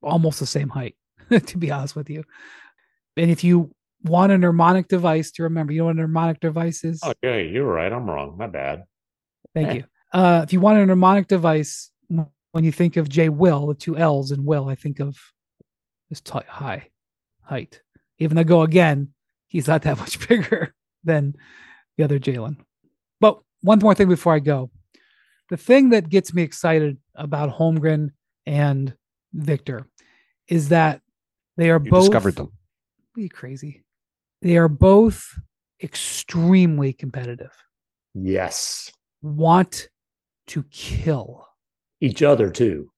almost 0.01 0.39
the 0.41 0.45
same 0.45 0.67
height, 0.69 0.95
to 1.45 1.57
be 1.57 1.71
honest 1.71 1.95
with 1.95 2.09
you. 2.09 2.25
And 3.15 3.31
if 3.31 3.43
you 3.43 3.71
want 4.03 4.33
a 4.33 4.37
mnemonic 4.37 4.89
device 4.89 5.31
to 5.31 5.43
remember, 5.43 5.71
you 5.71 5.79
know 5.79 5.85
what 5.85 5.95
a 5.95 6.01
mnemonic 6.01 6.41
device 6.41 6.83
is? 6.83 6.99
Oh, 7.03 7.13
yeah, 7.23 7.37
you're 7.37 7.65
right. 7.65 7.91
I'm 7.93 8.09
wrong. 8.09 8.35
My 8.37 8.47
bad. 8.47 8.83
Thank 9.55 9.69
eh. 9.69 9.73
you. 9.75 9.83
Uh, 10.11 10.41
if 10.43 10.51
you 10.51 10.59
want 10.59 10.79
a 10.79 10.85
mnemonic 10.85 11.27
device, 11.27 11.89
when 12.51 12.63
you 12.65 12.71
think 12.73 12.97
of 12.97 13.07
J 13.07 13.29
Will, 13.29 13.67
the 13.67 13.73
two 13.73 13.95
L's 13.97 14.31
in 14.31 14.43
Will, 14.43 14.67
I 14.67 14.75
think 14.75 14.99
of 14.99 15.17
this 16.13 16.21
t- 16.21 16.39
high 16.47 16.87
height. 17.41 17.81
Even 18.19 18.37
though 18.37 18.43
go 18.43 18.61
again, 18.61 19.09
he's 19.47 19.67
not 19.67 19.81
that 19.81 19.97
much 20.03 20.27
bigger 20.27 20.73
than 21.03 21.33
the 21.97 22.03
other 22.03 22.19
Jalen. 22.19 22.57
But 23.19 23.39
one 23.61 23.79
more 23.79 23.95
thing 23.95 24.07
before 24.09 24.33
I 24.35 24.39
go. 24.39 24.69
The 25.49 25.57
thing 25.57 25.89
that 25.89 26.09
gets 26.09 26.33
me 26.33 26.43
excited 26.43 26.97
about 27.15 27.55
Holmgren 27.57 28.09
and 28.45 28.95
Victor, 29.33 29.87
is 30.47 30.69
that 30.69 31.01
they 31.57 31.69
are 31.71 31.81
You 31.83 31.89
both 31.91 32.05
discovered 32.05 32.35
them. 32.35 32.51
Are 33.17 33.21
you 33.21 33.29
crazy? 33.29 33.83
They 34.41 34.57
are 34.57 34.67
both 34.67 35.39
extremely 35.81 36.93
competitive. 36.93 37.51
Yes. 38.13 38.91
Want 39.21 39.89
to 40.47 40.63
kill, 40.63 41.47
Each 42.01 42.21
other 42.21 42.49
too. 42.51 42.91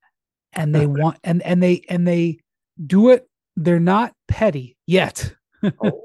and 0.54 0.74
they 0.76 0.86
want 1.02 1.18
and 1.24 1.42
and 1.44 1.62
they 1.64 1.84
and 1.90 2.08
they 2.08 2.40
do 2.84 3.10
it. 3.12 3.28
They're 3.56 3.80
not 3.80 4.14
petty 4.28 4.78
yet. 4.86 5.34
Oh. 5.64 6.02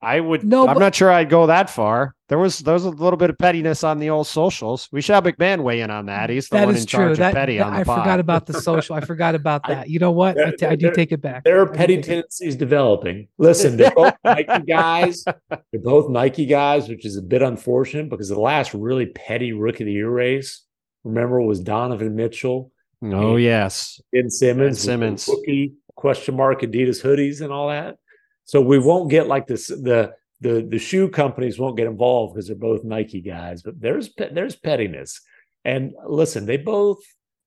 I 0.00 0.20
would. 0.20 0.44
No, 0.44 0.66
I'm 0.68 0.74
but- 0.74 0.80
not 0.80 0.94
sure 0.94 1.10
I'd 1.10 1.28
go 1.28 1.46
that 1.46 1.68
far. 1.68 2.14
There 2.28 2.38
was 2.38 2.58
there 2.60 2.74
was 2.74 2.84
a 2.84 2.90
little 2.90 3.16
bit 3.16 3.30
of 3.30 3.38
pettiness 3.38 3.82
on 3.82 3.98
the 3.98 4.10
old 4.10 4.26
socials. 4.26 4.86
We 4.92 5.00
should 5.00 5.14
have 5.14 5.24
MacMahon 5.24 5.62
weigh 5.62 5.80
in 5.80 5.90
on 5.90 6.06
that. 6.06 6.28
He's 6.30 6.48
the 6.48 6.58
That 6.58 6.66
one 6.66 6.74
is 6.76 6.82
in 6.82 6.86
true. 6.86 6.98
charge 7.06 7.18
That, 7.18 7.28
of 7.30 7.34
petty 7.34 7.56
that- 7.58 7.66
on 7.66 7.72
the 7.74 7.80
I 7.80 7.84
pod. 7.84 8.00
forgot 8.00 8.20
about 8.20 8.46
the 8.46 8.60
social. 8.60 8.94
I 8.96 9.00
forgot 9.00 9.34
about 9.34 9.62
I- 9.64 9.74
that. 9.74 9.90
You 9.90 9.98
know 9.98 10.12
what? 10.12 10.38
I, 10.38 10.52
There- 10.58 10.70
I 10.70 10.76
do 10.76 10.92
take 10.92 11.10
it 11.10 11.20
back. 11.20 11.42
There 11.44 11.60
are 11.60 11.66
petty 11.66 11.96
take 11.96 12.04
it- 12.04 12.08
tendencies 12.08 12.54
developing. 12.54 13.28
Listen, 13.38 13.76
they're 13.76 13.90
both 13.90 14.14
Nike 14.24 14.62
guys. 14.66 15.24
They're 15.24 15.80
both 15.82 16.10
Nike 16.10 16.46
guys, 16.46 16.88
which 16.88 17.04
is 17.06 17.16
a 17.16 17.22
bit 17.22 17.42
unfortunate 17.42 18.08
because 18.10 18.28
the 18.28 18.38
last 18.40 18.74
really 18.74 19.06
petty 19.06 19.52
rookie 19.52 19.82
of 19.84 19.86
the 19.86 19.92
year 19.92 20.10
race, 20.10 20.62
remember, 21.04 21.40
was 21.40 21.60
Donovan 21.60 22.14
Mitchell, 22.14 22.70
Oh 23.02 23.36
yes, 23.36 24.00
Ben 24.12 24.30
Simmons, 24.30 24.84
Ben 24.84 25.00
Simmons. 25.00 25.28
rookie 25.28 25.74
question 25.94 26.36
mark 26.36 26.62
Adidas 26.62 27.02
hoodies 27.02 27.40
and 27.40 27.52
all 27.52 27.68
that. 27.68 27.96
So 28.44 28.60
we 28.60 28.78
won't 28.78 29.10
get 29.10 29.26
like 29.26 29.46
this. 29.46 29.66
The 29.68 30.12
the 30.40 30.66
the 30.68 30.78
shoe 30.78 31.08
companies 31.08 31.58
won't 31.58 31.76
get 31.76 31.86
involved 31.86 32.34
because 32.34 32.46
they're 32.46 32.56
both 32.56 32.84
Nike 32.84 33.20
guys. 33.20 33.62
But 33.62 33.80
there's 33.80 34.10
there's 34.32 34.56
pettiness. 34.56 35.20
And 35.64 35.92
listen, 36.06 36.46
they 36.46 36.56
both 36.56 36.98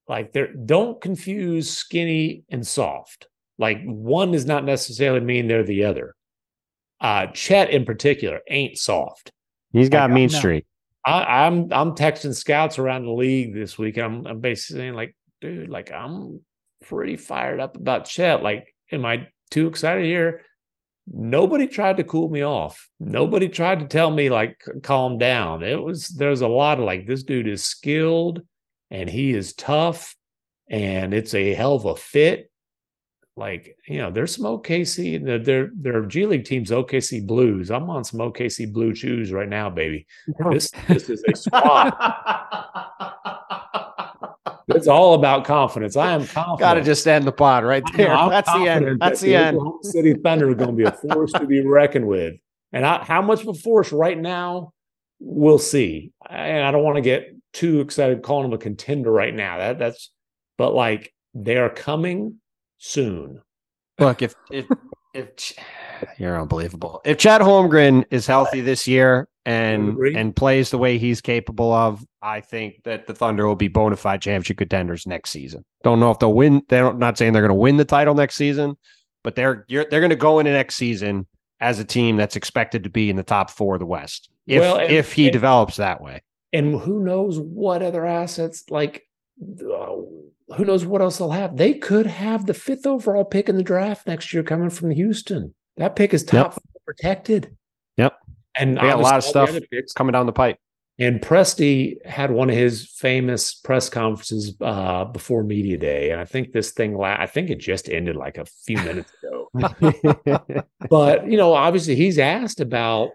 like 0.07 0.33
they're 0.33 0.53
don't 0.53 1.01
confuse 1.01 1.69
skinny 1.69 2.43
and 2.49 2.65
soft. 2.65 3.27
Like 3.57 3.81
one 3.83 4.31
does 4.31 4.45
not 4.45 4.65
necessarily 4.65 5.21
mean 5.21 5.47
they're 5.47 5.63
the 5.63 5.85
other. 5.85 6.15
Uh 6.99 7.27
Chet 7.27 7.69
in 7.71 7.85
particular 7.85 8.41
ain't 8.49 8.77
soft. 8.77 9.31
he's 9.71 9.89
got 9.89 10.09
Like, 10.09 10.15
Mean 10.15 10.29
no. 10.31 10.37
Street. 10.37 10.65
I, 11.05 11.45
I'm 11.45 11.71
I'm 11.71 11.95
texting 11.95 12.35
scouts 12.35 12.77
around 12.77 13.05
the 13.05 13.11
league 13.11 13.55
this 13.55 13.77
week. 13.77 13.97
And 13.97 14.05
I'm 14.05 14.27
I'm 14.27 14.39
basically 14.39 14.81
saying 14.81 14.93
like, 14.93 15.15
dude, 15.41 15.69
like 15.69 15.91
I'm 15.91 16.39
pretty 16.85 17.17
fired 17.17 17.59
up 17.59 17.75
about 17.75 18.05
Chet. 18.05 18.41
Like, 18.43 18.73
am 18.91 19.05
I 19.05 19.27
too 19.49 19.67
excited 19.67 20.05
here? 20.05 20.41
Nobody 21.07 21.67
tried 21.67 21.97
to 21.97 22.03
cool 22.03 22.29
me 22.29 22.43
off. 22.43 22.87
Nobody 22.99 23.49
tried 23.49 23.79
to 23.79 23.87
tell 23.87 24.11
me 24.11 24.29
like 24.29 24.63
calm 24.83 25.17
down. 25.17 25.63
It 25.63 25.81
was 25.81 26.07
there's 26.07 26.41
a 26.41 26.47
lot 26.47 26.79
of 26.79 26.85
like 26.85 27.05
this 27.05 27.23
dude 27.23 27.47
is 27.47 27.63
skilled 27.63 28.41
and 28.91 29.09
he 29.09 29.31
is 29.31 29.53
tough 29.53 30.15
and 30.69 31.13
it's 31.13 31.33
a 31.33 31.53
hell 31.53 31.75
of 31.75 31.85
a 31.85 31.95
fit. 31.95 32.49
Like, 33.35 33.77
you 33.87 33.97
know, 33.97 34.11
there's 34.11 34.35
some 34.35 34.45
OKC, 34.45 35.23
their 35.23 35.39
their 35.39 35.71
their 35.73 36.05
G 36.05 36.25
League 36.25 36.45
team's 36.45 36.69
OKC 36.69 37.25
Blues. 37.25 37.71
I'm 37.71 37.89
on 37.89 38.03
some 38.03 38.19
OKC 38.19 38.71
blue 38.71 38.93
shoes 38.93 39.31
right 39.31 39.49
now, 39.49 39.69
baby. 39.69 40.05
This 40.51 40.69
this 40.87 41.09
is 41.09 41.23
a 41.27 41.35
squad. 41.35 41.93
It's 44.75 44.87
all 44.87 45.13
about 45.13 45.45
confidence. 45.45 45.95
I 45.95 46.13
am 46.13 46.25
confident. 46.27 46.59
Got 46.59 46.73
to 46.75 46.81
just 46.81 47.07
end 47.07 47.25
the 47.25 47.31
pod 47.31 47.63
right 47.63 47.83
there. 47.95 48.13
I'm 48.13 48.29
That's 48.29 48.51
the 48.51 48.67
end. 48.67 48.99
That's 48.99 49.21
that 49.21 49.25
the 49.25 49.35
end. 49.35 49.57
Oklahoma 49.57 49.83
City 49.83 50.13
Thunder 50.13 50.49
are 50.49 50.55
going 50.55 50.69
to 50.69 50.75
be 50.75 50.83
a 50.83 50.91
force 50.91 51.31
to 51.33 51.45
be 51.45 51.65
reckoned 51.65 52.07
with. 52.07 52.35
And 52.71 52.85
I, 52.85 53.03
how 53.03 53.21
much 53.21 53.41
of 53.41 53.49
a 53.49 53.53
force 53.53 53.91
right 53.91 54.17
now, 54.17 54.73
we'll 55.19 55.59
see. 55.59 56.11
And 56.29 56.63
I 56.63 56.71
don't 56.71 56.83
want 56.83 56.95
to 56.95 57.01
get 57.01 57.35
too 57.53 57.81
excited 57.81 58.21
calling 58.21 58.49
them 58.49 58.53
a 58.53 58.61
contender 58.61 59.11
right 59.11 59.33
now. 59.33 59.57
That 59.57 59.79
that's, 59.79 60.11
but 60.57 60.73
like 60.73 61.13
they 61.33 61.57
are 61.57 61.69
coming 61.69 62.37
soon. 62.77 63.41
Look, 63.99 64.21
if 64.21 64.35
if 64.51 64.65
if 65.13 65.53
you're 66.17 66.39
unbelievable, 66.39 67.01
if 67.05 67.17
Chet 67.17 67.41
Holmgren 67.41 68.05
is 68.09 68.25
healthy 68.25 68.61
this 68.61 68.87
year 68.87 69.27
and 69.45 69.97
and 70.15 70.35
plays 70.35 70.69
the 70.69 70.77
way 70.77 70.97
he's 70.97 71.19
capable 71.21 71.71
of, 71.73 72.05
I 72.21 72.41
think 72.41 72.83
that 72.83 73.07
the 73.07 73.13
Thunder 73.15 73.47
will 73.47 73.55
be 73.55 73.67
bona 73.67 73.95
fide 73.95 74.21
championship 74.21 74.57
contenders 74.57 75.07
next 75.07 75.31
season. 75.31 75.65
Don't 75.83 75.99
know 75.99 76.11
if 76.11 76.19
they'll 76.19 76.33
win. 76.33 76.61
They're 76.69 76.93
not 76.93 77.17
saying 77.17 77.33
they're 77.33 77.41
going 77.41 77.49
to 77.49 77.55
win 77.55 77.77
the 77.77 77.85
title 77.85 78.13
next 78.13 78.35
season, 78.35 78.75
but 79.23 79.35
they're 79.35 79.65
you're, 79.67 79.85
they're 79.89 79.99
going 80.01 80.11
to 80.11 80.15
go 80.15 80.39
into 80.39 80.51
next 80.51 80.75
season 80.75 81.25
as 81.59 81.79
a 81.79 81.83
team 81.85 82.17
that's 82.17 82.35
expected 82.35 82.83
to 82.83 82.89
be 82.89 83.09
in 83.09 83.15
the 83.15 83.23
top 83.23 83.49
four 83.49 83.75
of 83.75 83.79
the 83.79 83.85
West. 83.85 84.29
If 84.47 84.61
Well, 84.61 84.77
and- 84.77 84.91
if 84.91 85.13
he 85.13 85.25
and- 85.25 85.33
develops 85.33 85.77
that 85.77 86.01
way, 86.01 86.21
And 86.53 86.79
who 86.79 87.03
knows 87.03 87.39
what 87.39 87.81
other 87.81 88.05
assets 88.05 88.63
like. 88.69 89.03
uh, 89.41 89.95
who 90.55 90.65
knows 90.65 90.85
what 90.85 91.01
else 91.01 91.17
they'll 91.17 91.31
have? 91.31 91.57
They 91.57 91.73
could 91.75 92.05
have 92.07 92.45
the 92.45 92.53
fifth 92.53 92.85
overall 92.85 93.23
pick 93.25 93.47
in 93.47 93.55
the 93.57 93.63
draft 93.63 94.05
next 94.05 94.33
year 94.33 94.43
coming 94.43 94.69
from 94.69 94.91
Houston. 94.91 95.53
That 95.77 95.95
pick 95.95 96.13
is 96.13 96.23
top 96.23 96.53
five 96.53 96.59
protected. 96.85 97.55
Yep. 97.97 98.17
And 98.57 98.77
They 98.77 98.81
got 98.81 98.99
a 98.99 99.01
lot 99.01 99.17
of 99.17 99.23
obviously 99.23 99.39
all 99.39 99.45
the 99.47 99.83
stuff. 99.87 99.95
coming 99.95 100.13
down 100.13 100.25
the 100.25 100.33
pipe. 100.33 100.57
And 100.99 101.19
Presti 101.19 102.05
had 102.05 102.29
one 102.29 102.49
of 102.49 102.55
his 102.55 102.87
famous 102.87 103.55
press 103.55 103.89
conferences 103.89 104.55
uh, 104.61 105.05
before 105.05 105.43
media 105.43 105.77
day, 105.77 106.11
and 106.11 106.21
I 106.21 106.25
think 106.25 106.51
this 106.51 106.71
thing, 106.71 106.95
la- 106.95 107.17
I 107.17 107.25
think 107.25 107.49
it 107.49 107.59
just 107.59 107.89
ended 107.89 108.15
like 108.15 108.37
a 108.37 108.45
few 108.45 108.77
minutes 108.77 109.11
ago. 109.23 109.49
but 110.89 111.27
you 111.27 111.37
know, 111.37 111.53
obviously, 111.53 111.95
he's 111.95 112.19
asked 112.19 112.59
about 112.59 113.11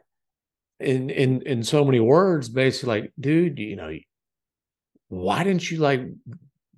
in 0.81 1.11
in 1.11 1.43
in 1.43 1.63
so 1.63 1.85
many 1.85 2.01
words, 2.01 2.49
basically, 2.49 3.03
like, 3.03 3.13
dude, 3.21 3.59
you 3.61 3.77
know, 3.77 3.97
why 5.09 5.45
didn't 5.45 5.71
you 5.71 5.79
like 5.79 6.01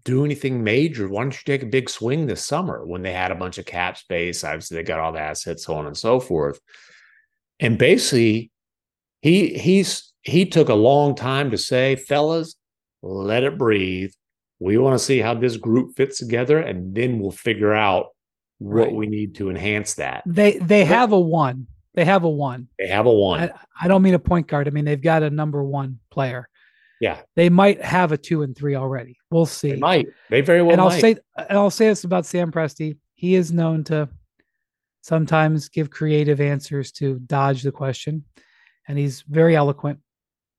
do 0.04 0.24
anything 0.24 0.62
major? 0.62 1.08
Why 1.08 1.22
don't 1.22 1.32
you 1.32 1.42
take 1.46 1.62
a 1.62 1.66
big 1.66 1.88
swing 1.88 2.26
this 2.26 2.44
summer 2.44 2.84
when 2.84 3.02
they 3.02 3.12
had 3.12 3.30
a 3.30 3.36
bunch 3.36 3.56
of 3.56 3.64
cap 3.64 3.96
space? 3.96 4.44
Obviously, 4.44 4.76
they 4.76 4.82
got 4.82 5.00
all 5.00 5.12
the 5.12 5.20
assets, 5.20 5.64
so 5.64 5.74
on 5.74 5.86
and 5.86 5.96
so 5.96 6.20
forth. 6.20 6.60
And 7.60 7.78
basically, 7.78 8.50
he 9.22 9.54
he's 9.58 10.12
he 10.22 10.46
took 10.46 10.68
a 10.68 10.74
long 10.74 11.14
time 11.14 11.50
to 11.50 11.58
say, 11.58 11.96
fellas, 11.96 12.56
let 13.02 13.42
it 13.44 13.58
breathe. 13.58 14.10
We 14.60 14.76
want 14.78 14.98
to 14.98 15.04
see 15.04 15.18
how 15.20 15.34
this 15.34 15.56
group 15.56 15.96
fits 15.96 16.18
together, 16.18 16.58
and 16.58 16.94
then 16.94 17.18
we'll 17.20 17.30
figure 17.30 17.72
out 17.72 18.06
what 18.58 18.86
Right. 18.88 18.94
we 18.94 19.06
need 19.06 19.36
to 19.36 19.50
enhance 19.50 19.94
that. 19.94 20.22
They 20.26 20.58
they 20.58 20.84
have 20.84 21.12
a 21.12 21.20
one. 21.20 21.66
They 21.94 22.04
have 22.04 22.24
a 22.24 22.30
one. 22.30 22.68
They 22.78 22.86
have 22.88 23.06
a 23.06 23.12
one. 23.12 23.40
I, 23.40 23.50
I 23.82 23.88
don't 23.88 24.02
mean 24.02 24.14
a 24.14 24.18
point 24.18 24.46
guard. 24.46 24.66
I 24.68 24.70
mean 24.70 24.84
they've 24.84 25.00
got 25.02 25.22
a 25.22 25.30
number 25.30 25.62
one 25.64 25.98
player. 26.10 26.48
yeah, 27.00 27.18
They 27.36 27.48
might 27.48 27.82
have 27.82 28.12
a 28.12 28.16
two 28.18 28.42
and 28.42 28.56
three 28.56 28.74
already. 28.76 29.16
We'll 29.30 29.46
see. 29.46 29.72
they 29.72 29.76
might. 29.78 30.06
They 30.30 30.40
very 30.42 30.62
well 30.62 30.72
and 30.72 30.80
I'll 30.80 30.88
might. 30.90 31.00
say 31.00 31.16
and 31.36 31.58
I'll 31.58 31.70
say 31.70 31.88
this 31.88 32.04
about 32.04 32.26
Sam 32.26 32.50
Presti. 32.52 32.96
He 33.14 33.34
is 33.36 33.52
known 33.52 33.82
to 33.84 34.08
sometimes 35.08 35.68
give 35.68 35.90
creative 35.90 36.40
answers 36.40 36.92
to 36.92 37.18
dodge 37.20 37.62
the 37.62 37.72
question, 37.72 38.24
and 38.86 38.98
he's 38.98 39.22
very 39.22 39.56
eloquent. 39.56 40.00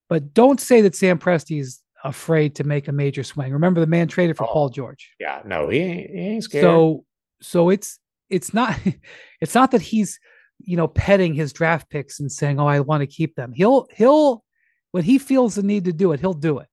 But 0.10 0.34
don't 0.34 0.60
say 0.60 0.82
that 0.82 0.96
Sam 0.96 1.20
Presti 1.20 1.60
is 1.62 1.82
afraid 2.04 2.56
to 2.56 2.64
make 2.64 2.88
a 2.88 2.92
major 2.92 3.24
swing. 3.24 3.54
Remember, 3.54 3.80
the 3.80 3.88
man 3.88 4.08
traded 4.08 4.38
for 4.38 4.46
Oh. 4.46 4.52
Paul 4.54 4.70
George. 4.70 5.12
yeah, 5.20 5.42
no, 5.46 5.70
he 5.70 5.78
ain't, 5.80 6.10
he 6.10 6.18
ain't 6.20 6.44
scared. 6.44 6.64
So 6.64 7.06
so 7.42 7.70
it's 7.70 8.00
it's 8.30 8.54
not 8.54 8.76
it's 9.42 9.56
not 9.56 9.72
that 9.72 9.82
he's 9.82 10.20
you 10.60 10.76
know 10.76 10.88
petting 10.88 11.34
his 11.36 11.54
draft 11.54 11.90
picks 11.90 12.20
and 12.20 12.32
saying, 12.32 12.60
"Oh, 12.60 12.68
I 12.68 12.80
want 12.80 13.02
to 13.02 13.08
keep 13.08 13.36
them." 13.36 13.54
He'll 13.54 13.88
he'll 13.94 14.44
when 14.92 15.04
he 15.04 15.20
feels 15.20 15.56
the 15.56 15.64
need 15.64 15.86
to 15.86 15.94
do 15.94 16.12
it, 16.14 16.20
he'll 16.20 16.34
do 16.34 16.58
it. 16.60 16.68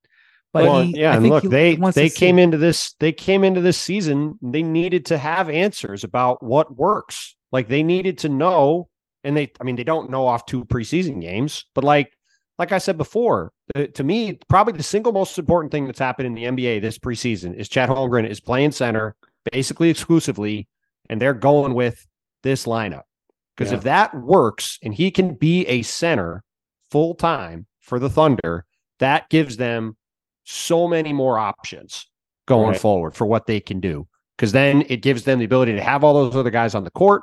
But 0.53 0.63
well, 0.63 0.81
he, 0.81 0.99
yeah, 0.99 1.11
I 1.11 1.15
and 1.17 1.27
look, 1.27 1.43
he 1.43 1.49
they 1.49 1.75
they 1.75 2.09
came 2.09 2.39
into 2.39 2.57
this 2.57 2.93
they 2.99 3.11
came 3.11 3.43
into 3.43 3.61
this 3.61 3.77
season. 3.77 4.39
They 4.41 4.63
needed 4.63 5.05
to 5.07 5.17
have 5.17 5.49
answers 5.49 6.03
about 6.03 6.41
what 6.41 6.75
works. 6.75 7.35
Like 7.51 7.67
they 7.67 7.83
needed 7.83 8.17
to 8.19 8.29
know, 8.29 8.89
and 9.23 9.35
they 9.35 9.51
I 9.59 9.63
mean 9.63 9.75
they 9.75 9.83
don't 9.83 10.09
know 10.09 10.25
off 10.27 10.45
two 10.45 10.65
preseason 10.65 11.21
games, 11.21 11.65
but 11.75 11.83
like 11.83 12.13
like 12.57 12.71
I 12.71 12.79
said 12.79 12.97
before, 12.97 13.51
to 13.93 14.03
me, 14.03 14.39
probably 14.47 14.73
the 14.73 14.83
single 14.83 15.11
most 15.11 15.37
important 15.37 15.71
thing 15.71 15.85
that's 15.85 15.99
happened 15.99 16.27
in 16.27 16.33
the 16.33 16.45
NBA 16.45 16.81
this 16.81 16.97
preseason 16.97 17.53
is 17.53 17.69
Chet 17.69 17.89
Holmgren 17.89 18.27
is 18.27 18.39
playing 18.39 18.71
center 18.71 19.15
basically 19.51 19.89
exclusively, 19.89 20.67
and 21.09 21.21
they're 21.21 21.33
going 21.33 21.73
with 21.73 22.07
this 22.43 22.65
lineup. 22.65 23.03
Because 23.55 23.71
Yeah. 23.71 23.77
if 23.77 23.83
that 23.83 24.15
works 24.15 24.79
and 24.83 24.93
he 24.93 25.11
can 25.11 25.35
be 25.35 25.65
a 25.67 25.81
center 25.81 26.43
full 26.91 27.15
time 27.15 27.65
for 27.79 27.99
the 27.99 28.09
Thunder, 28.09 28.65
that 28.99 29.29
gives 29.29 29.57
them 29.57 29.97
so 30.47 30.87
many 30.87 31.11
more 31.13 31.37
options 31.37 32.09
going 32.47 32.69
Right. 32.69 32.79
forward 32.79 33.15
for 33.15 33.25
what 33.25 33.45
they 33.47 33.59
can 33.59 33.79
do. 33.79 34.07
Because 34.37 34.51
then 34.53 34.83
it 34.87 35.01
gives 35.01 35.23
them 35.23 35.39
the 35.39 35.45
ability 35.45 35.73
to 35.73 35.81
have 35.81 36.03
all 36.03 36.13
those 36.13 36.35
other 36.35 36.49
guys 36.51 36.73
on 36.75 36.83
the 36.83 36.91
court. 36.91 37.21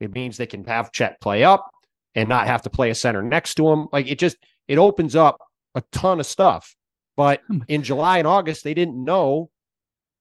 It 0.00 0.12
means 0.12 0.36
they 0.36 0.46
can 0.46 0.64
have 0.64 0.92
Chet 0.92 1.18
play 1.20 1.42
up 1.42 1.70
and 2.14 2.28
not 2.28 2.46
have 2.46 2.62
to 2.62 2.70
play 2.70 2.90
a 2.90 2.94
center 2.94 3.22
next 3.22 3.54
to 3.54 3.68
him. 3.68 3.88
Like 3.92 4.08
it 4.08 4.18
just 4.18 4.36
it 4.68 4.78
opens 4.78 5.16
up 5.16 5.38
a 5.74 5.82
ton 5.92 6.20
of 6.20 6.26
stuff. 6.26 6.74
But 7.16 7.40
Hmm. 7.48 7.60
in 7.68 7.82
July 7.82 8.18
and 8.18 8.26
August, 8.26 8.62
they 8.64 8.74
didn't 8.74 9.02
know. 9.02 9.48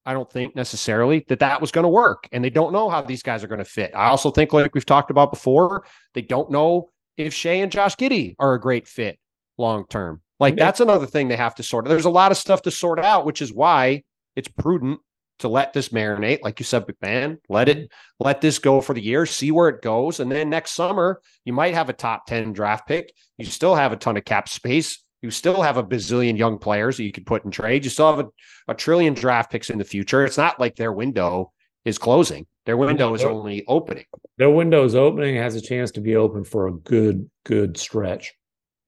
I 0.05 0.13
don't 0.13 0.31
think 0.31 0.55
necessarily 0.55 1.25
that 1.29 1.39
that 1.39 1.59
was 1.59 1.71
going 1.71 1.83
to 1.83 1.89
work, 1.89 2.29
and 2.31 2.43
they 2.43 2.51
don't 2.51 2.71
know 2.71 2.89
how 2.89 3.01
these 3.01 3.23
guys 3.23 3.43
are 3.43 3.47
going 3.47 3.57
to 3.59 3.65
fit. 3.65 3.91
I 3.95 4.05
also 4.09 4.29
think, 4.29 4.53
like 4.53 4.73
we've 4.75 4.85
talked 4.85 5.09
about 5.09 5.31
before, 5.31 5.83
they 6.13 6.21
don't 6.21 6.51
know 6.51 6.91
if 7.17 7.33
Shai 7.33 7.53
and 7.53 7.71
Josh 7.71 7.95
Giddey 7.95 8.35
are 8.37 8.53
a 8.53 8.61
great 8.61 8.87
fit 8.87 9.17
long 9.57 9.85
term. 9.89 10.21
Like 10.39 10.57
Yeah. 10.57 10.65
that's 10.65 10.79
another 10.79 11.05
thing 11.05 11.27
they 11.27 11.35
have 11.35 11.55
to 11.55 11.63
sort. 11.63 11.85
There's 11.85 12.05
a 12.05 12.09
lot 12.09 12.31
of 12.31 12.37
stuff 12.37 12.61
to 12.63 12.71
sort 12.71 12.99
out, 12.99 13.25
which 13.25 13.41
is 13.41 13.53
why 13.53 14.03
it's 14.35 14.47
prudent 14.47 14.99
to 15.39 15.47
let 15.49 15.73
this 15.73 15.89
marinate, 15.89 16.41
like 16.43 16.59
you 16.59 16.65
said, 16.65 16.85
MacMahon. 16.85 17.37
Let 17.49 17.67
it 17.69 17.91
let 18.19 18.41
this 18.41 18.59
go 18.59 18.79
for 18.81 18.93
the 18.93 19.03
year, 19.03 19.25
see 19.25 19.51
where 19.51 19.69
it 19.69 19.81
goes, 19.81 20.19
and 20.19 20.31
then 20.31 20.49
next 20.49 20.71
summer 20.71 21.21
you 21.43 21.53
might 21.53 21.73
have 21.73 21.89
a 21.89 21.93
top 21.93 22.25
ten 22.25 22.53
draft 22.53 22.87
pick. 22.87 23.13
You 23.37 23.45
still 23.45 23.75
have 23.75 23.91
a 23.91 23.97
ton 23.97 24.17
of 24.17 24.25
cap 24.25 24.47
space. 24.49 25.03
You 25.21 25.31
still 25.31 25.61
have 25.61 25.77
a 25.77 25.83
bazillion 25.83 26.37
young 26.37 26.59
players 26.59 26.97
that 26.97 27.03
you 27.03 27.11
could 27.11 27.25
put 27.25 27.43
in 27.45 27.51
trade. 27.51 27.83
You 27.83 27.89
still 27.89 28.15
have 28.15 28.25
a, 28.25 28.29
a 28.71 28.75
trillion 28.75 29.13
draft 29.13 29.51
picks 29.51 29.69
in 29.69 29.77
the 29.77 29.83
future. 29.83 30.23
It's 30.23 30.37
not 30.37 30.59
like 30.59 30.75
their 30.75 30.93
window 30.93 31.51
is 31.83 31.97
closing. 31.97 32.45
Their 32.65 32.77
window 32.77 33.13
is 33.13 33.23
only 33.23 33.63
opening. 33.67 34.05
Their 34.37 34.49
window 34.49 34.83
is 34.85 34.95
opening, 34.95 35.35
has 35.35 35.55
a 35.55 35.61
chance 35.61 35.91
to 35.91 36.01
be 36.01 36.15
open 36.15 36.43
for 36.43 36.67
a 36.67 36.73
good, 36.73 37.29
good 37.43 37.77
stretch. 37.77 38.33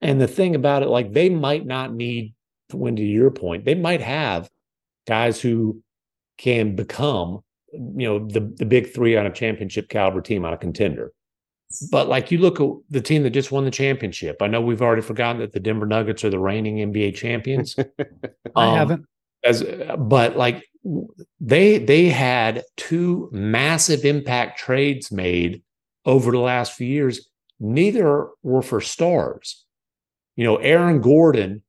And 0.02 0.22
the 0.22 0.28
thing 0.28 0.56
about 0.56 0.84
it, 0.84 0.89
like 0.89 1.14
they 1.14 1.30
might 1.30 1.66
not 1.66 1.93
need, 1.93 2.34
when 2.72 2.95
to 2.95 3.02
your 3.02 3.32
point, 3.32 3.66
they 3.66 3.76
might 3.76 4.02
have 4.02 4.50
guys 5.08 5.41
who 5.41 5.82
can 6.38 6.76
become, 6.76 7.41
you 7.72 8.08
know, 8.08 8.20
the, 8.20 8.41
the 8.41 8.66
big 8.66 8.93
three 8.93 9.18
on 9.18 9.26
a 9.26 9.32
championship 9.32 9.89
caliber 9.89 10.22
team 10.22 10.45
on 10.45 10.54
a 10.54 10.58
contender. 10.58 11.12
But 11.91 12.08
like 12.08 12.32
you 12.32 12.38
look 12.38 12.62
at 12.62 12.70
the 12.89 13.02
team 13.02 13.24
that 13.24 13.32
just 13.32 13.52
won 13.52 13.66
the 13.66 13.72
championship. 13.72 14.41
I 14.41 14.48
know 14.48 14.62
we've 14.62 14.82
already 14.82 15.02
forgotten 15.02 15.41
that 15.41 15.52
the 15.52 15.60
Denver 15.60 15.86
Nuggets 15.86 16.24
are 16.24 16.30
the 16.30 16.39
reigning 16.39 16.78
NBA 16.78 17.16
champions. 17.16 17.76
I 18.56 18.68
um, 18.68 18.76
haven't. 18.76 19.06
As 19.43 19.64
but 19.98 20.38
like 20.38 20.66
they 21.39 21.78
they 21.78 22.10
had 22.10 22.64
two 22.76 23.30
massive 23.32 24.06
impact 24.06 24.60
trades 24.60 25.12
made 25.12 25.62
over 26.06 26.32
the 26.32 26.39
last 26.39 26.74
few 26.74 26.88
years. 26.88 27.30
Neither 27.60 28.30
were 28.43 28.62
for 28.62 28.82
stars. 28.82 29.66
You 30.38 30.46
know, 30.46 30.56
Aaron 30.58 31.02
Gordon 31.02 31.62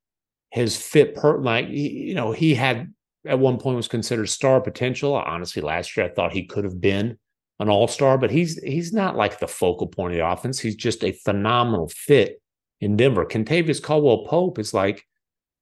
has 0.53 0.77
fit 0.77 1.15
per 1.15 1.39
like 1.39 1.69
you 1.69 2.15
know 2.15 2.33
he 2.33 2.55
had 2.55 2.93
at 3.27 3.39
one 3.39 3.59
point 3.59 3.77
was 3.77 3.89
considered 3.89 4.29
star 4.29 4.61
potential. 4.61 5.15
Honestly, 5.15 5.61
last 5.61 5.97
year 5.97 6.07
I 6.07 6.11
thought 6.11 6.33
he 6.33 6.47
could 6.47 6.65
have 6.65 6.81
been 6.81 7.19
an 7.59 7.69
all 7.69 7.89
star, 7.89 8.17
but 8.19 8.31
he's 8.31 8.63
he's 8.63 8.93
not 8.93 9.17
like 9.17 9.41
the 9.41 9.49
focal 9.49 9.89
point 9.89 10.13
of 10.13 10.19
the 10.19 10.27
offense. 10.27 10.61
He's 10.61 10.77
just 10.77 11.03
a 11.03 11.13
phenomenal 11.13 11.89
fit 11.89 12.41
in 12.81 12.97
Denver. 12.97 13.27
Kentavious 13.27 13.83
Caldwell 13.83 14.25
Pope 14.27 14.59
is 14.59 14.73
like 14.73 15.05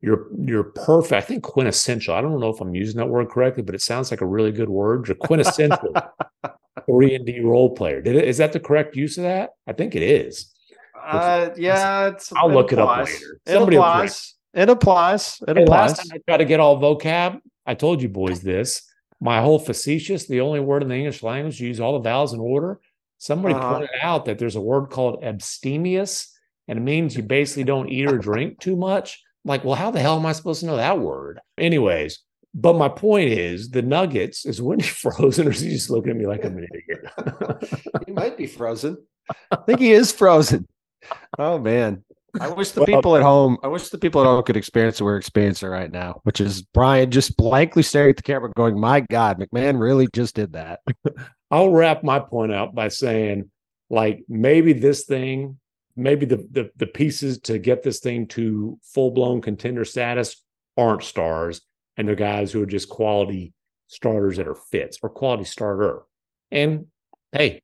you're 0.01 0.27
you're 0.39 0.65
perfect. 0.65 1.13
I 1.13 1.21
think 1.21 1.43
quintessential. 1.43 2.15
I 2.15 2.21
don't 2.21 2.39
know 2.39 2.51
if 2.51 2.61
I'm 2.61 2.75
using 2.75 2.99
that 2.99 3.09
word 3.09 3.31
correctly, 3.31 3.63
but 3.63 3.75
it 3.75 3.83
sounds 3.83 4.11
like 4.11 4.21
a 4.21 4.27
really 4.27 4.53
good 4.53 4.69
word. 4.69 5.09
You're 5.09 5.17
quintessential 5.17 5.95
three 6.87 7.15
and 7.15 7.25
D 7.25 7.41
role 7.41 7.75
player. 7.75 8.03
Did 8.03 8.17
it, 8.17 8.29
is 8.29 8.39
that 8.39 8.53
the 8.53 8.61
correct 8.61 8.95
use 8.95 9.17
of 9.17 9.25
that? 9.25 9.51
I 9.67 9.73
think 9.73 9.95
it 9.95 10.03
is. 10.03 10.53
Uh, 11.05 11.51
yeah, 11.57 12.09
it's, 12.09 12.33
I'll 12.33 12.51
it 12.51 12.55
look 12.55 12.73
applies. 12.73 13.09
it 13.09 13.15
up 13.15 13.21
later. 13.21 13.41
It 13.47 13.53
Somebody 13.53 13.77
applies. 13.77 14.35
It 14.55 14.71
applies. 14.71 15.39
It 15.47 15.57
hey, 15.57 15.63
applies. 15.63 15.91
Last 15.91 15.97
time 15.99 16.07
I 16.15 16.19
tried 16.31 16.39
to 16.39 16.45
get 16.45 16.61
all 16.61 16.81
vocab, 16.81 17.41
I 17.65 17.75
told 17.75 18.03
you 18.03 18.09
boys 18.09 18.41
this. 18.41 18.83
My 19.21 19.41
whole 19.41 19.59
facetious, 19.59 20.27
the 20.27 20.41
only 20.41 20.61
word 20.61 20.83
in 20.83 20.89
the 20.89 20.95
English 20.95 21.23
language 21.23 21.61
use 21.61 21.81
all 21.81 21.95
the 21.95 22.09
vowels 22.09 22.33
in 22.33 22.41
order. 22.41 22.81
Somebody 23.19 23.55
uh-huh. 23.55 23.73
pointed 23.73 23.91
out 24.03 24.27
that 24.27 24.39
there's 24.39 24.57
a 24.57 24.61
word 24.61 24.91
called 24.91 25.25
abstemious, 25.25 26.33
and 26.69 26.79
it 26.79 26.83
means 26.83 27.17
you 27.17 27.23
basically 27.23 27.65
don't 27.65 27.89
eat 27.89 28.11
or 28.11 28.19
drink 28.19 28.61
too 28.61 28.77
much 28.77 29.23
like, 29.47 29.65
well, 29.65 29.77
how 29.77 29.91
the 29.91 30.01
hell 30.01 30.19
am 30.19 30.27
I 30.27 30.33
supposed 30.33 30.61
to 30.61 30.67
know 30.67 30.77
that 30.77 30.99
word? 30.99 31.41
Anyways, 31.57 32.19
but 32.53 32.77
my 32.77 32.89
point 32.89 33.31
is 33.31 33.71
the 33.71 33.83
Nuggets, 33.83 34.45
is 34.45 34.61
Windy 34.61 34.85
frozen 34.85 35.47
or 35.47 35.53
is 35.53 35.61
he 35.61 35.71
just 35.71 35.89
looking 35.89 36.11
at 36.11 36.17
me 36.17 36.27
like 36.27 36.45
I'm 36.45 36.59
an 36.59 36.67
idiot? 36.75 37.81
he 38.07 38.13
might 38.13 38.37
be 38.37 38.47
frozen. 38.47 38.99
I 39.51 39.57
think 39.57 39.79
he 39.79 39.93
is 39.93 40.13
frozen. 40.13 40.67
Oh 41.39 41.59
man. 41.59 42.05
I 42.39 42.49
wish 42.49 42.73
the 42.73 42.81
well, 42.81 42.87
people 42.87 43.17
at 43.17 43.23
home, 43.23 43.57
I 43.63 43.69
wish 43.69 43.89
the 43.89 43.97
people 43.97 44.21
at 44.21 44.27
home 44.27 44.43
could 44.43 44.59
experience 44.59 45.01
what 45.01 45.07
we're 45.07 45.17
experiencing 45.17 45.71
right 45.71 45.91
now, 45.91 46.21
which 46.25 46.41
is 46.41 46.61
Brian 46.61 47.11
just 47.11 47.35
blankly 47.39 47.83
staring 47.83 48.11
at 48.11 48.17
the 48.19 48.23
camera, 48.23 48.53
going, 48.55 48.79
My 48.79 49.01
God, 49.01 49.39
MacMahon 49.39 49.81
really 49.81 50.07
just 50.13 50.35
did 50.35 50.53
that. 50.53 50.81
I'll 51.51 51.71
wrap 51.71 52.05
my 52.05 52.19
point 52.19 52.53
out 52.53 52.75
by 52.75 52.89
saying, 52.89 53.51
like, 53.89 54.23
maybe 54.29 54.75
this 54.75 55.05
thing 55.05 55.59
maybe 55.97 56.27
the, 56.27 56.47
the, 56.53 56.71
the 56.77 56.87
pieces 56.87 57.39
to 57.41 57.59
get 57.59 57.83
this 57.83 58.01
thing 58.01 58.27
to 58.29 58.79
full 58.83 59.11
blown 59.11 59.41
contender 59.41 59.85
status 59.85 60.43
aren't 60.77 61.03
stars, 61.03 61.63
and 61.97 62.07
they're 62.07 62.15
guys 62.15 62.53
who 62.53 62.63
are 62.63 62.67
just 62.67 62.89
quality 62.89 63.55
starters 63.89 64.37
that 64.37 64.47
are 64.47 64.55
fits 64.55 64.99
or 65.03 65.09
quality 65.09 65.45
starter. 65.45 66.03
And 66.51 66.87
hey, 67.33 67.63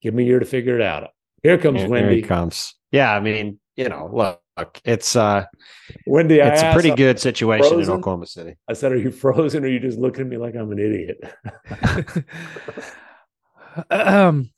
give 0.00 0.14
me 0.14 0.22
a 0.22 0.26
year 0.26 0.38
to 0.38 0.46
figure 0.46 0.76
it 0.76 0.82
out. 0.82 1.10
Here 1.42 1.58
comes 1.58 1.84
Windy. 1.84 2.20
Here 2.20 2.28
comes. 2.28 2.74
Yeah, 2.92 3.12
I 3.12 3.20
mean, 3.20 3.58
you 3.76 3.88
know, 3.88 4.10
look, 4.12 4.80
it's 4.84 5.16
uh 5.16 5.46
Windy. 6.06 6.38
It's 6.38 6.62
a 6.62 6.72
pretty 6.72 6.94
good 6.94 7.18
situation 7.18 7.70
frozen? 7.70 7.92
in 7.94 7.98
Oklahoma 7.98 8.26
City. 8.26 8.56
I 8.68 8.74
said, 8.74 8.92
"Are 8.92 8.96
you 8.96 9.10
frozen? 9.10 9.64
Or 9.64 9.66
are 9.66 9.70
you 9.70 9.80
just 9.80 9.98
looking 9.98 10.22
at 10.22 10.26
me 10.28 10.36
like 10.36 10.54
I'm 10.54 10.70
an 10.70 10.78
idiot?" 10.78 11.18
um. 13.90 14.50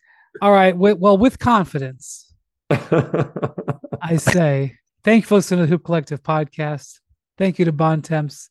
All 0.43 0.51
right. 0.51 0.77
Well, 0.77 1.17
with 1.17 1.39
confidence, 1.39 2.33
I 2.71 4.17
say 4.19 4.77
thank 5.05 5.23
you 5.23 5.27
for 5.29 5.37
listening 5.37 5.61
to 5.61 5.67
the 5.67 5.71
Hoop 5.71 5.85
Collective 5.85 6.23
podcast. 6.23 6.99
Thank 7.39 7.61
you 7.61 7.65
to 7.65 7.73
Bontemps. 7.73 8.51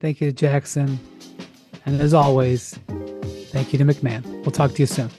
Thank 0.00 0.20
you 0.20 0.28
to 0.28 0.32
Jackson. 0.32 1.00
And 1.84 2.00
as 2.00 2.14
always, 2.14 2.78
thank 3.50 3.72
you 3.72 3.78
to 3.78 3.84
MacMahon. 3.84 4.24
We'll 4.42 4.52
talk 4.52 4.72
to 4.72 4.82
you 4.82 4.86
soon. 4.86 5.10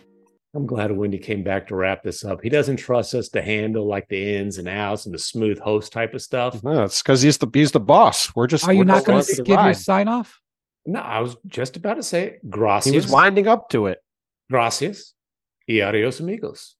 I'm 0.55 0.65
glad 0.65 0.91
Windy 0.91 1.17
came 1.17 1.43
back 1.43 1.67
to 1.67 1.75
wrap 1.75 2.03
this 2.03 2.23
up. 2.23 2.41
He 2.41 2.49
doesn't 2.49 2.77
trust 2.77 3.13
us 3.13 3.29
to 3.29 3.41
handle 3.41 3.85
like 3.85 4.07
the 4.07 4.37
ins 4.37 4.57
and 4.57 4.67
outs 4.67 5.05
and 5.05 5.13
the 5.13 5.19
smooth 5.19 5.59
host 5.59 5.91
type 5.91 6.13
of 6.13 6.21
stuff. 6.21 6.63
No, 6.63 6.83
it's 6.85 7.01
because 7.01 7.21
he's 7.21 7.37
the 7.37 7.47
he's 7.53 7.71
the 7.71 7.79
boss. 7.79 8.35
We're 8.35 8.47
just. 8.47 8.65
Are 8.65 8.73
you 8.73 8.85
not 8.85 9.05
going 9.05 9.23
to 9.23 9.43
give 9.43 9.59
your 9.59 9.73
sign 9.73 10.07
off? 10.07 10.41
No, 10.85 10.99
I 10.99 11.19
was 11.19 11.35
just 11.45 11.75
about 11.75 11.95
to 11.95 12.03
say 12.03 12.23
it. 12.23 12.49
gracias. 12.49 12.91
He 12.91 12.97
was 12.97 13.09
winding 13.09 13.47
up 13.47 13.69
to 13.69 13.87
it. 13.87 13.99
Gracias 14.49 15.13
y 15.67 15.81
adios 15.81 16.19
amigos. 16.21 16.76